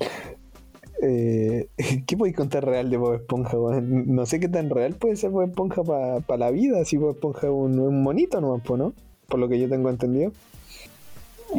Eh, 1.02 1.68
¿Qué 2.08 2.18
podéis 2.18 2.36
contar 2.36 2.66
real 2.66 2.90
de 2.90 2.98
Bob 2.98 3.16
Esponja? 3.16 3.58
No 3.82 4.26
sé 4.26 4.40
qué 4.40 4.48
tan 4.48 4.70
real 4.70 4.94
puede 4.94 5.16
ser 5.16 5.30
Bob 5.30 5.50
Esponja 5.50 5.84
para 5.84 6.38
la 6.38 6.52
vida. 6.52 6.84
Si 6.86 6.98
Bob 6.98 7.16
Esponja 7.16 7.48
es 7.48 7.54
un, 7.54 8.04
monito 8.04 8.42
no 8.42 8.62
¿no? 8.78 8.94
Por 9.28 9.40
lo 9.40 9.50
que 9.50 9.60
yo 9.60 9.70
tengo 9.70 9.90
entendido. 9.90 10.32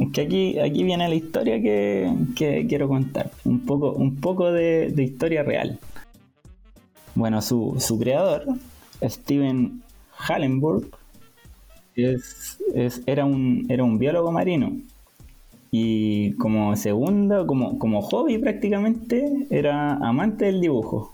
Es 0.00 0.10
que 0.12 0.20
aquí, 0.22 0.58
aquí 0.58 0.82
viene 0.84 1.08
la 1.08 1.14
historia 1.14 1.60
que, 1.60 2.66
quiero 2.68 2.88
contar. 2.88 3.30
Un 3.44 3.60
poco, 3.60 3.92
un 3.92 4.16
poco 4.16 4.52
de, 4.52 4.92
historia 4.96 5.42
real. 5.42 5.78
Bueno, 7.14 7.40
su, 7.40 7.76
su 7.78 7.98
creador, 7.98 8.44
Steven 9.02 9.82
Hallenburg, 10.18 10.90
es, 11.94 12.58
era, 13.06 13.24
un, 13.24 13.64
era 13.70 13.84
un 13.84 13.98
biólogo 13.98 14.30
marino 14.30 14.76
y 15.70 16.32
como 16.32 16.76
segundo, 16.76 17.46
como, 17.46 17.78
como 17.78 18.02
hobby 18.02 18.38
prácticamente, 18.38 19.46
era 19.50 19.94
amante 19.94 20.46
del 20.46 20.60
dibujo. 20.60 21.12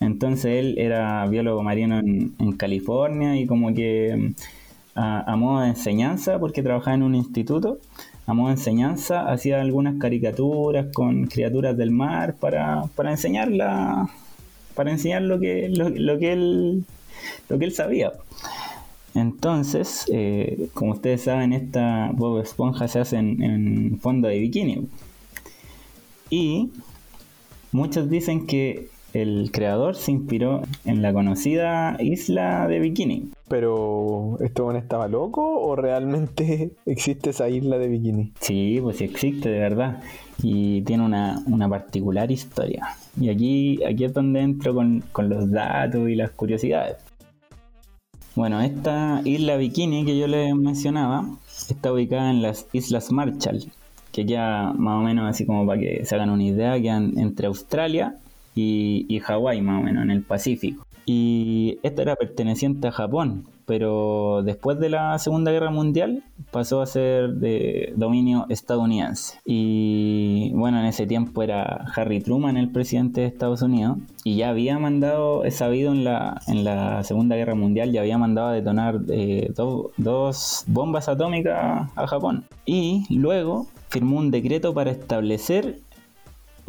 Entonces 0.00 0.46
él 0.46 0.74
era 0.78 1.26
biólogo 1.26 1.62
marino 1.62 1.98
en, 1.98 2.52
California 2.56 3.36
y 3.36 3.46
como 3.46 3.74
que 3.74 4.32
a, 4.94 5.36
modo 5.36 5.60
de 5.62 5.68
enseñanza, 5.68 6.38
porque 6.38 6.62
trabajaba 6.62 6.96
en 6.96 7.02
un 7.02 7.14
instituto, 7.14 7.78
a 8.26 8.32
modo 8.34 8.48
de 8.48 8.54
enseñanza 8.54 9.30
hacía 9.30 9.60
algunas 9.60 9.98
caricaturas 9.98 10.86
con 10.94 11.26
criaturas 11.26 11.76
del 11.76 11.90
mar 11.90 12.36
para, 12.40 12.84
para 12.96 13.10
enseñar 13.10 13.50
para 14.74 14.90
enseñar 14.90 15.22
lo 15.22 15.38
que, 15.38 15.68
lo 15.68 16.18
que 16.18 16.32
él 16.32 16.84
lo 17.48 17.58
que 17.58 17.64
él 17.64 17.72
sabía. 17.72 18.12
Entonces, 19.14 20.04
eh, 20.12 20.68
como 20.74 20.92
ustedes 20.92 21.22
saben, 21.22 21.52
esta 21.52 22.10
Bob 22.14 22.40
Esponja 22.40 22.88
se 22.88 23.00
hace 23.00 23.16
en, 23.16 23.98
fondo 24.00 24.28
de 24.28 24.38
bikini. 24.38 24.88
Y 26.30 26.70
muchos 27.72 28.08
dicen 28.08 28.46
que 28.46 28.88
el 29.12 29.50
creador 29.52 29.96
se 29.96 30.12
inspiró 30.12 30.62
en 30.84 31.02
la 31.02 31.12
conocida 31.12 31.96
isla 31.98 32.68
de 32.68 32.78
Bikini. 32.78 33.30
Pero, 33.48 34.38
¿esto 34.40 34.70
estaba 34.72 35.08
loco 35.08 35.60
o 35.60 35.74
realmente 35.74 36.70
existe 36.86 37.30
esa 37.30 37.48
isla 37.48 37.78
de 37.78 37.88
Bikini? 37.88 38.32
Sí, 38.38 38.78
pues 38.80 38.98
sí 38.98 39.04
existe 39.04 39.48
de 39.48 39.58
verdad. 39.58 40.00
Y 40.42 40.82
tiene 40.82 41.04
una, 41.04 41.42
una 41.46 41.68
particular 41.68 42.30
historia. 42.30 42.96
Y 43.20 43.28
aquí, 43.28 43.82
aquí 43.82 44.04
es 44.04 44.14
donde 44.14 44.40
entro 44.40 44.74
con, 44.74 45.02
con 45.12 45.28
los 45.28 45.50
datos 45.50 46.08
y 46.08 46.14
las 46.14 46.30
curiosidades. 46.30 47.09
Bueno, 48.36 48.60
esta 48.60 49.22
isla 49.24 49.56
Bikini 49.56 50.04
que 50.04 50.16
yo 50.16 50.26
les 50.28 50.54
mencionaba 50.54 51.28
está 51.68 51.92
ubicada 51.92 52.30
en 52.30 52.42
las 52.42 52.66
Islas 52.72 53.10
Marshall, 53.10 53.64
que 54.12 54.24
ya 54.24 54.72
más 54.76 55.00
o 55.00 55.02
menos 55.02 55.28
así 55.28 55.44
como 55.44 55.66
para 55.66 55.80
que 55.80 56.04
se 56.04 56.14
hagan 56.14 56.30
una 56.30 56.44
idea, 56.44 56.80
quedan 56.80 57.18
entre 57.18 57.48
Australia 57.48 58.16
y, 58.54 59.04
y 59.08 59.18
Hawái 59.18 59.60
más 59.62 59.80
o 59.80 59.84
menos 59.84 60.04
en 60.04 60.10
el 60.12 60.22
Pacífico. 60.22 60.86
Y 61.06 61.78
esta 61.82 62.02
era 62.02 62.14
perteneciente 62.14 62.86
a 62.88 62.92
Japón, 62.92 63.46
pero 63.70 64.42
después 64.42 64.80
de 64.80 64.88
la 64.88 65.16
Segunda 65.20 65.52
Guerra 65.52 65.70
Mundial 65.70 66.24
pasó 66.50 66.82
a 66.82 66.86
ser 66.86 67.34
de 67.34 67.92
dominio 67.94 68.46
estadounidense. 68.48 69.38
Y 69.44 70.50
bueno, 70.54 70.80
en 70.80 70.86
ese 70.86 71.06
tiempo 71.06 71.40
era 71.44 71.84
Harry 71.94 72.18
Truman 72.18 72.56
el 72.56 72.72
presidente 72.72 73.20
de 73.20 73.28
Estados 73.28 73.62
Unidos 73.62 73.98
y 74.24 74.34
ya 74.34 74.48
había 74.48 74.76
mandado, 74.80 75.44
he 75.44 75.52
sabido 75.52 75.92
en 75.92 76.02
la, 76.02 76.40
en 76.48 76.64
la 76.64 77.04
Segunda 77.04 77.36
Guerra 77.36 77.54
Mundial, 77.54 77.92
ya 77.92 78.00
había 78.00 78.18
mandado 78.18 78.48
a 78.48 78.52
detonar 78.54 79.02
eh, 79.08 79.52
dos 79.54 80.64
bombas 80.66 81.08
atómicas 81.08 81.88
a 81.94 82.06
Japón. 82.08 82.46
Y 82.66 83.06
luego 83.08 83.68
firmó 83.88 84.18
un 84.18 84.32
decreto 84.32 84.74
para 84.74 84.90
establecer 84.90 85.78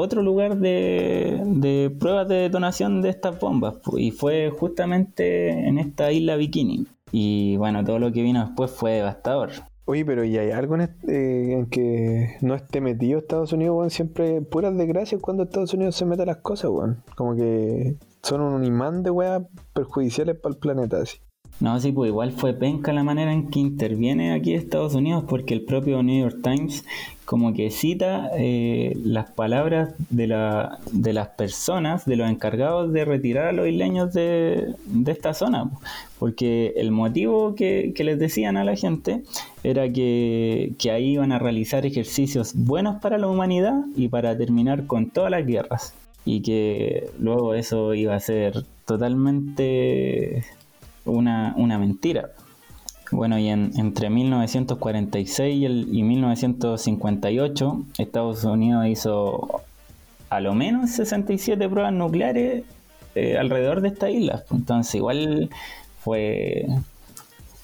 otro 0.01 0.21
lugar 0.21 0.57
de, 0.57 1.95
pruebas 1.99 2.27
de 2.27 2.35
detonación 2.35 3.01
de 3.01 3.09
estas 3.09 3.39
bombas 3.39 3.75
y 3.97 4.11
fue 4.11 4.49
justamente 4.49 5.49
en 5.49 5.77
esta 5.77 6.11
isla 6.11 6.35
Bikini. 6.35 6.87
Y 7.11 7.57
bueno, 7.57 7.83
todo 7.83 7.99
lo 7.99 8.11
que 8.11 8.21
vino 8.21 8.45
después 8.45 8.71
fue 8.71 8.93
devastador. 8.93 9.51
Oye, 9.85 10.05
pero 10.05 10.23
¿y 10.23 10.37
hay 10.37 10.51
algo 10.51 10.75
en, 10.75 10.89
eh, 11.07 11.65
que 11.69 12.37
no 12.41 12.55
esté 12.55 12.79
metido 12.79 13.19
Estados 13.19 13.51
Unidos, 13.51 13.75
weón? 13.75 13.89
Siempre 13.89 14.41
puras 14.41 14.77
desgracias 14.77 15.21
cuando 15.21 15.43
Estados 15.43 15.73
Unidos 15.73 15.95
se 15.95 16.05
mete 16.05 16.23
a 16.23 16.27
las 16.27 16.37
cosas, 16.37 16.71
weón. 16.71 17.03
Como 17.15 17.35
que 17.35 17.95
son 18.21 18.41
un 18.41 18.63
imán 18.63 19.03
de 19.03 19.09
weas 19.09 19.43
perjudiciales 19.73 20.37
para 20.37 20.53
el 20.53 20.59
planeta, 20.59 21.01
así. 21.01 21.17
No, 21.59 21.79
sí, 21.79 21.91
pues 21.91 22.09
igual 22.09 22.31
fue 22.31 22.53
penca 22.53 22.91
la 22.91 23.03
manera 23.03 23.33
en 23.33 23.49
que 23.49 23.59
interviene 23.59 24.33
aquí 24.33 24.53
Estados 24.55 24.95
Unidos, 24.95 25.25
porque 25.27 25.53
el 25.53 25.63
propio 25.63 26.01
New 26.01 26.23
York 26.23 26.39
Times 26.41 26.85
como 27.31 27.53
que 27.53 27.71
cita 27.71 28.29
eh, 28.37 28.91
las 29.05 29.31
palabras 29.31 29.93
de, 30.09 30.27
la, 30.27 30.79
de 30.91 31.13
las 31.13 31.29
personas, 31.29 32.03
de 32.03 32.17
los 32.17 32.29
encargados 32.29 32.91
de 32.91 33.05
retirar 33.05 33.47
a 33.47 33.51
los 33.53 33.69
isleños 33.69 34.11
de, 34.11 34.75
esta 35.07 35.33
zona, 35.33 35.71
porque 36.19 36.73
el 36.75 36.91
motivo 36.91 37.55
que, 37.55 37.93
les 37.97 38.19
decían 38.19 38.57
a 38.57 38.65
la 38.65 38.75
gente 38.75 39.23
era 39.63 39.89
que, 39.89 40.73
que 40.77 40.91
ahí 40.91 41.13
iban 41.13 41.31
a 41.31 41.39
realizar 41.39 41.85
ejercicios 41.85 42.51
buenos 42.53 42.99
para 43.01 43.17
la 43.17 43.29
humanidad 43.29 43.85
y 43.95 44.09
para 44.09 44.37
terminar 44.37 44.85
con 44.85 45.09
todas 45.09 45.31
las 45.31 45.47
guerras, 45.47 45.93
y 46.25 46.41
que 46.41 47.11
luego 47.17 47.53
eso 47.53 47.93
iba 47.93 48.13
a 48.13 48.19
ser 48.19 48.65
totalmente 48.83 50.43
una, 51.05 51.53
una 51.55 51.79
mentira. 51.79 52.31
Bueno, 53.11 53.37
y 53.37 53.49
en, 53.49 53.71
entre 53.77 54.09
1946 54.09 55.55
y, 55.55 55.65
el, 55.65 55.87
y 55.91 56.03
1958, 56.03 57.83
Estados 57.97 58.43
Unidos 58.45 58.87
hizo 58.87 59.61
a 60.29 60.39
lo 60.39 60.53
menos 60.55 60.91
67 60.91 61.67
pruebas 61.67 61.93
nucleares 61.93 62.63
eh, 63.15 63.37
alrededor 63.37 63.81
de 63.81 63.89
esta 63.89 64.09
isla. 64.09 64.43
Entonces, 64.49 64.95
igual 64.95 65.49
fue 65.99 66.65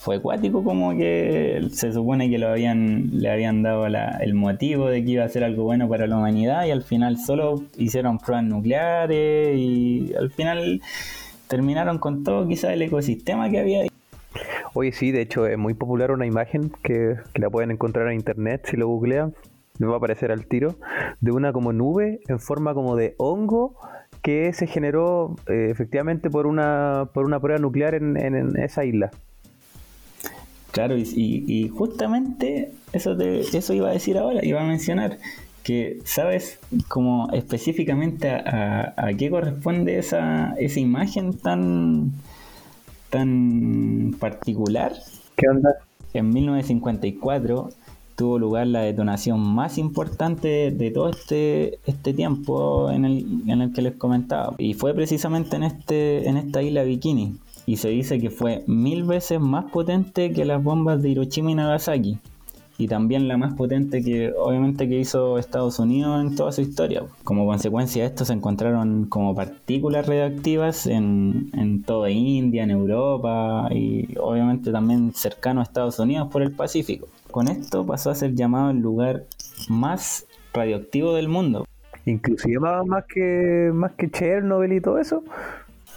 fue 0.08 0.18
acuático 0.18 0.64
como 0.64 0.92
que 0.96 1.68
se 1.74 1.92
supone 1.92 2.30
que 2.30 2.38
lo 2.38 2.48
habían 2.48 3.10
le 3.20 3.30
habían 3.30 3.62
dado 3.62 3.88
el 3.88 4.34
motivo 4.36 4.88
de 4.88 5.04
que 5.04 5.12
iba 5.12 5.26
a 5.26 5.30
ser 5.30 5.44
algo 5.44 5.64
bueno 5.64 5.90
para 5.90 6.08
la 6.08 6.16
humanidad 6.18 6.66
y 6.66 6.72
al 6.72 6.82
final 6.82 7.18
solo 7.18 7.64
hicieron 7.78 8.18
pruebas 8.18 8.46
nucleares 8.46 9.58
y 9.58 10.14
al 10.18 10.32
final 10.32 10.82
terminaron 11.50 11.98
con 12.00 12.24
todo 12.24 12.48
quizás 12.48 12.72
el 12.72 12.84
ecosistema 12.84 13.50
que 13.50 13.60
había. 13.60 13.88
Oye, 14.74 14.92
sí, 14.92 15.12
de 15.12 15.22
hecho 15.22 15.46
es 15.48 15.58
muy 15.58 15.74
popular 15.74 16.12
una 16.12 16.26
imagen 16.26 16.72
que, 16.84 17.16
la 17.36 17.50
pueden 17.50 17.72
encontrar 17.72 18.08
en 18.08 18.16
internet 18.16 18.68
si 18.70 18.78
lo 18.78 18.88
googlean, 18.88 19.34
me 19.80 19.88
va 19.88 19.96
a 19.96 19.98
aparecer 19.98 20.32
al 20.32 20.46
tiro, 20.48 20.76
de 21.22 21.32
una 21.32 21.54
como 21.54 21.74
nube 21.74 22.20
en 22.28 22.40
forma 22.40 22.74
como 22.74 22.96
de 22.96 23.16
hongo 23.18 23.76
que 24.22 24.52
se 24.54 24.68
generó 24.68 25.36
eh, 25.48 25.70
efectivamente 25.72 26.30
por 26.30 26.48
una, 26.48 27.10
por 27.14 27.26
una 27.26 27.40
prueba 27.40 27.60
nuclear 27.60 27.96
en, 27.96 28.18
en, 28.18 28.58
esa 28.58 28.86
isla. 28.86 29.12
Claro, 30.72 30.96
y, 30.98 31.72
justamente 31.76 32.72
eso, 32.94 33.18
eso 33.20 33.74
iba 33.74 33.90
a 33.90 33.94
decir 33.94 34.18
ahora, 34.18 34.46
iba 34.46 34.62
a 34.62 34.66
mencionar 34.66 35.18
que 35.64 36.00
sabes 36.06 36.60
como 36.88 37.30
específicamente 37.34 38.30
a, 38.30 38.94
qué 39.18 39.30
corresponde 39.30 39.98
esa, 39.98 40.54
esa 40.58 40.80
imagen 40.80 41.34
tan, 41.34 42.14
tan 43.10 44.16
particular. 44.20 44.94
¿Qué 45.36 45.48
onda? 45.50 45.70
En 46.14 46.30
1954 46.30 47.70
tuvo 48.16 48.40
lugar 48.40 48.68
la 48.68 48.82
detonación 48.82 49.40
más 49.40 49.78
importante 49.78 50.72
de 50.72 50.92
todo 50.92 51.10
este, 51.10 51.80
este 51.86 52.14
tiempo 52.14 52.90
en 52.90 53.06
el, 53.06 53.44
en 53.48 53.62
el 53.62 53.74
que 53.74 53.84
les 53.84 53.96
comentaba. 53.96 54.56
Y 54.58 54.74
fue 54.74 54.94
precisamente 54.94 55.56
en, 55.56 55.64
este, 55.64 56.28
en 56.28 56.38
esta 56.38 56.62
isla 56.62 56.84
Bikini. 56.84 57.38
Y 57.68 57.78
se 57.78 57.90
dice 57.90 58.20
que 58.20 58.30
fue 58.30 58.64
mil 58.66 59.04
veces 59.04 59.40
más 59.40 59.66
potente 59.66 60.32
que 60.32 60.46
las 60.46 60.64
bombas 60.64 61.02
de 61.02 61.10
Hiroshima 61.10 61.52
y 61.52 61.56
Nagasaki 61.56 62.18
y 62.78 62.88
también 62.88 63.28
la 63.28 63.38
más 63.38 63.54
potente 63.56 64.04
que 64.04 64.32
obviamente 64.38 64.88
que 64.88 65.00
hizo 65.00 65.38
Estados 65.38 65.80
Unidos 65.80 66.22
en 66.22 66.36
toda 66.36 66.52
su 66.52 66.62
historia. 66.62 67.04
Como 67.24 67.46
consecuencia 67.46 68.04
de 68.04 68.10
esto 68.10 68.26
se 68.26 68.34
encontraron 68.34 69.06
como 69.06 69.34
partículas 69.34 70.06
reactivas 70.06 70.86
en, 70.86 71.50
en 71.54 71.84
toda 71.84 72.10
India, 72.10 72.64
en 72.64 72.72
Europa 72.72 73.68
y 73.72 74.16
obviamente 74.20 74.72
también 74.72 75.14
cercano 75.14 75.62
a 75.62 75.64
Estados 75.64 76.00
Unidos 76.00 76.30
por 76.32 76.42
el 76.42 76.52
Pacífico. 76.52 77.08
Con 77.32 77.48
esto 77.48 77.86
pasó 77.86 78.12
a 78.12 78.16
ser 78.16 78.36
llamado 78.36 78.70
el 78.70 78.80
lugar 78.80 79.24
más 79.70 80.28
radioactivo 80.54 81.14
del 81.14 81.30
mundo. 81.30 81.66
Inclusive 82.06 82.60
más 82.60 83.06
que 83.06 83.70
más 83.74 83.92
que 83.94 84.10
Chernobyl 84.10 84.72
y 84.72 84.82
todo 84.82 85.00
eso. 85.00 85.24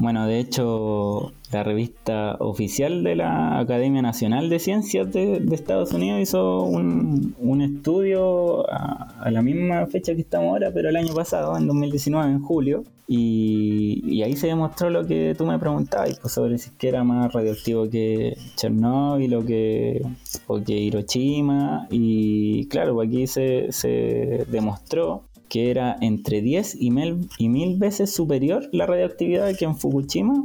Bueno, 0.00 0.26
de 0.26 0.40
hecho, 0.40 1.30
la 1.52 1.62
revista 1.62 2.36
oficial 2.38 3.04
de 3.04 3.16
la 3.16 3.58
Academia 3.58 4.00
Nacional 4.00 4.48
de 4.48 4.58
Ciencias 4.58 5.12
de, 5.12 5.46
Estados 5.52 5.92
Unidos 5.92 6.22
hizo 6.22 6.62
un, 6.62 7.60
estudio 7.60 8.64
a, 8.72 9.30
la 9.30 9.42
misma 9.42 9.86
fecha 9.88 10.14
que 10.14 10.22
estamos 10.22 10.48
ahora, 10.48 10.70
pero 10.72 10.88
el 10.88 10.96
año 10.96 11.12
pasado, 11.12 11.54
en 11.58 11.66
2019, 11.66 12.30
en 12.30 12.40
julio, 12.40 12.84
y, 13.06 14.22
ahí 14.22 14.36
se 14.36 14.46
demostró 14.46 14.88
lo 14.88 15.06
que 15.06 15.34
tú 15.36 15.44
me 15.44 15.58
preguntabas, 15.58 16.18
pues, 16.18 16.32
sobre 16.32 16.56
si 16.56 16.70
era 16.80 17.04
más 17.04 17.30
radioactivo 17.34 17.90
que 17.90 18.38
Chernobyl 18.56 19.34
o 19.34 19.44
que, 19.44 20.02
o 20.46 20.64
que 20.64 20.78
Hiroshima, 20.78 21.86
y 21.90 22.66
claro, 22.68 22.94
pues 22.94 23.08
aquí 23.08 23.26
se, 23.26 23.70
se 23.70 24.46
demostró 24.48 25.24
que 25.50 25.70
era 25.70 25.96
entre 26.00 26.40
10 26.40 26.80
y 26.80 26.90
mil, 26.90 27.28
y 27.36 27.50
mil 27.50 27.78
veces 27.78 28.14
superior 28.14 28.68
la 28.72 28.86
radioactividad 28.86 29.54
que 29.58 29.66
en 29.66 29.76
Fukushima 29.76 30.44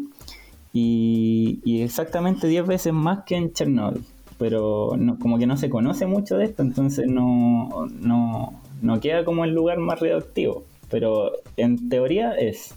y, 0.73 1.81
exactamente 1.83 2.47
10 2.47 2.67
veces 2.67 2.91
más 2.91 3.23
que 3.23 3.37
en 3.37 3.53
Chernobyl. 3.53 4.03
Pero 4.37 4.89
como 5.21 5.37
que 5.39 5.47
no 5.47 5.55
se 5.55 5.69
conoce 5.69 6.05
mucho 6.05 6.35
de 6.35 6.45
esto, 6.45 6.61
entonces 6.61 7.07
no, 7.07 7.69
no, 8.01 8.59
no 8.81 8.99
queda 8.99 9.23
como 9.23 9.45
el 9.45 9.53
lugar 9.53 9.77
más 9.77 10.01
radioactivo. 10.01 10.65
Pero 10.89 11.31
en 11.55 11.87
teoría 11.87 12.33
es. 12.33 12.75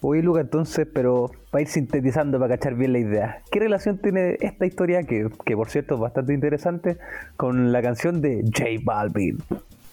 Oye, 0.00 0.22
Luca, 0.22 0.40
entonces, 0.40 0.86
pero 0.90 1.30
para 1.50 1.62
ir 1.62 1.68
sintetizando, 1.68 2.38
para 2.38 2.56
cachar 2.56 2.76
bien 2.76 2.92
la 2.92 3.00
idea, 3.00 3.42
¿qué 3.50 3.58
relación 3.58 3.98
tiene 3.98 4.38
esta 4.40 4.64
historia, 4.64 5.02
que, 5.02 5.28
que 5.44 5.56
por 5.56 5.68
cierto 5.68 5.96
es 5.96 6.00
bastante 6.00 6.32
interesante, 6.32 6.96
con 7.36 7.72
la 7.72 7.82
canción 7.82 8.22
de 8.22 8.42
J 8.44 8.80
Balvin? 8.82 9.38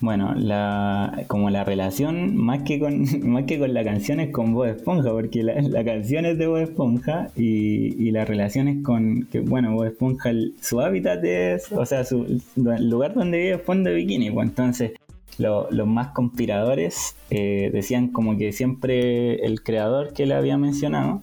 Bueno, 0.01 0.33
la, 0.35 1.25
como 1.27 1.51
la 1.51 1.63
relación 1.63 2.35
más 2.35 2.63
que 2.63 2.79
con 2.79 3.05
más 3.29 3.43
que 3.45 3.59
con 3.59 3.73
la 3.73 3.83
canción 3.83 4.19
es 4.19 4.31
con 4.31 4.53
Bob 4.53 4.65
Esponja, 4.65 5.11
porque 5.11 5.43
la, 5.43 5.83
canción 5.85 6.25
es 6.25 6.39
de 6.39 6.47
Bob 6.47 6.57
Esponja 6.57 7.29
y, 7.35 8.03
y 8.03 8.11
la 8.11 8.25
relación 8.25 8.67
es 8.67 8.83
con 8.83 9.27
que, 9.31 9.41
bueno, 9.41 9.73
Bob 9.73 9.85
Esponja, 9.85 10.31
su 10.59 10.81
hábitat 10.81 11.23
es, 11.23 11.71
o 11.71 11.85
sea, 11.85 12.03
su, 12.03 12.41
el 12.55 12.89
lugar 12.89 13.13
donde 13.13 13.37
vive 13.37 13.53
es 13.53 13.61
fondo 13.61 13.91
de 13.91 13.95
bikini, 13.95 14.31
pues 14.31 14.49
entonces 14.49 14.93
los 15.37 15.87
más 15.87 16.09
conspiradores 16.09 17.15
eh, 17.29 17.69
decían 17.73 18.09
como 18.09 18.37
que 18.37 18.51
siempre 18.51 19.45
el 19.45 19.63
creador 19.63 20.13
que 20.13 20.25
le 20.25 20.33
había 20.33 20.57
mencionado 20.57 21.21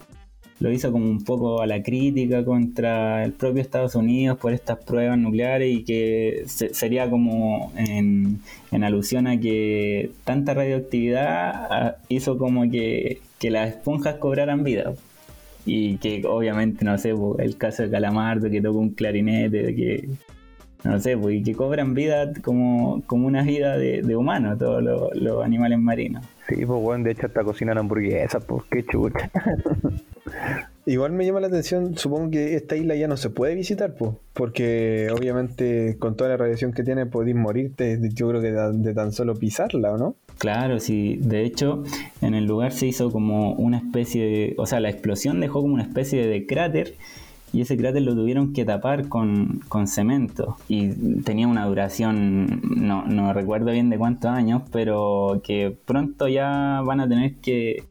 lo 0.59 0.71
hizo 0.71 0.91
como 0.91 1.05
un 1.05 1.23
poco 1.23 1.61
a 1.61 1.67
la 1.67 1.81
crítica 1.81 2.43
contra 2.43 3.23
el 3.23 3.33
propio 3.33 3.61
Estados 3.61 3.95
Unidos 3.95 4.37
por 4.37 4.53
estas 4.53 4.77
pruebas 4.83 5.17
nucleares 5.17 5.73
y 5.73 5.83
que 5.83 6.43
sería 6.47 7.09
como 7.09 7.71
en, 7.75 8.41
alusión 8.83 9.27
a 9.27 9.39
que 9.39 10.11
tanta 10.25 10.53
radioactividad 10.53 11.27
ah, 11.69 11.95
hizo 12.09 12.37
como 12.37 12.69
que 12.69 13.21
que 13.39 13.49
las 13.49 13.69
esponjas 13.69 14.15
cobraran 14.15 14.63
vida. 14.63 14.93
Y 15.65 15.97
que 15.97 16.23
obviamente, 16.25 16.85
no 16.85 16.97
sé, 16.97 17.13
po, 17.13 17.37
el 17.39 17.57
caso 17.57 17.83
de 17.83 17.89
Calamardo 17.89 18.49
que 18.49 18.61
toca 18.61 18.77
un 18.77 18.91
clarinete, 18.91 19.75
que 19.75 20.09
no 20.83 20.99
sé, 20.99 21.17
pues, 21.17 21.35
y 21.35 21.43
que 21.43 21.53
cobran 21.53 21.93
vida 21.93 22.31
como, 22.41 23.01
como 23.05 23.27
una 23.27 23.43
vida 23.43 23.77
de, 23.77 24.01
de 24.01 24.15
humano, 24.15 24.57
todos 24.57 24.81
los, 24.81 25.15
los 25.15 25.43
animales 25.43 25.79
marinos. 25.79 26.25
Sí, 26.47 26.65
pues 26.65 26.81
bueno, 26.81 27.03
de 27.03 27.11
hecho 27.11 27.27
hasta 27.27 27.43
cocinan 27.43 27.77
hamburguesas, 27.77 28.43
pues 28.45 28.63
qué 28.71 28.85
chucha. 28.85 29.29
Igual 30.85 31.11
me 31.11 31.25
llama 31.25 31.39
la 31.39 31.47
atención, 31.47 31.97
supongo 31.97 32.31
que 32.31 32.55
esta 32.55 32.75
isla 32.75 32.95
ya 32.95 33.07
no 33.07 33.15
se 33.15 33.29
puede 33.29 33.53
visitar, 33.53 33.93
pues, 33.93 34.13
porque 34.33 35.09
obviamente 35.15 35.97
con 35.99 36.15
toda 36.15 36.31
la 36.31 36.37
radiación 36.37 36.73
que 36.73 36.83
tiene 36.83 37.05
podéis 37.05 37.35
morirte, 37.35 37.99
yo 38.13 38.29
creo 38.29 38.41
que 38.41 38.51
de, 38.51 38.71
de 38.73 38.93
tan 38.95 39.11
solo 39.11 39.35
pisarla, 39.35 39.93
¿o 39.93 39.97
no? 39.97 40.15
Claro, 40.39 40.79
sí. 40.79 41.19
De 41.21 41.43
hecho, 41.43 41.83
en 42.21 42.33
el 42.33 42.45
lugar 42.45 42.71
se 42.71 42.87
hizo 42.87 43.11
como 43.11 43.53
una 43.53 43.77
especie 43.77 44.25
de... 44.25 44.55
O 44.57 44.65
sea, 44.65 44.79
la 44.79 44.89
explosión 44.89 45.41
dejó 45.41 45.61
como 45.61 45.73
una 45.73 45.83
especie 45.83 46.25
de 46.25 46.45
cráter 46.47 46.95
y 47.51 47.61
ese 47.61 47.77
cráter 47.77 48.03
lo 48.03 48.15
tuvieron 48.15 48.53
que 48.53 48.65
tapar 48.65 49.09
con, 49.09 49.59
con 49.67 49.87
cemento. 49.87 50.57
Y 50.67 51.21
tenía 51.23 51.47
una 51.47 51.65
duración, 51.65 52.61
no, 52.63 53.05
no 53.05 53.33
recuerdo 53.33 53.71
bien 53.71 53.89
de 53.89 53.97
cuántos 53.97 54.31
años, 54.31 54.63
pero 54.71 55.41
que 55.43 55.75
pronto 55.85 56.27
ya 56.27 56.81
van 56.85 56.99
a 56.99 57.09
tener 57.09 57.35
que, 57.35 57.83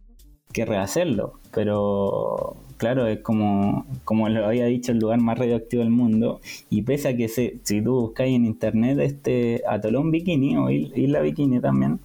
que 0.53 0.65
rehacerlo. 0.65 1.38
Pero 1.53 2.57
claro, 2.79 3.07
es 3.07 3.21
como, 3.21 3.87
como 4.05 4.29
lo 4.29 4.47
había 4.47 4.67
dicho, 4.67 4.93
el 4.93 4.99
lugar 4.99 5.21
más 5.21 5.39
radioactivo 5.39 5.83
del 5.83 5.91
mundo. 5.91 6.41
Y 6.71 6.83
pese 6.83 7.09
a 7.09 7.17
que 7.17 7.29
se, 7.29 7.59
si 7.65 7.83
tú 7.83 8.01
buscáis 8.01 8.35
en 8.35 8.47
internet 8.47 8.99
este 9.01 9.63
atolón 9.69 10.11
bikini 10.11 10.57
o 10.57 10.71
isla 10.71 11.21
bikini 11.21 11.61
también, 11.61 12.01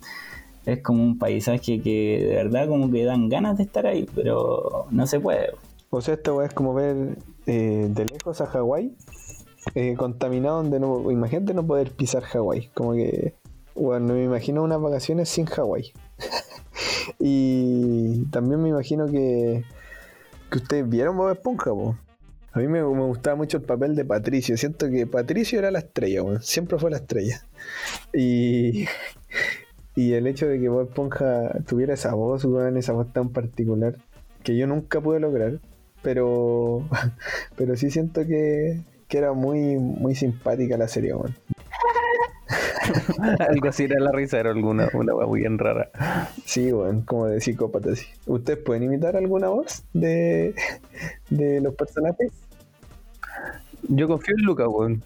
es 0.66 0.82
como 0.82 1.04
un 1.04 1.18
paisaje 1.18 1.82
que 1.82 2.26
de 2.28 2.36
verdad 2.36 2.68
como 2.68 2.92
que 2.92 3.04
dan 3.06 3.30
ganas 3.30 3.58
de 3.58 3.64
estar 3.64 3.86
ahí, 3.86 4.08
pero 4.16 4.88
no 4.92 5.08
se 5.08 5.20
puede. 5.20 5.52
O 5.90 6.02
sea, 6.02 6.18
weá 6.28 6.48
es 6.48 6.54
como 6.54 6.74
ver 6.74 7.18
eh, 7.46 7.88
de 7.90 8.06
lejos 8.06 8.42
a 8.42 8.48
Hawái, 8.48 8.96
eh, 9.76 9.96
contaminado 9.96 10.58
donde 10.64 10.80
no, 10.80 11.12
imagínate 11.12 11.54
no 11.54 11.66
poder 11.66 11.92
pisar 11.92 12.24
Hawái, 12.24 12.70
como 12.74 12.94
que, 12.94 13.36
bueno, 13.76 14.08
no 14.08 14.14
me 14.16 14.24
imagino 14.24 14.64
unas 14.64 14.82
vacaciones 14.82 15.30
sin 15.30 15.46
Hawái. 15.46 15.92
y 17.20 18.26
también 18.26 18.62
me 18.62 18.70
imagino 18.70 19.08
que, 19.08 19.64
que 20.50 20.58
ustedes 20.58 20.88
vieron 20.88 21.18
Bob 21.18 21.32
Esponja, 21.32 21.72
po. 21.72 21.98
A 22.54 22.60
mí 22.60 22.68
me, 22.68 22.84
me 22.84 23.06
gustaba 23.06 23.36
mucho 23.36 23.58
el 23.58 23.64
papel 23.64 23.96
de 23.96 24.06
Patricio. 24.06 24.56
Siento 24.58 24.88
que 24.90 25.08
Patricio 25.08 25.58
era 25.58 25.72
la 25.72 25.80
estrella, 25.80 26.22
weón. 26.22 26.42
Siempre 26.44 26.78
fue 26.78 26.92
la 26.92 26.98
estrella. 26.98 27.42
Y, 28.14 28.86
y 29.96 30.14
el 30.14 30.28
hecho 30.28 30.48
de 30.48 30.60
que 30.60 30.70
Bob 30.70 30.88
Esponja 30.88 31.52
tuviera 31.68 31.96
esa 31.96 32.14
voz, 32.14 32.46
weón, 32.46 32.78
esa 32.78 32.94
voz 32.94 33.12
tan 33.12 33.30
particular, 33.30 33.96
que 34.44 34.56
yo 34.56 34.68
nunca 34.68 35.02
pude 35.02 35.20
lograr, 35.20 35.62
pero, 36.04 36.88
pero 37.58 37.76
sí 37.76 37.90
siento 37.90 38.26
que, 38.28 38.84
que 39.08 39.18
era 39.18 39.34
muy, 39.34 39.78
muy 39.78 40.14
simpática 40.14 40.78
la 40.78 40.88
serie, 40.88 41.16
weón. 41.16 41.36
Algo 43.50 43.70
así 43.70 43.84
era 43.84 44.00
la 44.00 44.12
risa, 44.12 44.40
era 44.40 44.52
alguna 44.52 44.90
una 44.94 45.14
muy 45.26 45.42
bien 45.42 45.58
rara. 45.58 45.90
Sí, 46.46 46.72
weón, 46.72 47.02
como 47.02 47.28
de 47.28 47.42
psicópata, 47.42 47.96
sí. 47.96 48.06
¿Ustedes 48.26 48.60
pueden 48.60 48.84
imitar 48.84 49.16
alguna 49.16 49.50
voz 49.50 49.84
de, 49.94 50.56
de 51.30 51.62
los 51.62 51.74
personajes? 51.76 52.32
Yo 53.84 54.08
confío 54.08 54.36
en 54.38 54.46
Luca, 54.46 54.68
weón. 54.68 55.04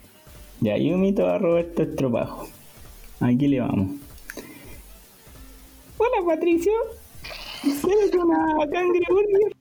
Ya, 0.59 0.77
yo 0.77 0.95
imito 0.95 1.27
a 1.27 1.37
Roberto 1.37 1.83
Estropajo. 1.83 2.47
Aquí 3.19 3.47
le 3.47 3.59
vamos. 3.59 3.95
Hola 5.97 6.17
Patricio, 6.27 6.73
¿eres 7.63 8.13
una 8.13 8.67
cangreburger? 8.71 9.55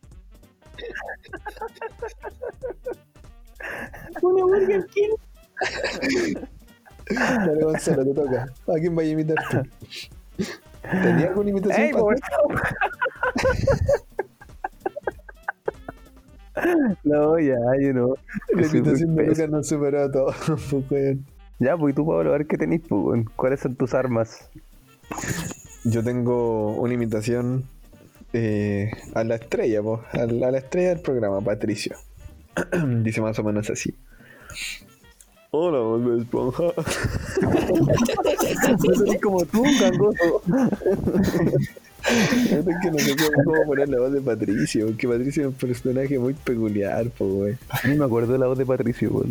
¿Una 4.23 4.45
Burger 4.45 4.87
King? 4.87 5.17
Dale, 7.11 7.63
Gonzalo, 7.63 8.05
te 8.05 8.15
toca. 8.15 8.47
¿A 8.67 8.75
quién 8.81 8.95
vaya 8.95 9.09
a 9.09 9.13
imitar 9.13 9.37
tú? 9.51 10.45
¿Tenía 10.83 11.29
alguna 11.29 11.51
imitación? 11.51 11.87
¡Ey? 11.87 11.93
No, 17.05 17.39
ya, 17.39 17.59
yo 17.81 17.93
no. 17.93 18.15
La 18.55 18.67
imitación 18.67 19.15
de. 19.15 19.27
Lucas 19.27 19.51
nos 19.51 19.69
superó 19.69 20.05
a 20.05 20.11
todos, 20.11 20.35
pues. 20.89 21.19
Ya, 21.59 21.77
pues 21.77 21.93
y 21.93 21.95
tú, 21.95 22.07
Pablo, 22.07 22.31
a 22.31 22.39
ver 22.39 22.47
qué 22.47 22.57
tenés, 22.57 22.81
pues. 22.89 23.25
¿Cuáles 23.37 23.61
son 23.61 23.77
tus 23.77 23.95
armas? 23.95 24.49
Yo 25.85 26.03
tengo 26.03 26.75
una 26.77 26.95
imitación 26.95 27.65
eh, 28.33 28.91
a 29.15 29.23
la 29.25 29.37
estrella, 29.37 29.81
la, 29.83 30.49
a 30.49 30.51
la 30.51 30.59
estrella 30.59 30.89
del 30.91 31.01
programa, 31.01 31.41
Patricio. 31.41 31.97
Dice 33.03 33.21
más 33.21 33.39
o 33.39 33.45
menos 33.45 33.71
así. 33.71 33.95
Hola, 35.59 35.79
Bob 35.79 36.21
Esponja. 36.21 36.65
Soy 38.95 39.19
como 39.21 39.43
tú, 39.47 39.65
gangoso. 39.81 40.43
Es 42.51 42.77
que 42.83 42.91
no 42.91 42.99
sé 42.99 43.17
cómo, 43.17 43.65
poner 43.65 43.89
la 43.89 44.01
voz 44.01 44.13
de 44.13 44.21
Patricio, 44.21 44.85
porque 44.89 45.09
Patricio 45.09 45.45
es 45.45 45.49
un 45.49 45.55
personaje 45.55 46.19
muy 46.19 46.35
peculiar, 46.35 47.09
po, 47.09 47.25
wey. 47.25 47.57
Ni 47.85 47.95
me 47.97 48.05
acuerdo 48.05 48.35
de 48.35 48.39
la 48.39 48.49
voz 48.49 48.59
de 48.59 48.67
Patricio. 48.67 49.11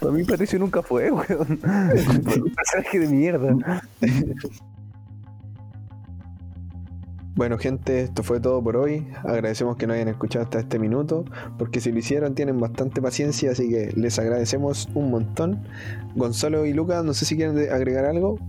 Para 0.00 0.12
mí 0.12 0.24
Patricio 0.24 0.58
nunca 0.58 0.82
fue, 0.82 1.12
weón. 1.12 1.60
Un 1.62 2.52
personaje 2.52 2.98
de 2.98 3.06
mierda. 3.06 3.80
Bueno, 7.38 7.56
gente, 7.56 8.00
esto 8.00 8.24
fue 8.24 8.40
todo 8.40 8.60
por 8.60 8.76
hoy. 8.76 9.06
Agradecemos 9.22 9.76
que 9.76 9.86
nos 9.86 9.94
hayan 9.94 10.08
escuchado 10.08 10.44
hasta 10.44 10.58
este 10.58 10.80
minuto, 10.80 11.24
porque 11.56 11.80
si 11.80 11.92
lo 11.92 12.00
hicieron 12.00 12.34
tienen 12.34 12.58
bastante 12.58 13.00
paciencia, 13.00 13.52
así 13.52 13.68
que 13.68 13.92
les 13.94 14.18
agradecemos 14.18 14.88
un 14.94 15.12
montón. 15.12 15.62
Gonzalo 16.16 16.66
y 16.66 16.72
Lucas, 16.72 17.04
no 17.04 17.14
sé 17.14 17.26
si 17.26 17.36
quieren 17.36 17.56
agregar 17.70 18.06
algo. 18.06 18.40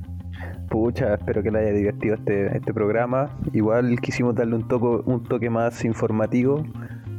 Pucha, 0.72 1.14
espero 1.14 1.44
que 1.44 1.52
le 1.52 1.60
haya 1.60 1.72
divertido 1.72 2.16
este, 2.16 2.58
este 2.58 2.74
programa. 2.74 3.38
Igual 3.54 4.02
quisimos 4.02 4.34
darle 4.34 4.56
un, 4.56 4.68
toco, 4.68 5.04
un 5.06 5.24
toque 5.24 5.52
más 5.52 5.86
informativo. 5.86 6.66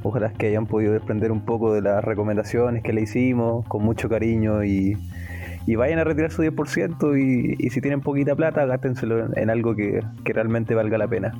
Ojalá 0.03 0.33
que 0.33 0.49
hayan 0.49 0.67
podido 0.67 0.93
desprender 0.93 1.31
un 1.31 1.45
poco 1.45 1.73
de 1.73 1.83
las 1.83 2.05
recomendaciones 2.05 2.83
que 2.83 2.93
le 2.93 3.03
hicimos 3.03 3.65
con 3.69 3.85
mucho 3.85 4.09
cariño 4.09 4.65
y, 4.65 4.97
y 5.67 5.77
vayan 5.77 5.99
a 5.99 6.05
retirar 6.05 6.31
su 6.31 6.43
10% 6.43 7.19
y, 7.19 7.57
y 7.65 7.71
si 7.71 7.81
tienen 7.81 8.01
poquita 8.01 8.35
plata, 8.35 8.65
gástenselo 8.65 9.27
en, 9.27 9.39
en 9.39 9.51
algo 9.51 9.75
que, 9.75 10.03
que 10.25 10.33
realmente 10.33 10.75
valga 10.75 10.99
la 10.99 11.09
pena. 11.09 11.33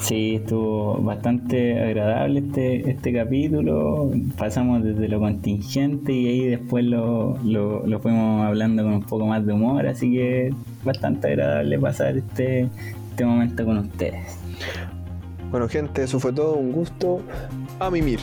Sí, 0.00 0.36
estuvo 0.36 0.98
bastante 1.02 1.80
agradable 1.80 2.40
este, 2.40 2.90
este 2.90 3.12
capítulo. 3.12 4.10
Pasamos 4.36 4.84
desde 4.84 5.08
lo 5.08 5.18
contingente 5.18 6.12
y 6.12 6.28
ahí 6.28 6.46
después 6.48 6.84
lo, 6.84 7.36
lo, 7.44 7.86
lo 7.86 8.00
fuimos 8.00 8.46
hablando 8.46 8.84
con 8.84 8.94
un 8.94 9.02
poco 9.02 9.26
más 9.26 9.44
de 9.44 9.52
humor, 9.52 9.86
así 9.86 10.12
que 10.12 10.54
bastante 10.84 11.28
agradable 11.28 11.78
pasar 11.78 12.16
este, 12.16 12.68
este 13.10 13.24
momento 13.24 13.64
con 13.64 13.78
ustedes. 13.78 14.38
Bueno, 15.50 15.68
gente, 15.68 16.02
eso 16.02 16.20
fue 16.20 16.32
todo. 16.32 16.54
Un 16.54 16.72
gusto. 16.72 17.20
A 17.80 17.90
mimir. 17.90 18.20